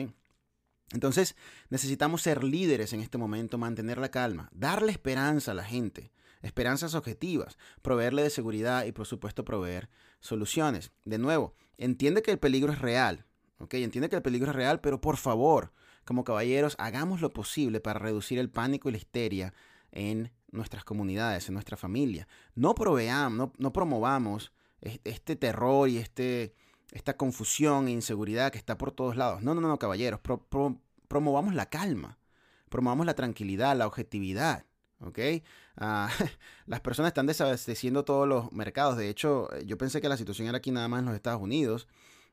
Entonces 0.93 1.35
necesitamos 1.69 2.21
ser 2.21 2.43
líderes 2.43 2.93
en 2.93 3.01
este 3.01 3.17
momento, 3.17 3.57
mantener 3.57 3.97
la 3.97 4.09
calma, 4.09 4.49
darle 4.53 4.91
esperanza 4.91 5.51
a 5.51 5.55
la 5.55 5.65
gente, 5.65 6.11
esperanzas 6.41 6.95
objetivas, 6.95 7.57
proveerle 7.81 8.23
de 8.23 8.29
seguridad 8.29 8.85
y 8.85 8.91
por 8.91 9.05
supuesto 9.05 9.45
proveer 9.45 9.89
soluciones. 10.19 10.91
De 11.05 11.17
nuevo, 11.17 11.53
entiende 11.77 12.21
que 12.21 12.31
el 12.31 12.39
peligro 12.39 12.71
es 12.71 12.79
real, 12.79 13.25
¿ok? 13.59 13.75
Entiende 13.75 14.09
que 14.09 14.15
el 14.15 14.21
peligro 14.21 14.49
es 14.49 14.55
real, 14.55 14.81
pero 14.81 15.01
por 15.01 15.17
favor, 15.17 15.71
como 16.05 16.23
caballeros, 16.23 16.75
hagamos 16.79 17.21
lo 17.21 17.33
posible 17.33 17.79
para 17.79 17.99
reducir 17.99 18.39
el 18.39 18.49
pánico 18.49 18.89
y 18.89 18.93
la 18.93 18.97
histeria 18.97 19.53
en 19.91 20.31
nuestras 20.51 20.83
comunidades, 20.83 21.47
en 21.47 21.53
nuestra 21.53 21.77
familia. 21.77 22.27
No 22.55 22.75
proveamos, 22.75 23.51
no, 23.57 23.73
promovamos 23.73 24.53
este 24.81 25.35
terror 25.35 25.89
y 25.89 25.97
este, 25.97 26.53
esta 26.91 27.17
confusión 27.17 27.87
e 27.87 27.91
inseguridad 27.91 28.51
que 28.51 28.57
está 28.57 28.77
por 28.77 28.91
todos 28.91 29.15
lados. 29.15 29.43
No, 29.43 29.53
no, 29.53 29.61
no, 29.61 29.77
caballeros. 29.77 30.21
promovamos 31.07 31.53
la 31.53 31.69
calma, 31.69 32.17
promovamos 32.69 33.05
la 33.05 33.15
tranquilidad, 33.15 33.75
la 33.75 33.87
objetividad. 33.87 34.65
¿Ok? 34.99 35.19
Ah, 35.77 36.09
las 36.65 36.81
personas 36.81 37.09
están 37.09 37.27
desabasteciendo 37.27 38.05
todos 38.05 38.27
los 38.27 38.51
mercados. 38.51 38.97
De 38.97 39.09
hecho, 39.09 39.49
yo 39.65 39.77
pensé 39.77 40.01
que 40.01 40.09
la 40.09 40.17
situación 40.17 40.47
era 40.47 40.57
aquí 40.57 40.71
nada 40.71 40.87
más 40.87 40.99
en 40.99 41.05
los 41.05 41.15
Estados 41.15 41.41
Unidos. 41.41 41.87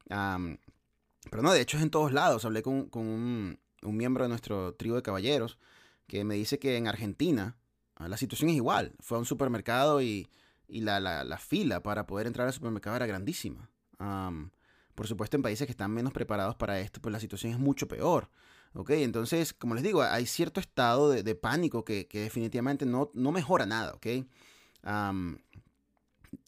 pero 0.09 1.43
no, 1.43 1.53
de 1.53 1.61
hecho 1.61 1.77
es 1.77 1.83
en 1.83 1.91
todos 1.91 2.13
lados. 2.13 2.45
Hablé 2.45 2.63
con, 2.63 2.89
un, 2.93 3.59
un, 3.83 3.97
miembro 3.97 4.25
de 4.25 4.29
nuestro 4.29 4.75
trío 4.75 4.95
de 4.95 5.03
caballeros 5.03 5.59
que 6.07 6.25
me 6.25 6.35
dice 6.35 6.59
que 6.59 6.77
en 6.77 6.87
Argentina 6.87 7.57
Ah, 7.97 8.09
la 8.09 8.17
situación 8.17 8.51
es 8.51 8.57
igual. 8.57 8.93
Fue 9.01 9.17
a 9.17 9.21
un 9.21 9.27
supermercado 9.27 10.03
y, 10.03 10.29
la, 10.69 11.39
fila 11.39 11.83
para 11.83 12.07
poder 12.07 12.27
entrar 12.27 12.47
al 12.47 12.53
supermercado 12.53 12.97
era 12.97 13.07
grandísima. 13.07 13.71
por 14.95 15.07
supuesto, 15.07 15.37
en 15.37 15.43
países 15.43 15.67
que 15.67 15.73
están 15.73 15.91
menos 15.93 16.13
preparados 16.13 16.57
para 16.57 16.81
esto, 16.81 17.01
pues 17.01 17.13
la 17.13 17.21
situación 17.21 17.53
es 17.53 17.59
mucho 17.59 17.89
peor. 17.89 18.31
¿Ok? 18.75 18.91
Entonces, 18.91 19.53
como 19.53 19.75
les 19.75 19.83
digo, 19.83 20.03
hay 20.03 20.27
cierto 20.27 20.61
estado 20.61 21.11
de, 21.11 21.35
pánico 21.35 21.85
que, 21.85 22.09
definitivamente 22.13 22.87
no, 22.87 23.11
no, 23.15 23.33
mejora 23.33 23.67
nada. 23.67 23.95
¿ok? 23.95 24.07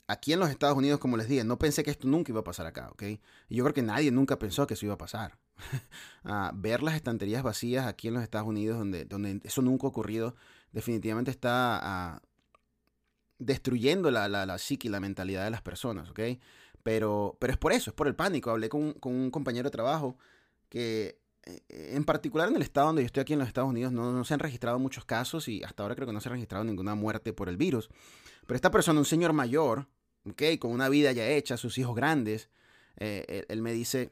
aquí 0.09 0.33
en 0.33 0.39
los 0.39 0.51
Estados 0.51 0.77
Unidos, 0.77 1.01
como 1.01 1.17
les 1.17 1.29
dije, 1.29 1.43
no 1.43 1.59
pensé 1.59 1.83
que 1.83 1.91
esto 1.91 2.07
nunca 2.07 2.31
iba 2.31 2.41
a 2.41 2.45
pasar 2.45 2.67
acá. 2.67 2.91
¿ok? 2.91 3.03
Yo 3.49 3.65
creo 3.65 3.75
que 3.75 3.83
nadie 3.83 4.11
nunca 4.11 4.39
pensó 4.39 4.67
que 4.67 4.75
eso 4.75 4.87
iba 4.87 4.95
a 4.95 4.99
pasar. 4.99 5.39
Ah, 6.29 6.51
ver 6.53 6.83
las 6.83 6.97
estanterías 6.97 7.45
vacías 7.45 7.87
aquí 7.87 8.09
en 8.09 8.15
los 8.15 8.23
Estados 8.25 8.49
Unidos, 8.49 8.79
donde, 8.79 9.05
donde 9.05 9.41
eso 9.45 9.63
nunca 9.63 9.87
ha 9.87 9.91
ocurrido, 9.91 10.35
definitivamente 10.73 11.31
está 11.31 11.79
ah, 11.81 12.23
destruyendo 13.39 14.11
la, 14.11 14.29
la, 14.29 14.45
la 14.45 14.59
psique 14.59 14.89
y 14.89 14.91
la 14.91 14.99
mentalidad 14.99 15.45
de 15.45 15.51
las 15.51 15.63
personas, 15.63 16.11
¿ok? 16.11 16.21
Pero, 16.87 17.37
pero 17.41 17.53
es 17.53 17.59
por 17.59 17.73
eso, 17.73 17.91
es 17.91 17.97
por 17.97 18.07
el 18.07 18.15
pánico. 18.15 18.49
Hablé 18.53 18.69
con, 18.69 18.95
un 19.03 19.31
compañero 19.33 19.65
de 19.65 19.73
trabajo 19.73 20.17
que 20.69 21.19
en 21.69 22.05
particular 22.05 22.49
en 22.49 22.57
el 22.57 22.63
estado 22.63 22.89
donde 22.89 23.03
yo 23.03 23.07
estoy 23.07 23.21
aquí 23.21 23.33
en 23.33 23.39
los 23.39 23.49
Estados 23.49 23.71
Unidos 23.71 23.93
no, 23.93 24.25
se 24.25 24.35
han 24.35 24.41
registrado 24.41 24.79
muchos 24.79 25.05
casos 25.05 25.49
y 25.49 25.63
hasta 25.63 25.83
ahora 25.83 25.95
creo 25.95 26.07
que 26.07 26.13
no 26.13 26.21
se 26.21 26.29
ha 26.29 26.33
registrado 26.33 26.65
ninguna 26.65 26.95
muerte 26.95 27.33
por 27.33 27.49
el 27.49 27.57
virus. 27.57 27.89
Pero 28.47 28.57
esta 28.57 28.71
persona, 28.71 28.99
un 28.99 29.05
señor 29.05 29.33
mayor, 29.33 29.89
¿ok? 30.29 30.43
Con 30.59 30.73
una 30.73 30.89
vida 30.89 31.13
ya 31.13 31.29
hecha, 31.29 31.57
sus 31.57 31.79
hijos 31.79 31.95
grandes, 31.95 32.51
eh, 32.97 33.45
él 33.49 33.63
me 33.63 33.73
dice, 33.73 34.11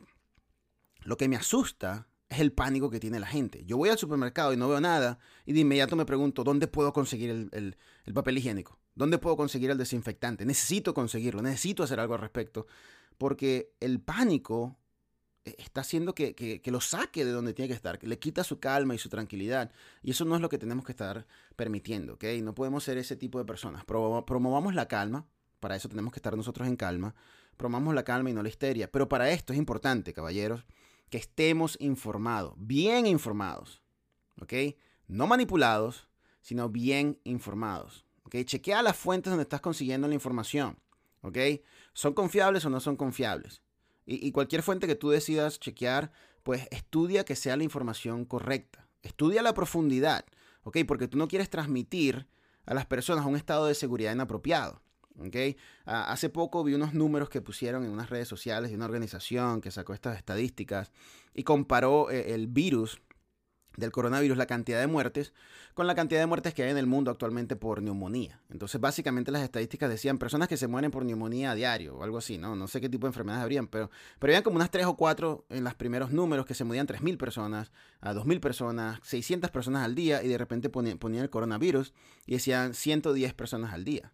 lo 1.04 1.16
que 1.16 1.28
me 1.28 1.36
asusta 1.36 2.08
es 2.28 2.40
el 2.40 2.52
pánico 2.52 2.90
que 2.90 3.00
tiene 3.00 3.20
la 3.20 3.26
gente. 3.26 3.64
Yo 3.64 3.76
voy 3.76 3.90
al 3.90 3.98
supermercado 3.98 4.52
y 4.52 4.56
no 4.56 4.68
veo 4.68 4.80
nada 4.80 5.18
y 5.44 5.52
de 5.52 5.60
inmediato 5.60 5.96
me 5.96 6.04
pregunto, 6.04 6.44
¿dónde 6.44 6.66
puedo 6.66 6.92
conseguir 6.92 7.48
el, 7.52 7.76
papel 8.12 8.38
higiénico? 8.38 8.78
¿Dónde 8.94 9.18
puedo 9.18 9.36
conseguir 9.36 9.70
el 9.70 9.78
desinfectante? 9.78 10.44
Necesito 10.44 10.94
conseguirlo, 10.94 11.42
necesito 11.42 11.82
hacer 11.82 12.00
algo 12.00 12.14
al 12.14 12.20
respecto, 12.20 12.66
porque 13.18 13.74
el 13.80 14.00
pánico 14.00 14.76
eh, 14.76 14.83
está 15.44 15.82
haciendo 15.82 16.14
que, 16.14 16.62
lo 16.64 16.80
saque 16.80 17.24
de 17.24 17.32
donde 17.32 17.52
tiene 17.52 17.68
que 17.68 17.74
estar, 17.74 17.98
que 17.98 18.06
le 18.06 18.18
quita 18.18 18.44
su 18.44 18.60
calma 18.60 18.94
y 18.94 18.98
su 18.98 19.08
tranquilidad. 19.08 19.70
Y 20.02 20.12
eso 20.12 20.24
no 20.24 20.34
es 20.34 20.40
lo 20.40 20.48
que 20.48 20.58
tenemos 20.58 20.84
que 20.84 20.92
estar 20.92 21.26
permitiendo, 21.56 22.14
¿ok? 22.14 22.24
No 22.42 22.54
podemos 22.54 22.84
ser 22.84 22.98
ese 22.98 23.16
tipo 23.16 23.38
de 23.38 23.44
personas. 23.44 23.84
Promovamos 23.84 24.74
la 24.74 24.88
calma, 24.88 25.26
para 25.60 25.76
eso 25.76 25.88
tenemos 25.88 26.12
que 26.12 26.18
estar 26.18 26.36
nosotros 26.36 26.66
en 26.66 26.76
calma. 26.76 27.14
Promovamos 27.56 27.94
la 27.94 28.04
calma 28.04 28.30
y 28.30 28.32
no 28.32 28.42
la 28.42 28.48
histeria. 28.48 28.90
Pero 28.90 29.08
para 29.08 29.30
esto 29.30 29.52
es 29.52 29.58
importante, 29.58 30.12
caballeros, 30.12 30.64
que 31.10 31.18
estemos 31.18 31.76
informados, 31.80 32.54
bien 32.56 33.06
informados, 33.06 33.82
¿ok? 34.40 34.52
No 35.06 35.26
manipulados, 35.26 36.08
sino 36.40 36.68
bien 36.70 37.20
informados, 37.24 38.06
¿ok? 38.24 38.36
Chequea 38.44 38.82
las 38.82 38.96
fuentes 38.96 39.30
donde 39.30 39.42
estás 39.42 39.60
consiguiendo 39.60 40.08
la 40.08 40.14
información, 40.14 40.78
¿ok? 41.20 41.38
¿Son 41.92 42.14
confiables 42.14 42.64
o 42.64 42.70
no 42.70 42.80
son 42.80 42.96
confiables? 42.96 43.62
Y, 44.06 44.32
cualquier 44.32 44.62
fuente 44.62 44.86
que 44.86 44.96
tú 44.96 45.10
decidas 45.10 45.58
chequear, 45.58 46.12
pues 46.42 46.68
estudia 46.70 47.24
que 47.24 47.36
sea 47.36 47.56
la 47.56 47.64
información 47.64 48.26
correcta, 48.26 48.86
estudia 49.02 49.42
la 49.42 49.54
profundidad, 49.54 50.26
¿ok? 50.62 50.78
Porque 50.86 51.08
tú 51.08 51.16
no 51.16 51.26
quieres 51.26 51.48
transmitir 51.48 52.26
a 52.66 52.74
las 52.74 52.84
personas 52.86 53.24
un 53.24 53.36
estado 53.36 53.66
de 53.66 53.74
seguridad 53.74 54.12
inapropiado. 54.12 54.82
¿okay? 55.18 55.56
Ah, 55.86 56.10
hace 56.12 56.28
poco 56.28 56.64
vi 56.64 56.74
unos 56.74 56.94
números 56.94 57.28
que 57.28 57.40
pusieron 57.40 57.84
en 57.84 57.90
unas 57.90 58.10
redes 58.10 58.28
sociales 58.28 58.70
de 58.70 58.76
una 58.76 58.86
organización 58.86 59.60
que 59.60 59.70
sacó 59.70 59.94
estas 59.94 60.16
estadísticas 60.16 60.92
y 61.34 61.44
comparó 61.44 62.10
eh, 62.10 62.34
el 62.34 62.46
virus 62.46 63.00
del 63.76 63.92
coronavirus, 63.92 64.36
la 64.36 64.46
cantidad 64.46 64.80
de 64.80 64.86
muertes, 64.86 65.32
con 65.74 65.86
la 65.86 65.94
cantidad 65.94 66.20
de 66.20 66.26
muertes 66.26 66.54
que 66.54 66.62
hay 66.62 66.70
en 66.70 66.78
el 66.78 66.86
mundo 66.86 67.10
actualmente 67.10 67.56
por 67.56 67.82
neumonía. 67.82 68.40
Entonces, 68.50 68.80
básicamente 68.80 69.32
las 69.32 69.42
estadísticas 69.42 69.90
decían 69.90 70.18
personas 70.18 70.48
que 70.48 70.56
se 70.56 70.68
mueren 70.68 70.90
por 70.90 71.04
neumonía 71.04 71.50
a 71.50 71.54
diario 71.54 71.96
o 71.96 72.04
algo 72.04 72.18
así, 72.18 72.38
¿no? 72.38 72.54
No 72.54 72.68
sé 72.68 72.80
qué 72.80 72.88
tipo 72.88 73.06
de 73.06 73.10
enfermedades 73.10 73.42
habrían, 73.42 73.66
pero, 73.66 73.90
pero 74.18 74.30
habían 74.30 74.42
como 74.42 74.56
unas 74.56 74.70
3 74.70 74.86
o 74.86 74.96
4 74.96 75.46
en 75.50 75.64
los 75.64 75.74
primeros 75.74 76.10
números 76.10 76.46
que 76.46 76.54
se 76.54 76.64
morían 76.64 76.86
3.000 76.86 77.18
personas, 77.18 77.72
a 78.00 78.12
2.000 78.12 78.40
personas, 78.40 79.00
600 79.02 79.50
personas 79.50 79.84
al 79.84 79.94
día 79.94 80.22
y 80.22 80.28
de 80.28 80.38
repente 80.38 80.68
ponían, 80.68 81.24
el 81.24 81.30
coronavirus 81.30 81.92
y 82.26 82.34
decían 82.34 82.74
110 82.74 83.34
personas 83.34 83.72
al 83.72 83.84
día. 83.84 84.12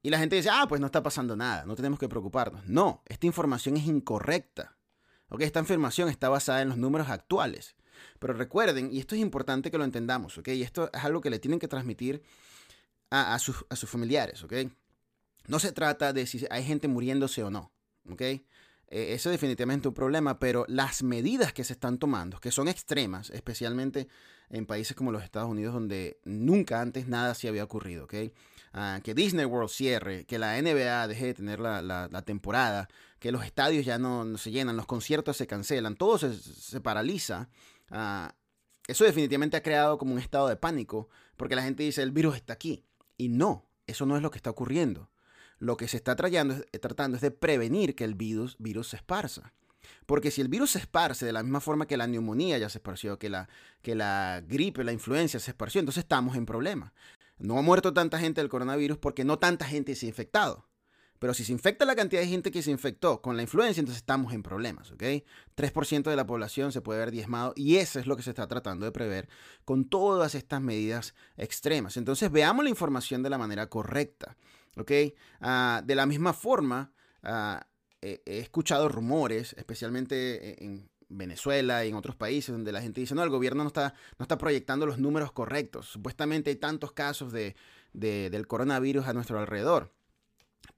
Y 0.00 0.10
la 0.10 0.18
gente 0.18 0.36
dice, 0.36 0.48
ah, 0.50 0.66
pues 0.68 0.80
no 0.80 0.86
está 0.86 1.02
pasando 1.02 1.36
nada, 1.36 1.66
no 1.66 1.74
tenemos 1.74 1.98
que 1.98 2.08
preocuparnos. 2.08 2.66
No, 2.66 3.02
esta 3.06 3.26
información 3.26 3.76
es 3.76 3.86
incorrecta. 3.86 4.76
¿ok? 5.28 5.42
Esta 5.42 5.60
información 5.60 6.08
está 6.08 6.28
basada 6.28 6.62
en 6.62 6.68
los 6.68 6.78
números 6.78 7.08
actuales. 7.10 7.76
Pero 8.18 8.34
recuerden, 8.34 8.90
y 8.92 8.98
esto 8.98 9.14
es 9.14 9.20
importante 9.20 9.70
que 9.70 9.78
lo 9.78 9.84
entendamos, 9.84 10.38
¿ok? 10.38 10.48
Y 10.48 10.62
esto 10.62 10.90
es 10.92 11.04
algo 11.04 11.20
que 11.20 11.30
le 11.30 11.38
tienen 11.38 11.58
que 11.58 11.68
transmitir 11.68 12.22
a, 13.10 13.38
sus, 13.38 13.64
a 13.70 13.76
sus 13.76 13.88
familiares. 13.88 14.44
No 15.46 15.58
se 15.58 15.72
trata 15.72 16.12
de 16.12 16.26
si 16.26 16.44
hay 16.50 16.64
gente 16.64 16.88
muriéndose 16.88 17.42
o 17.42 17.50
no, 17.50 17.72
¿ok? 18.10 18.22
eh, 18.90 19.12
eso 19.14 19.28
es 19.30 19.34
definitivamente 19.34 19.88
un 19.88 19.94
problema, 19.94 20.38
pero 20.38 20.64
las 20.68 21.02
medidas 21.02 21.52
que 21.52 21.64
se 21.64 21.74
están 21.74 21.98
tomando, 21.98 22.40
que 22.40 22.50
son 22.50 22.68
extremas, 22.68 23.30
especialmente 23.30 24.08
en 24.50 24.64
países 24.64 24.96
como 24.96 25.12
los 25.12 25.22
Estados 25.22 25.50
Unidos, 25.50 25.74
donde 25.74 26.18
nunca 26.24 26.80
antes 26.80 27.06
nada 27.06 27.34
se 27.34 27.48
había 27.48 27.64
ocurrido. 27.64 28.08
Ah, 28.72 29.00
que 29.02 29.14
Disney 29.14 29.44
World 29.44 29.70
cierre, 29.70 30.24
que 30.24 30.38
la 30.38 30.60
NBA 30.60 31.06
deje 31.08 31.26
de 31.26 31.34
tener 31.34 31.60
la, 31.60 32.22
temporada, 32.24 32.88
que 33.18 33.32
los 33.32 33.44
estadios 33.44 33.84
ya 33.84 33.98
no, 33.98 34.38
se 34.38 34.50
llenan, 34.50 34.76
los 34.76 34.86
conciertos 34.86 35.36
se 35.36 35.46
cancelan, 35.46 35.96
todo 35.96 36.18
se, 36.18 36.80
paraliza. 36.80 37.48
Ah, 37.90 38.34
eso 38.86 39.04
definitivamente 39.04 39.56
ha 39.56 39.62
creado 39.62 39.98
como 39.98 40.12
un 40.12 40.18
estado 40.18 40.48
de 40.48 40.56
pánico, 40.56 41.08
porque 41.36 41.56
la 41.56 41.62
gente 41.62 41.82
dice, 41.82 42.02
el 42.02 42.10
virus 42.10 42.36
está 42.36 42.54
aquí. 42.54 42.84
Y 43.16 43.28
no, 43.28 43.68
eso 43.86 44.06
no 44.06 44.16
es 44.16 44.22
lo 44.22 44.30
que 44.30 44.38
está 44.38 44.50
ocurriendo. 44.50 45.10
Lo 45.58 45.76
que 45.76 45.88
se 45.88 45.96
está 45.96 46.12
eh, 46.12 46.78
tratando 46.78 47.16
es 47.16 47.22
de 47.22 47.30
prevenir 47.30 47.94
que 47.94 48.04
el 48.04 48.14
virus, 48.14 48.56
virus 48.58 48.88
se 48.88 48.96
esparza. 48.96 49.52
Porque 50.06 50.30
si 50.30 50.40
el 50.40 50.48
virus 50.48 50.72
se 50.72 50.78
esparce 50.78 51.26
de 51.26 51.32
la 51.32 51.42
misma 51.42 51.60
forma 51.60 51.86
que 51.86 51.96
la 51.96 52.06
neumonía 52.06 52.58
ya 52.58 52.68
se 52.68 52.78
esparció, 52.78 53.18
que 53.18 53.28
la, 53.28 53.48
que 53.82 53.94
la 53.94 54.42
gripe, 54.46 54.84
la 54.84 54.92
influencia 54.92 55.40
se 55.40 55.50
esparció, 55.50 55.80
entonces 55.80 56.04
estamos 56.04 56.36
en 56.36 56.46
problema. 56.46 56.92
No 57.38 57.58
ha 57.58 57.62
muerto 57.62 57.92
tanta 57.92 58.18
gente 58.18 58.40
del 58.40 58.50
coronavirus 58.50 58.98
porque 58.98 59.24
no 59.24 59.38
tanta 59.38 59.66
gente 59.66 59.94
se 59.94 60.06
ha 60.06 60.08
infectado. 60.08 60.67
Pero 61.18 61.34
si 61.34 61.44
se 61.44 61.52
infecta 61.52 61.84
la 61.84 61.96
cantidad 61.96 62.20
de 62.20 62.28
gente 62.28 62.50
que 62.50 62.62
se 62.62 62.70
infectó 62.70 63.20
con 63.20 63.36
la 63.36 63.42
influencia, 63.42 63.80
entonces 63.80 64.02
estamos 64.02 64.32
en 64.32 64.42
problemas, 64.42 64.90
¿ok? 64.92 65.02
3% 65.56 66.04
de 66.04 66.16
la 66.16 66.26
población 66.26 66.72
se 66.72 66.80
puede 66.80 67.00
ver 67.00 67.10
diezmado 67.10 67.52
y 67.56 67.76
eso 67.76 67.98
es 67.98 68.06
lo 68.06 68.16
que 68.16 68.22
se 68.22 68.30
está 68.30 68.46
tratando 68.46 68.86
de 68.86 68.92
prever 68.92 69.28
con 69.64 69.88
todas 69.88 70.34
estas 70.34 70.60
medidas 70.60 71.14
extremas. 71.36 71.96
Entonces 71.96 72.30
veamos 72.30 72.64
la 72.64 72.70
información 72.70 73.22
de 73.22 73.30
la 73.30 73.38
manera 73.38 73.68
correcta, 73.68 74.36
¿ok? 74.76 74.92
Ah, 75.40 75.82
de 75.84 75.94
la 75.94 76.06
misma 76.06 76.32
forma, 76.32 76.92
ah, 77.22 77.66
he 78.00 78.20
escuchado 78.38 78.88
rumores, 78.88 79.54
especialmente 79.58 80.64
en 80.64 80.88
Venezuela 81.08 81.84
y 81.84 81.88
en 81.88 81.94
otros 81.94 82.16
países 82.16 82.52
donde 82.52 82.72
la 82.72 82.82
gente 82.82 83.00
dice, 83.00 83.14
no, 83.14 83.22
el 83.22 83.30
gobierno 83.30 83.62
no 83.62 83.68
está, 83.68 83.94
no 84.18 84.24
está 84.24 84.38
proyectando 84.38 84.86
los 84.86 84.98
números 84.98 85.32
correctos. 85.32 85.88
Supuestamente 85.88 86.50
hay 86.50 86.56
tantos 86.56 86.92
casos 86.92 87.32
de, 87.32 87.56
del 87.92 88.46
coronavirus 88.46 89.06
a 89.06 89.12
nuestro 89.12 89.38
alrededor. 89.38 89.92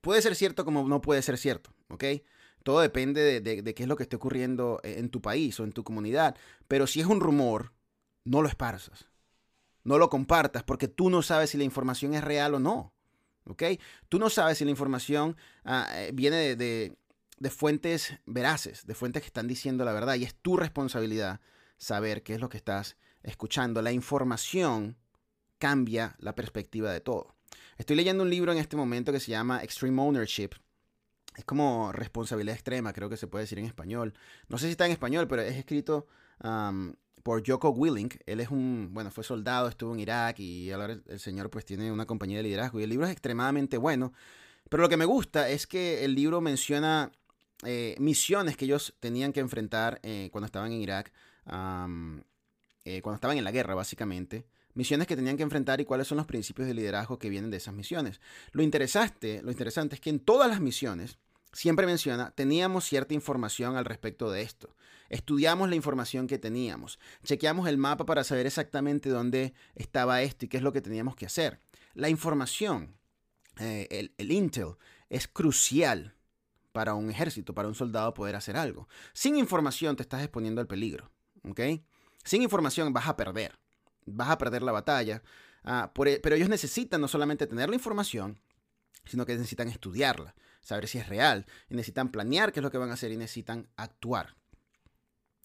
Puede 0.01 0.23
ser 0.23 0.35
cierto 0.35 0.65
como 0.65 0.87
no 0.89 1.01
puede 1.01 1.23
ser 1.23 1.37
cierto, 1.37 1.71
¿ok? 1.89 2.05
Todo 2.63 2.81
depende 2.81 3.41
de, 3.41 3.75
qué 3.75 3.83
es 3.83 3.89
lo 3.89 3.97
que 3.97 4.03
esté 4.03 4.17
ocurriendo 4.17 4.81
en 4.83 5.09
tu 5.09 5.21
país 5.21 5.59
o 5.61 5.65
en 5.65 5.73
tu 5.73 5.83
comunidad. 5.83 6.37
Pero 6.69 6.87
si 6.87 7.01
es 7.01 7.07
un 7.07 7.21
rumor, 7.21 7.73
no 8.25 8.43
lo 8.43 8.49
esparzas. 8.49 9.09
No 9.83 9.99
lo 9.99 10.11
compartas 10.11 10.63
porque 10.63 10.89
tú 10.89 11.09
no 11.09 11.23
sabes 11.23 11.51
si 11.51 11.59
la 11.59 11.65
información 11.65 12.15
es 12.15 12.23
real 12.23 12.55
o 12.55 12.59
no. 12.59 12.93
¿Ok? 13.45 13.63
Tú 14.09 14.19
no 14.19 14.29
sabes 14.29 14.59
si 14.59 14.65
la 14.65 14.71
información 14.71 15.37
ah, 15.65 15.89
eh, 15.95 16.11
viene 16.13 16.55
de, 16.55 16.97
de 17.39 17.51
fuentes 17.51 18.15
veraces, 18.27 18.87
de 18.87 18.95
fuentes 18.95 19.23
que 19.23 19.29
están 19.29 19.49
diciendo 19.49 19.85
la 19.85 19.95
verdad. 19.95 20.17
Y 20.17 20.25
es 20.25 20.35
tu 20.35 20.57
responsabilidad 20.57 21.41
saber 21.79 22.23
qué 22.23 22.35
es 22.35 22.41
lo 22.41 22.51
que 22.51 22.59
estás 22.59 22.97
escuchando. 23.23 23.81
La 23.81 23.93
información 23.93 24.99
cambia 25.59 26.15
la 26.19 26.35
perspectiva 26.35 26.93
de 26.93 27.01
todo. 27.01 27.35
Estoy 27.81 27.97
leyendo 27.97 28.25
un 28.25 28.29
libro 28.29 28.53
en 28.53 28.59
este 28.59 28.77
momento 28.77 29.11
que 29.11 29.21
se 29.21 29.31
llama 29.31 29.65
Extreme 29.65 30.03
Ownership. 30.03 30.51
Es 31.35 31.47
como 31.47 31.93
responsabilidad 31.93 32.55
extrema, 32.55 32.93
creo 32.93 33.09
que 33.09 33.17
se 33.17 33.27
puede 33.27 33.45
decir 33.45 33.59
en 33.59 33.65
español. 33.65 34.13
No 34.49 34.59
sé 34.59 34.67
si 34.67 34.73
está 34.73 34.85
en 34.85 34.93
español, 34.93 35.27
pero 35.27 35.41
es 35.41 35.57
escrito 35.57 36.07
por 37.23 37.43
Joko 37.43 37.71
Willink. 37.71 38.17
Él 38.27 38.41
es 38.41 38.51
un, 38.51 38.91
bueno, 38.93 39.11
fue 39.11 39.25
soldado, 39.25 39.67
estuvo 39.67 39.95
en 39.95 40.01
Irak 40.01 40.41
y 40.41 40.71
ahora 40.71 41.01
el, 41.07 41.21
señor 41.21 41.49
pues 41.49 41.65
tiene 41.65 41.91
una 41.91 42.05
compañía 42.05 42.37
de 42.37 42.43
liderazgo. 42.43 42.81
Y 42.81 42.83
el 42.83 42.91
libro 42.91 43.07
es 43.07 43.13
extremadamente 43.13 43.79
bueno. 43.79 44.13
Pero 44.69 44.83
lo 44.83 44.91
que 44.91 44.99
me 44.99 45.07
gusta 45.07 45.49
es 45.49 45.67
que 45.67 46.05
el 46.05 46.15
libro 46.15 46.43
menciona 46.43 47.11
eh, 47.65 47.97
misiones 47.99 48.59
que 48.59 48.67
ellos 48.67 48.95
tenían 49.01 49.33
que 49.33 49.41
enfrentar 49.41 50.01
eh, 50.03 50.29
cuando 50.33 50.45
estaban 50.45 50.71
en 50.71 50.83
Irak, 50.83 51.15
eh, 51.47 53.01
cuando 53.01 53.15
estaban 53.15 53.39
en 53.39 53.45
la 53.45 53.53
guerra, 53.53 53.75
básicamente. 53.75 54.45
Misiones 54.75 55.07
que 55.07 55.17
tenían 55.17 55.37
que 55.37 55.43
enfrentar 55.43 55.81
y 55.81 55.85
cuáles 55.85 56.07
son 56.07 56.19
los 56.19 56.27
principios 56.27 56.69
de 56.69 56.75
liderazgo 56.75 57.19
que 57.19 57.29
vienen 57.29 57.51
de 57.51 57.57
esas 57.57 57.75
misiones. 57.75 58.21
Lo 58.53 58.63
interesante, 58.63 59.43
lo 59.43 59.51
interesante 59.51 59.97
es 59.97 60.01
que 60.01 60.11
en 60.11 60.21
todas 60.21 60.49
las 60.49 60.61
misiones, 60.61 61.19
siempre 61.53 61.87
menciona, 61.87 62.31
teníamos 62.31 62.85
cierta 62.85 63.15
información 63.15 63.77
al 63.77 63.85
respecto 63.85 64.31
de 64.31 64.43
esto. 64.43 64.75
Estudiamos 65.09 65.69
la 65.69 65.75
información 65.75 66.27
que 66.27 66.39
teníamos. 66.39 66.99
Chequeamos 67.25 67.69
el 67.69 67.79
mapa 67.79 68.07
para 68.07 68.23
saber 68.25 68.47
exactamente 68.47 69.09
dónde 69.09 69.55
estaba 69.75 70.23
esto 70.23 70.45
y 70.45 70.49
qué 70.49 70.57
es 70.57 70.63
lo 70.63 70.73
que 70.73 70.81
teníamos 70.81 71.17
que 71.17 71.27
hacer. 71.27 71.61
La 71.95 72.09
información, 72.09 72.97
el, 73.57 74.15
el 74.17 74.33
intel, 74.33 74.77
es 75.09 75.27
crucial 75.27 76.15
para 76.73 76.95
un 76.95 77.11
ejército, 77.11 77.53
para 77.55 77.67
un 77.69 77.75
soldado 77.75 78.15
poder 78.15 78.37
hacer 78.37 78.57
algo. 78.57 78.89
Sin 79.13 79.37
información 79.37 79.97
te 79.97 80.03
estás 80.03 80.23
exponiendo 80.23 80.61
al 80.61 80.69
peligro. 80.69 81.11
Sin 82.25 82.43
información 82.43 82.93
vas 82.93 83.09
a 83.09 83.17
perder, 83.17 83.59
vas 84.07 84.31
a 84.31 84.39
perder 84.39 84.63
la 84.63 84.73
batalla, 84.73 85.23
ah, 85.65 85.93
e, 86.07 86.21
pero 86.21 86.37
ellos 86.37 86.49
necesitan 86.49 87.01
no 87.01 87.09
solamente 87.09 87.47
tener 87.47 87.69
la 87.69 87.75
información, 87.75 88.41
sino 89.05 89.27
que 89.27 89.35
necesitan 89.35 89.69
estudiarla, 89.69 90.35
saber 90.61 90.89
si 90.89 90.99
es 90.99 91.09
real, 91.09 91.47
y 91.69 91.75
necesitan 91.75 92.11
planear 92.11 92.53
qué 92.53 92.61
es 92.61 92.65
lo 92.65 92.71
que 92.71 92.79
van 92.79 92.91
a 92.91 92.95
hacer 92.95 93.13
y 93.13 93.17
necesitan 93.17 93.69
actuar. 93.77 94.37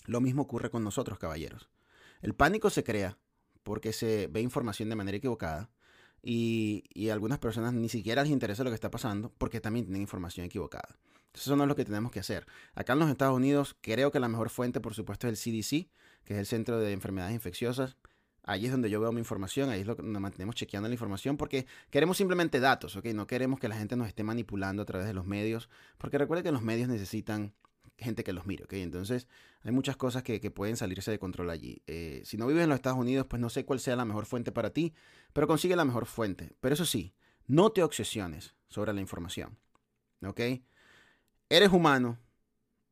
Lo 0.06 0.22
mismo 0.22 0.44
ocurre 0.44 0.70
con 0.70 0.84
nosotros, 0.84 1.18
caballeros. 1.20 1.70
El 2.22 2.36
pánico 2.36 2.70
se 2.70 2.84
crea 2.84 3.18
porque 3.64 3.94
se 3.94 4.28
ve 4.28 4.42
información 4.42 4.90
de 4.90 4.96
manera 4.96 5.18
equivocada 5.18 5.70
y, 6.22 6.84
y 6.94 7.10
algunas 7.10 7.40
personas 7.40 7.74
ni 7.74 7.90
siquiera 7.90 8.24
les 8.24 8.32
interesa 8.32 8.64
lo 8.64 8.70
que 8.70 8.76
está 8.76 8.92
pasando 8.92 9.34
porque 9.38 9.62
también 9.62 9.86
tienen 9.86 10.02
información 10.02 10.46
equivocada. 10.46 10.98
Eso 11.36 11.56
no 11.56 11.64
es 11.64 11.68
lo 11.68 11.76
que 11.76 11.86
tenemos 11.86 12.12
que 12.12 12.20
hacer. 12.20 12.46
Acá 12.76 12.94
en 12.94 13.00
los 13.00 13.10
Estados 13.10 13.36
Unidos, 13.36 13.76
creo 13.82 14.12
que 14.12 14.20
la 14.20 14.30
mejor 14.30 14.50
fuente, 14.50 14.80
por 14.80 14.94
supuesto, 14.94 15.28
es 15.28 15.46
el 15.46 15.54
CDC, 15.54 15.90
que 16.24 16.34
es 16.34 16.40
el 16.40 16.46
Centro 16.46 16.80
de 16.80 16.94
Enfermedades 16.94 17.34
Infecciosas. 17.34 17.98
Ahí 18.46 18.66
es 18.66 18.72
donde 18.72 18.90
yo 18.90 19.00
veo 19.00 19.12
mi 19.12 19.20
información, 19.20 19.70
ahí 19.70 19.82
es 19.82 19.88
lo 19.88 19.96
que 19.96 20.04
nos 20.04 20.22
mantenemos 20.22 20.56
chequeando 20.56 20.88
la 20.88 20.94
información 20.94 21.36
porque 21.36 21.66
queremos 21.90 22.18
simplemente 22.18 22.60
datos, 22.60 22.96
¿ok? 22.96 23.06
No 23.08 23.28
queremos 23.28 23.60
que 23.60 23.68
la 23.68 23.76
gente 23.76 23.96
nos 23.96 24.08
esté 24.08 24.24
manipulando 24.24 24.84
a 24.84 24.86
través 24.86 25.08
de 25.08 25.14
los 25.14 25.26
medios, 25.26 25.70
porque 25.98 26.18
recuerde 26.18 26.44
que 26.44 26.52
los 26.52 26.62
medios 26.62 26.88
necesitan 26.88 27.54
gente 27.98 28.24
que 28.24 28.34
los 28.34 28.46
mire, 28.46 28.66
¿ok? 28.66 28.74
Entonces 28.74 29.28
hay 29.64 29.72
muchas 29.72 29.98
cosas 29.98 30.22
que, 30.22 30.40
pueden 30.52 30.78
salirse 30.78 31.12
de 31.12 31.20
control 31.20 31.50
allí. 31.50 31.82
Eh, 31.88 32.22
si 32.24 32.38
no 32.38 32.46
vives 32.48 32.64
en 32.64 32.70
los 32.70 32.76
Estados 32.76 33.00
Unidos, 33.00 33.26
pues 33.28 33.42
no 33.42 33.50
sé 33.50 33.66
cuál 33.66 33.80
sea 33.80 33.96
la 33.96 34.06
mejor 34.06 34.26
fuente 34.26 34.52
para 34.52 34.70
ti, 34.70 34.94
pero 35.34 35.48
consigue 35.48 35.76
la 35.76 35.86
mejor 35.86 36.06
fuente. 36.06 36.54
Pero 36.60 36.74
eso 36.74 36.86
sí, 36.86 37.16
no 37.48 37.72
te 37.72 37.82
obsesiones 37.82 38.56
sobre 38.70 38.94
la 38.94 39.02
información, 39.02 39.58
¿ok? 40.22 40.42
eres 41.50 41.72
humano, 41.72 42.18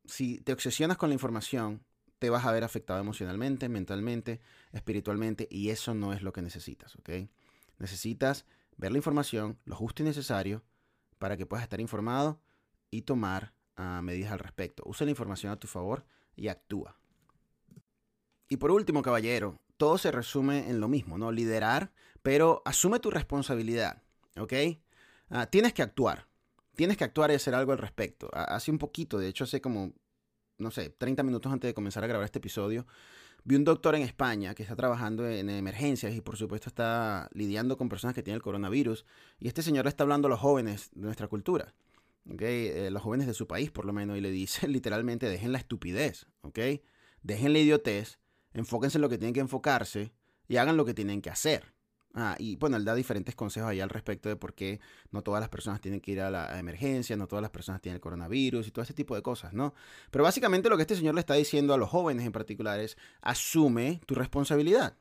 si 0.04 0.38
te 0.40 0.52
obsesionas 0.52 0.96
con 0.96 1.08
la 1.08 1.14
información, 1.14 1.84
te 2.24 2.30
vas 2.30 2.46
a 2.46 2.52
ver 2.52 2.64
afectado 2.64 2.98
emocionalmente, 3.00 3.68
mentalmente, 3.68 4.40
espiritualmente, 4.72 5.46
y 5.50 5.68
eso 5.68 5.92
no 5.92 6.14
es 6.14 6.22
lo 6.22 6.32
que 6.32 6.40
necesitas, 6.40 6.96
¿ok? 6.96 7.10
Necesitas 7.78 8.46
ver 8.78 8.92
la 8.92 8.96
información, 8.96 9.58
lo 9.66 9.76
justo 9.76 10.02
y 10.02 10.06
necesario, 10.06 10.64
para 11.18 11.36
que 11.36 11.44
puedas 11.44 11.64
estar 11.64 11.82
informado 11.82 12.40
y 12.90 13.02
tomar 13.02 13.52
ah, 13.76 14.00
medidas 14.02 14.32
al 14.32 14.38
respecto. 14.38 14.82
Usa 14.86 15.04
la 15.04 15.10
información 15.10 15.52
a 15.52 15.58
tu 15.58 15.66
favor 15.66 16.06
y 16.34 16.48
actúa. 16.48 16.96
Y 18.48 18.56
por 18.56 18.70
último, 18.70 19.02
caballero, 19.02 19.60
todo 19.76 19.98
se 19.98 20.10
resume 20.10 20.70
en 20.70 20.80
lo 20.80 20.88
mismo, 20.88 21.18
¿no? 21.18 21.30
Liderar, 21.30 21.92
pero 22.22 22.62
asume 22.64 23.00
tu 23.00 23.10
responsabilidad, 23.10 24.02
¿ok? 24.38 24.54
Ah, 25.28 25.44
tienes 25.44 25.74
que 25.74 25.82
actuar 25.82 26.26
tienes 26.74 26.96
que 26.96 27.04
actuar 27.04 27.30
y 27.30 27.34
hacer 27.34 27.54
algo 27.54 27.72
al 27.72 27.78
respecto. 27.78 28.28
Hace 28.32 28.70
un 28.70 28.78
poquito, 28.78 29.18
de 29.18 29.28
hecho 29.28 29.44
hace 29.44 29.60
como, 29.60 29.92
no 30.58 30.70
sé, 30.70 30.90
30 30.90 31.22
minutos 31.22 31.52
antes 31.52 31.68
de 31.68 31.74
comenzar 31.74 32.04
a 32.04 32.06
grabar 32.06 32.24
este 32.24 32.38
episodio, 32.38 32.86
vi 33.44 33.56
un 33.56 33.64
doctor 33.64 33.94
en 33.94 34.02
España 34.02 34.54
que 34.54 34.62
está 34.62 34.76
trabajando 34.76 35.28
en 35.28 35.50
emergencias 35.50 36.14
y 36.14 36.20
por 36.20 36.36
supuesto 36.36 36.68
está 36.68 37.28
lidiando 37.32 37.76
con 37.76 37.88
personas 37.88 38.14
que 38.14 38.22
tienen 38.22 38.36
el 38.36 38.42
coronavirus. 38.42 39.04
Y 39.38 39.48
este 39.48 39.62
señor 39.62 39.84
le 39.84 39.90
está 39.90 40.04
hablando 40.04 40.26
a 40.28 40.30
los 40.30 40.40
jóvenes 40.40 40.90
de 40.94 41.02
nuestra 41.02 41.28
cultura, 41.28 41.74
¿okay? 42.30 42.68
Eh, 42.68 42.90
los 42.90 43.02
jóvenes 43.02 43.26
de 43.26 43.34
su 43.34 43.46
país 43.46 43.70
por 43.70 43.84
lo 43.84 43.92
menos, 43.92 44.16
y 44.16 44.20
le 44.20 44.30
dice 44.30 44.68
literalmente, 44.68 45.28
dejen 45.28 45.52
la 45.52 45.58
estupidez, 45.58 46.26
¿ok? 46.42 46.58
Dejen 47.22 47.52
la 47.52 47.58
idiotez, 47.58 48.18
enfóquense 48.52 48.98
en 48.98 49.02
lo 49.02 49.08
que 49.08 49.18
tienen 49.18 49.34
que 49.34 49.40
enfocarse 49.40 50.12
y 50.46 50.56
hagan 50.56 50.76
lo 50.76 50.84
que 50.84 50.94
tienen 50.94 51.20
que 51.20 51.30
hacer. 51.30 51.73
Ah, 52.16 52.36
y 52.38 52.54
bueno, 52.56 52.76
él 52.76 52.84
da 52.84 52.94
diferentes 52.94 53.34
consejos 53.34 53.68
ahí 53.68 53.80
al 53.80 53.90
respecto 53.90 54.28
de 54.28 54.36
por 54.36 54.54
qué 54.54 54.78
no 55.10 55.22
todas 55.22 55.40
las 55.40 55.48
personas 55.48 55.80
tienen 55.80 56.00
que 56.00 56.12
ir 56.12 56.20
a 56.20 56.30
la 56.30 56.60
emergencia, 56.60 57.16
no 57.16 57.26
todas 57.26 57.42
las 57.42 57.50
personas 57.50 57.80
tienen 57.80 57.96
el 57.96 58.00
coronavirus 58.00 58.68
y 58.68 58.70
todo 58.70 58.84
ese 58.84 58.94
tipo 58.94 59.16
de 59.16 59.22
cosas, 59.22 59.52
¿no? 59.52 59.74
Pero 60.12 60.22
básicamente 60.22 60.68
lo 60.68 60.76
que 60.76 60.82
este 60.82 60.94
señor 60.94 61.14
le 61.14 61.20
está 61.20 61.34
diciendo 61.34 61.74
a 61.74 61.76
los 61.76 61.90
jóvenes 61.90 62.24
en 62.24 62.30
particular 62.30 62.78
es, 62.78 62.96
asume 63.20 64.00
tu 64.06 64.14
responsabilidad. 64.14 64.96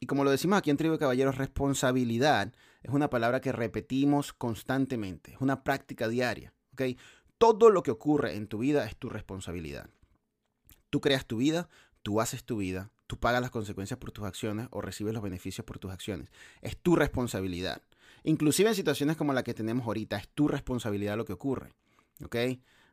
Y 0.00 0.06
como 0.06 0.22
lo 0.22 0.30
decimos 0.30 0.58
aquí 0.58 0.68
en 0.68 0.76
Tribu 0.76 0.92
de 0.92 0.98
Caballeros, 0.98 1.38
responsabilidad 1.38 2.52
es 2.82 2.92
una 2.92 3.08
palabra 3.08 3.40
que 3.40 3.52
repetimos 3.52 4.34
constantemente, 4.34 5.32
es 5.32 5.40
una 5.40 5.64
práctica 5.64 6.08
diaria, 6.08 6.52
¿ok? 6.74 6.98
Todo 7.38 7.70
lo 7.70 7.82
que 7.82 7.90
ocurre 7.90 8.36
en 8.36 8.48
tu 8.48 8.58
vida 8.58 8.84
es 8.84 8.96
tu 8.96 9.08
responsabilidad. 9.08 9.88
Tú 10.90 11.00
creas 11.00 11.24
tu 11.24 11.38
vida, 11.38 11.70
tú 12.02 12.20
haces 12.20 12.44
tu 12.44 12.58
vida, 12.58 12.90
Tú 13.06 13.18
pagas 13.18 13.40
las 13.40 13.50
consecuencias 13.50 13.98
por 13.98 14.12
tus 14.12 14.24
acciones 14.24 14.68
o 14.70 14.80
recibes 14.80 15.12
los 15.12 15.22
beneficios 15.22 15.64
por 15.64 15.78
tus 15.78 15.92
acciones. 15.92 16.30
Es 16.62 16.76
tu 16.76 16.96
responsabilidad. 16.96 17.82
Inclusive 18.22 18.70
en 18.70 18.74
situaciones 18.74 19.16
como 19.16 19.32
la 19.34 19.42
que 19.42 19.52
tenemos 19.52 19.86
ahorita, 19.86 20.16
es 20.16 20.28
tu 20.28 20.48
responsabilidad 20.48 21.16
lo 21.16 21.26
que 21.26 21.34
ocurre. 21.34 21.74
¿Ok? 22.24 22.36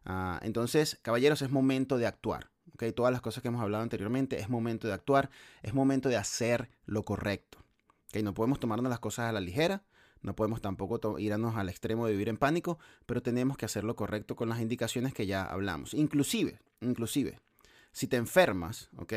Ah, 0.04 0.40
entonces, 0.44 1.00
caballeros, 1.02 1.42
es 1.42 1.52
momento 1.52 1.98
de 1.98 2.08
actuar. 2.08 2.52
¿okay? 2.74 2.92
Todas 2.92 3.14
las 3.14 3.22
cosas 3.22 3.42
que 3.42 3.48
hemos 3.48 3.62
hablado 3.62 3.84
anteriormente, 3.84 4.40
es 4.40 4.50
momento 4.50 4.88
de 4.88 4.94
actuar, 4.94 5.30
es 5.62 5.74
momento 5.74 6.10
de 6.10 6.18
hacer 6.18 6.70
lo 6.86 7.04
correcto. 7.04 7.60
¿okay? 8.10 8.24
No 8.24 8.34
podemos 8.34 8.60
tomarnos 8.60 8.90
las 8.90 9.00
cosas 9.00 9.30
a 9.30 9.32
la 9.32 9.40
ligera, 9.40 9.84
no 10.22 10.36
podemos 10.36 10.62
tampoco 10.62 11.18
irnos 11.20 11.56
al 11.56 11.70
extremo 11.70 12.06
de 12.06 12.12
vivir 12.12 12.30
en 12.30 12.38
pánico, 12.38 12.78
pero 13.06 13.22
tenemos 13.22 13.58
que 13.58 13.66
hacer 13.66 13.84
lo 13.84 13.96
correcto 13.96 14.36
con 14.36 14.50
las 14.50 14.60
indicaciones 14.60 15.14
que 15.14 15.26
ya 15.26 15.44
hablamos. 15.44 15.94
Inclusive, 15.94 16.60
inclusive, 16.82 17.40
si 17.92 18.08
te 18.08 18.18
enfermas, 18.18 18.90
¿ok? 18.98 19.14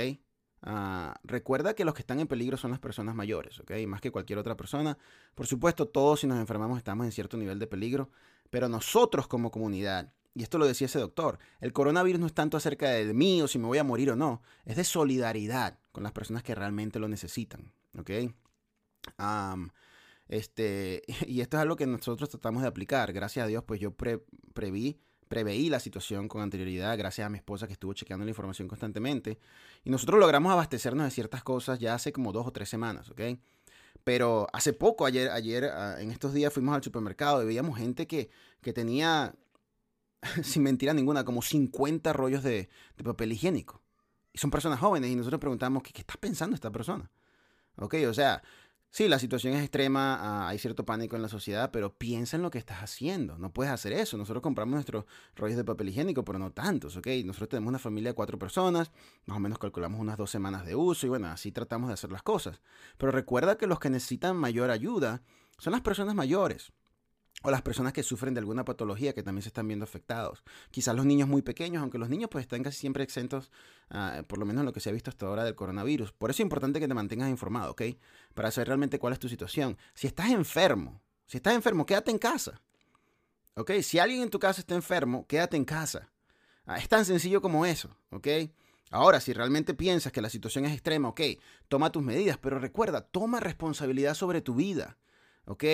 Ah, 0.67 1.15
recuerda 1.25 1.75
que 1.75 1.85
los 1.85 1.93
que 1.93 2.01
están 2.01 2.21
en 2.21 2.27
peligro 2.27 2.57
son 2.57 2.71
las 2.71 2.81
personas 2.81 3.15
mayores, 3.15 3.61
¿ok? 3.61 3.73
Más 3.87 4.01
que 4.01 4.11
cualquier 4.11 4.39
otra 4.39 4.57
persona. 4.57 4.97
Por 5.35 5.47
supuesto, 5.47 5.87
todos 5.87 6.21
si 6.21 6.27
nos 6.27 6.39
enfermamos 6.39 6.79
estamos 6.79 7.05
en 7.05 7.13
cierto 7.13 7.37
nivel 7.37 7.59
de 7.59 7.67
peligro, 7.67 8.09
pero 8.49 8.71
nosotros 8.71 9.27
como 9.27 9.51
comunidad, 9.51 10.15
y 10.33 10.43
esto 10.43 10.57
lo 10.57 10.67
decía 10.67 10.87
ese 10.87 10.99
doctor, 10.99 11.39
el 11.61 11.75
coronavirus 11.75 12.19
no 12.19 12.27
es 12.27 12.33
tanto 12.33 12.57
acerca 12.57 12.89
de 12.89 13.13
mí 13.13 13.43
o 13.43 13.49
si 13.49 13.59
me 13.59 13.67
voy 13.67 13.77
a 13.77 13.85
morir 13.85 14.11
o 14.11 14.17
no, 14.17 14.41
es 14.65 14.77
de 14.77 14.85
solidaridad 14.85 15.79
con 15.93 16.03
las 16.03 16.13
personas 16.13 16.43
que 16.43 16.55
realmente 16.55 16.99
lo 16.99 17.09
necesitan, 17.09 17.71
¿ok? 17.99 18.11
este, 20.29 21.03
y 21.27 21.43
esto 21.43 21.59
es 21.59 21.61
algo 21.61 21.77
que 21.77 21.87
nosotros 21.87 22.31
tratamos 22.31 22.63
de 22.63 22.69
aplicar. 22.69 23.13
Gracias 23.13 23.45
a 23.45 23.49
Dios, 23.49 23.65
pues 23.65 23.81
yo 23.81 23.95
preví 24.55 24.99
preveí 25.35 25.69
la 25.69 25.81
situación 25.81 26.29
con 26.29 26.43
anterioridad 26.43 26.97
gracias 26.97 27.27
a 27.27 27.29
mi 27.29 27.39
esposa 27.39 27.67
que 27.67 27.73
estuvo 27.73 27.93
chequeando 27.93 28.25
la 28.25 28.31
información 28.31 28.69
constantemente. 28.69 29.41
Y 29.83 29.91
nosotros 29.91 30.21
logramos 30.21 30.53
abastecernos 30.53 31.07
de 31.07 31.11
ciertas 31.11 31.43
cosas 31.43 31.81
ya 31.81 31.93
hace 31.93 32.13
como 32.13 32.31
dos 32.31 32.47
o 32.47 32.53
tres 32.53 32.69
semanas, 32.69 33.11
¿ok? 33.11 33.21
Pero 34.05 34.47
hace 34.53 34.73
poco, 34.73 35.07
ayer, 35.07 35.31
ayer 35.31 35.65
ah, 35.65 35.97
en 36.01 36.13
estos 36.13 36.35
días 36.35 36.53
fuimos 36.53 36.77
al 36.77 36.85
supermercado 36.85 37.43
y 37.43 37.47
veíamos 37.47 37.77
gente 37.77 38.07
que, 38.07 38.31
que 38.63 38.73
tenía, 38.73 39.35
sin 40.45 40.63
mentira 40.63 40.95
ninguna, 40.95 41.25
como 41.25 41.43
50 41.43 42.13
rollos 42.13 42.45
de, 42.45 42.69
de, 42.97 43.05
papel 43.05 43.33
higiénico. 43.33 43.83
Y 44.33 44.39
son 44.39 44.53
personas 44.53 44.79
jóvenes 44.79 45.11
y 45.11 45.17
nosotros 45.17 45.41
preguntamos, 45.41 45.83
¿qué, 45.83 45.93
qué 45.93 46.03
está 46.03 46.15
pensando 46.15 46.55
esta 46.55 46.71
persona? 46.71 47.11
¿Ok? 47.77 47.97
O 48.09 48.15
sea, 48.15 48.41
Sí, 48.97 49.09
la 49.09 49.19
situación 49.19 49.55
es 49.55 49.63
extrema, 49.63 50.15
ah, 50.21 50.49
hay 50.49 50.57
cierto 50.61 50.85
pánico 50.85 51.17
en 51.17 51.23
la 51.23 51.29
sociedad, 51.29 51.73
pero 51.73 51.99
piensa 51.99 52.37
en 52.37 52.45
lo 52.45 52.53
que 52.53 52.59
estás 52.59 52.79
haciendo. 52.79 53.37
No 53.39 53.53
puedes 53.53 53.73
hacer 53.73 53.93
eso. 53.93 54.17
Nosotros 54.17 54.41
compramos 54.41 54.75
nuestros 54.75 55.05
rollos 55.35 55.57
de 55.57 55.65
papel 55.65 55.89
higiénico, 55.89 56.25
pero 56.25 56.39
no 56.39 56.53
tantos, 56.53 56.97
¿ok? 56.97 57.09
Nosotros 57.25 57.49
tenemos 57.49 57.71
una 57.71 57.81
familia 57.81 58.11
de 58.11 58.15
cuatro 58.15 58.39
personas, 58.39 58.93
más 59.27 59.37
o 59.37 59.41
menos 59.41 59.59
calculamos 59.59 60.01
unas 60.01 60.17
dos 60.17 60.31
semanas 60.31 60.65
de 60.65 60.77
uso 60.77 61.07
y 61.07 61.09
bueno, 61.09 61.27
así 61.27 61.51
tratamos 61.51 61.89
de 61.89 61.95
hacer 61.95 62.13
las 62.13 62.23
cosas. 62.23 62.61
Pero 62.97 63.11
recuerda 63.11 63.59
que 63.59 63.67
los 63.67 63.81
que 63.81 63.91
necesitan 63.91 64.37
mayor 64.37 64.71
ayuda 64.71 65.23
son 65.59 65.73
las 65.73 65.81
personas 65.81 66.15
mayores 66.15 66.73
o 67.45 67.51
las 67.51 67.61
personas 67.61 67.93
que 67.93 68.03
sufren 68.03 68.33
de 68.33 68.41
alguna 68.41 68.65
patología 68.65 69.13
que 69.13 69.23
también 69.23 69.43
se 69.43 69.51
están 69.51 69.69
viendo 69.69 69.85
afectados. 69.85 70.43
Quizás 70.71 70.97
los 70.97 71.05
niños 71.05 71.29
muy 71.29 71.43
pequeños, 71.43 71.83
aunque 71.83 71.99
los 71.99 72.09
niños 72.09 72.31
pues 72.31 72.43
están 72.43 72.63
casi 72.63 72.79
siempre 72.79 73.05
exentos, 73.05 73.53
ah, 73.91 74.23
por 74.27 74.39
lo 74.39 74.47
menos 74.47 74.63
en 74.63 74.67
lo 74.67 74.73
que 74.73 74.81
se 74.81 74.89
ha 74.89 74.93
visto 74.93 75.11
hasta 75.11 75.27
ahora 75.27 75.45
del 75.45 75.55
coronavirus. 75.55 76.13
Por 76.13 76.31
eso 76.31 76.43
es 76.43 76.45
importante 76.47 76.81
que 76.81 76.89
te 76.89 76.95
mantengas 76.95 77.29
informado, 77.29 77.73
¿ok? 77.73 77.83
Para 78.33 78.51
saber 78.51 78.69
realmente 78.69 78.99
cuál 78.99 79.13
es 79.13 79.19
tu 79.19 79.29
situación. 79.29 79.77
Si 79.93 80.07
estás 80.07 80.31
enfermo, 80.31 81.03
si 81.27 81.37
estás 81.37 81.55
enfermo, 81.55 81.85
quédate 81.85 82.11
en 82.11 82.19
casa. 82.19 82.63
¿Ok? 83.57 83.73
Si 83.83 83.99
alguien 83.99 84.23
en 84.23 84.31
tu 84.31 84.39
casa 84.39 84.63
está 84.63 84.75
enfermo, 84.75 85.27
quédate 85.27 85.59
en 85.59 85.67
casa. 85.67 86.11
Ah, 86.65 86.79
es 86.79 86.89
tan 86.89 87.05
sencillo 87.05 87.43
como 87.43 87.67
eso, 87.67 87.95
¿ok? 88.11 88.27
Ahora, 88.91 89.21
si 89.21 89.35
realmente 89.35 89.75
piensas 89.75 90.13
que 90.13 90.23
la 90.23 90.31
situación 90.31 90.65
es 90.65 90.73
extrema, 90.73 91.09
ok, 91.09 91.21
toma 91.69 91.93
tus 91.93 92.03
medidas, 92.03 92.39
pero 92.39 92.59
recuerda, 92.59 93.03
toma 93.03 93.39
responsabilidad 93.39 94.15
sobre 94.15 94.41
tu 94.41 94.55
vida. 94.55 94.97
¿ok? 95.47 95.65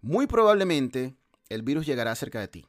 Muy 0.00 0.26
probablemente 0.26 1.16
el 1.50 1.62
virus 1.62 1.84
llegará 1.84 2.14
cerca 2.14 2.40
de 2.40 2.48
ti. 2.48 2.66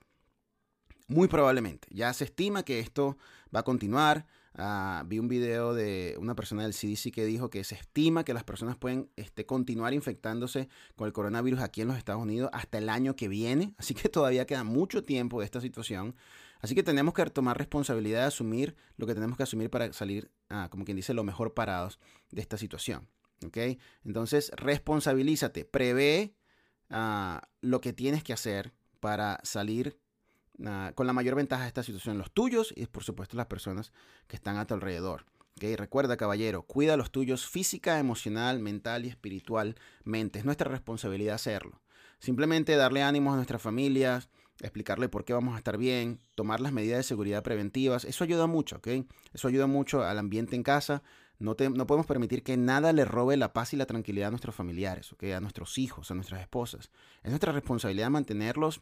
Muy 1.08 1.28
probablemente. 1.28 1.88
Ya 1.92 2.12
se 2.14 2.26
estima 2.26 2.64
que 2.64 2.80
esto 2.80 3.18
va 3.54 3.62
a 3.62 3.64
continuar. 3.64 4.26
Ah, 4.56 5.04
vi 5.06 5.20
un 5.20 5.28
video 5.28 5.74
de 5.74 6.16
una 6.20 6.36
persona 6.36 6.64
del 6.64 6.74
CDC 6.74 7.12
que 7.14 7.26
dijo 7.26 7.50
que 7.50 7.64
se 7.64 7.76
estima 7.76 8.26
que 8.26 8.34
las 8.34 8.44
personas 8.44 8.76
pueden 8.76 9.10
este, 9.16 9.46
continuar 9.46 9.94
infectándose 9.94 10.68
con 10.96 11.08
el 11.08 11.14
coronavirus 11.14 11.62
aquí 11.62 11.82
en 11.82 11.88
los 11.88 11.98
Estados 11.98 12.22
Unidos 12.22 12.50
hasta 12.54 12.78
el 12.78 12.90
año 12.90 13.16
que 13.16 13.28
viene. 13.28 13.74
Así 13.78 13.94
que 13.94 14.10
todavía 14.10 14.46
queda 14.46 14.64
mucho 14.64 15.04
tiempo 15.04 15.40
de 15.40 15.46
esta 15.46 15.62
situación. 15.62 16.16
Así 16.60 16.76
que 16.76 16.84
tenemos 16.84 17.14
que 17.14 17.26
tomar 17.26 17.58
responsabilidad 17.58 18.22
de 18.22 18.28
asumir 18.28 18.76
lo 18.98 19.08
que 19.08 19.16
tenemos 19.16 19.36
que 19.36 19.44
asumir 19.44 19.70
para 19.70 19.92
salir, 19.94 20.32
ah, 20.50 20.68
como 20.70 20.86
quien 20.86 20.96
dice, 20.96 21.14
lo 21.14 21.24
mejor 21.24 21.54
parados 21.54 22.00
de 22.30 22.42
esta 22.42 22.58
situación. 22.58 23.08
¿Ok? 23.46 23.58
Entonces, 24.06 24.52
responsabilízate, 24.56 25.66
prevé 25.66 26.36
Ah, 26.92 27.42
lo 27.62 27.80
que 27.80 27.94
tienes 27.94 28.24
que 28.24 28.34
hacer 28.34 28.74
para 29.00 29.40
salir 29.44 29.98
ah, 30.66 30.92
con 30.94 31.08
la 31.08 31.14
mayor 31.14 31.36
ventaja 31.36 31.64
de 31.64 31.70
esta 31.70 31.84
situación, 31.84 32.18
los 32.18 32.32
tuyos 32.32 32.74
y 32.76 32.86
por 32.86 33.04
supuesto 33.04 33.38
las 33.38 33.48
personas 33.48 33.94
que 34.28 34.36
están 34.36 34.58
a 34.58 34.68
tu 34.68 34.74
alrededor. 34.74 35.26
¿Okay? 35.56 35.76
Recuerda, 35.76 36.18
caballero, 36.18 36.64
cuida 36.64 36.98
los 36.98 37.12
tuyos 37.12 37.48
física, 37.48 37.98
emocional, 37.98 38.60
mental 38.60 39.06
y 39.06 39.10
espiritualmente. 39.10 40.40
Es 40.40 40.46
nuestra 40.46 40.70
responsabilidad 40.70 41.36
hacerlo. 41.36 41.82
Simplemente 42.20 42.76
darle 42.76 43.04
ánimos 43.04 43.34
a 43.34 43.38
nuestras 43.38 43.62
familias, 43.62 44.30
explicarle 44.60 45.10
por 45.10 45.26
qué 45.26 45.34
vamos 45.34 45.56
a 45.56 45.58
estar 45.58 45.78
bien, 45.78 46.20
tomar 46.36 46.60
las 46.60 46.72
medidas 46.72 46.98
de 46.98 47.04
seguridad 47.04 47.44
preventivas. 47.44 48.06
Eso 48.06 48.24
ayuda 48.24 48.48
mucho, 48.48 48.78
¿ok? 48.78 48.88
Eso 49.34 49.48
ayuda 49.48 49.68
mucho 49.68 50.04
al 50.04 50.20
ambiente 50.20 50.56
en 50.56 50.64
casa, 50.64 51.04
no, 51.42 51.56
podemos 51.56 52.06
permitir 52.06 52.44
que 52.44 52.56
nada 52.56 52.94
le 52.94 53.04
robe 53.04 53.36
la 53.36 53.52
paz 53.52 53.74
y 53.74 53.78
la 53.78 53.86
tranquilidad 53.86 54.28
a 54.28 54.32
nuestros 54.32 54.54
familiares, 54.54 55.14
a 55.36 55.40
nuestros 55.40 55.78
hijos, 55.78 56.12
a 56.12 56.14
nuestras 56.14 56.42
esposas. 56.42 56.92
Es 57.24 57.30
nuestra 57.32 57.52
responsabilidad 57.52 58.10
mantenerlos 58.10 58.82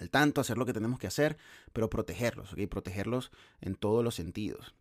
al 0.00 0.10
tanto, 0.10 0.40
hacer 0.40 0.58
lo 0.58 0.66
que 0.66 0.72
tenemos 0.72 0.98
que 0.98 1.06
hacer, 1.06 1.38
pero 1.72 1.88
protegerlos, 1.88 2.52
¿okay? 2.52 2.66
protegerlos 2.66 3.30
en 3.60 3.76
todos 3.76 4.04
los 4.04 4.14
sentidos. 4.14 4.74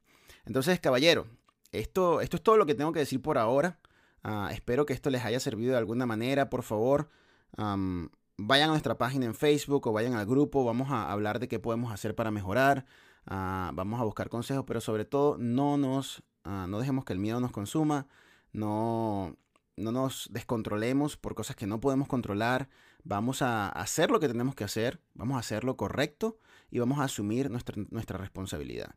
Entonces, 0.45 0.79
caballero, 0.79 1.27
esto, 1.71 2.21
esto 2.21 2.37
es 2.37 2.43
todo 2.43 2.57
lo 2.57 2.65
que 2.65 2.75
tengo 2.75 2.91
que 2.91 2.99
decir 2.99 3.21
por 3.21 3.37
ahora. 3.37 3.79
Ah, 4.23 4.49
espero 4.51 4.85
que 4.85 4.93
esto 4.93 5.09
les 5.09 5.23
haya 5.23 5.39
servido 5.39 5.73
de 5.73 5.77
alguna 5.77 6.05
manera. 6.05 6.49
Por 6.49 6.63
favor, 6.63 7.09
vayan 7.55 8.69
a 8.69 8.71
nuestra 8.71 8.97
página 8.97 9.25
en 9.25 9.35
Facebook 9.35 9.87
o 9.87 9.93
vayan 9.93 10.13
al 10.13 10.25
grupo. 10.25 10.65
Vamos 10.65 10.89
a 10.91 11.11
hablar 11.11 11.39
de 11.39 11.47
qué 11.47 11.59
podemos 11.59 11.93
hacer 11.93 12.15
para 12.15 12.31
mejorar. 12.31 12.85
Ah, 13.27 13.71
vamos 13.73 14.01
a 14.01 14.03
buscar 14.03 14.29
consejos, 14.29 14.65
pero 14.67 14.81
sobre 14.81 15.05
todo 15.05 15.37
no 15.37 15.77
nos 15.77 16.23
Ah, 16.45 16.67
no 16.69 16.79
dejemos 16.79 17.05
que 17.05 17.13
el 17.13 17.19
miedo 17.19 17.39
nos 17.39 17.51
consuma, 17.51 18.07
no, 18.53 19.35
no 19.75 19.91
nos 19.91 20.29
descontrolemos 20.31 21.17
por 21.17 21.33
cosas 21.33 21.55
que 21.55 21.65
no 21.65 21.79
podemos 21.79 22.07
controlar, 22.07 22.69
vamos 23.03 23.41
a 23.41 23.67
hacer 23.67 24.11
lo 24.11 24.19
que 24.19 24.27
tenemos 24.27 24.53
que 24.53 24.63
hacer, 24.63 25.01
vamos 25.15 25.37
a 25.37 25.39
hacer 25.39 25.63
lo 25.63 25.75
correcto 25.75 26.37
y 26.69 26.77
vamos 26.77 26.99
a 26.99 27.05
asumir 27.05 27.49
nuestra, 27.49 27.75
nuestra 27.89 28.19
responsabilidad. 28.19 28.93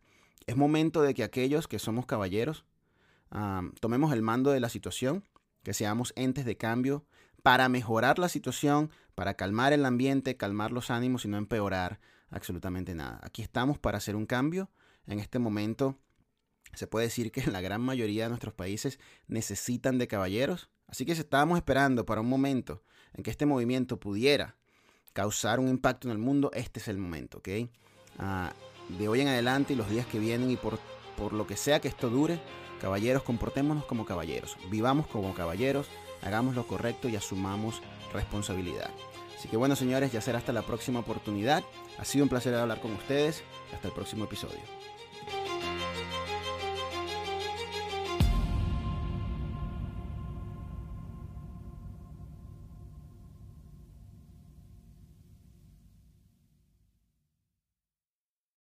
Es 0.47 0.57
momento 0.57 1.01
de 1.01 1.15
que 1.15 1.25
aquellos 1.25 1.69
que 1.69 1.79
somos 1.79 2.05
caballeros 2.05 2.67
ah, 3.31 3.63
tomemos 3.81 4.13
el 4.13 4.21
mando 4.21 4.51
de 4.51 4.61
la 4.61 4.69
situación, 4.69 5.25
que 5.63 5.73
seamos 5.73 6.13
entes 6.17 6.45
de 6.45 6.59
cambio 6.59 7.07
para 7.43 7.71
mejorar 7.71 8.19
la 8.19 8.29
situación, 8.29 8.91
para 9.15 9.35
calmar 9.35 9.73
el 9.73 9.87
ambiente, 9.87 10.37
calmar 10.37 10.71
los 10.71 10.91
ánimos 10.91 11.25
y 11.25 11.29
no 11.29 11.39
empeorar 11.39 11.99
absolutamente 12.29 12.95
nada. 12.95 13.21
Aquí 13.23 13.41
estamos 13.41 13.79
para 13.79 13.99
hacer 13.99 14.17
un 14.17 14.27
cambio. 14.27 14.71
En 15.07 15.19
este 15.19 15.39
momento 15.39 15.97
se 16.75 16.87
puede 16.87 17.07
decir 17.07 17.33
que 17.33 17.43
la 17.51 17.61
gran 17.61 17.81
mayoría 17.81 18.25
de 18.25 18.29
nuestros 18.31 18.55
países 18.55 18.99
necesitan 19.27 19.99
de 19.99 20.09
caballeros. 20.09 20.69
Así 20.87 21.05
que 21.05 21.15
si 21.15 21.21
estábamos 21.21 21.59
esperando 21.59 22.07
para 22.07 22.21
un 22.21 22.29
momento 22.29 22.83
en 23.15 23.23
que 23.23 23.31
este 23.31 23.47
movimiento 23.47 23.99
pudiera 24.01 24.57
causar 25.13 25.61
un 25.61 25.69
impacto 25.69 26.09
en 26.09 26.13
el 26.13 26.19
mundo, 26.19 26.51
este 26.55 26.81
es 26.81 26.89
el 26.89 26.99
momento, 26.99 27.39
¿ok? 27.39 27.49
Ah, 28.19 28.53
de 28.89 29.09
hoy 29.09 29.21
en 29.21 29.29
adelante 29.29 29.73
y 29.73 29.77
los 29.77 29.91
días 29.91 30.07
que 30.07 30.19
vienen 30.19 30.51
y 30.51 30.57
por, 30.57 30.79
por 31.17 31.33
lo 31.33 31.47
que 31.47 31.57
sea 31.57 31.81
que 31.81 31.89
esto 31.89 32.09
dure, 32.09 32.41
caballeros, 32.81 33.23
comportémonos 33.23 33.85
como 33.85 34.07
caballeros, 34.07 34.57
vivamos 34.71 35.07
como 35.09 35.35
caballeros, 35.35 35.89
hagamos 36.23 36.55
lo 36.55 36.67
correcto 36.67 37.09
y 37.09 37.17
asumamos 37.17 37.83
responsabilidad. 38.13 38.91
Así 39.39 39.49
que 39.49 39.57
bueno, 39.57 39.77
señores, 39.77 40.11
ya 40.11 40.21
será 40.21 40.39
hasta 40.39 40.53
la 40.53 40.63
próxima 40.63 40.99
oportunidad. 40.99 41.63
Ha 41.99 42.05
sido 42.05 42.25
un 42.25 42.29
placer 42.29 42.55
hablar 42.55 42.81
con 42.81 42.93
ustedes. 42.93 43.45
Hasta 43.73 43.87
el 43.87 43.95
próximo 43.95 44.25
episodio. 44.25 44.78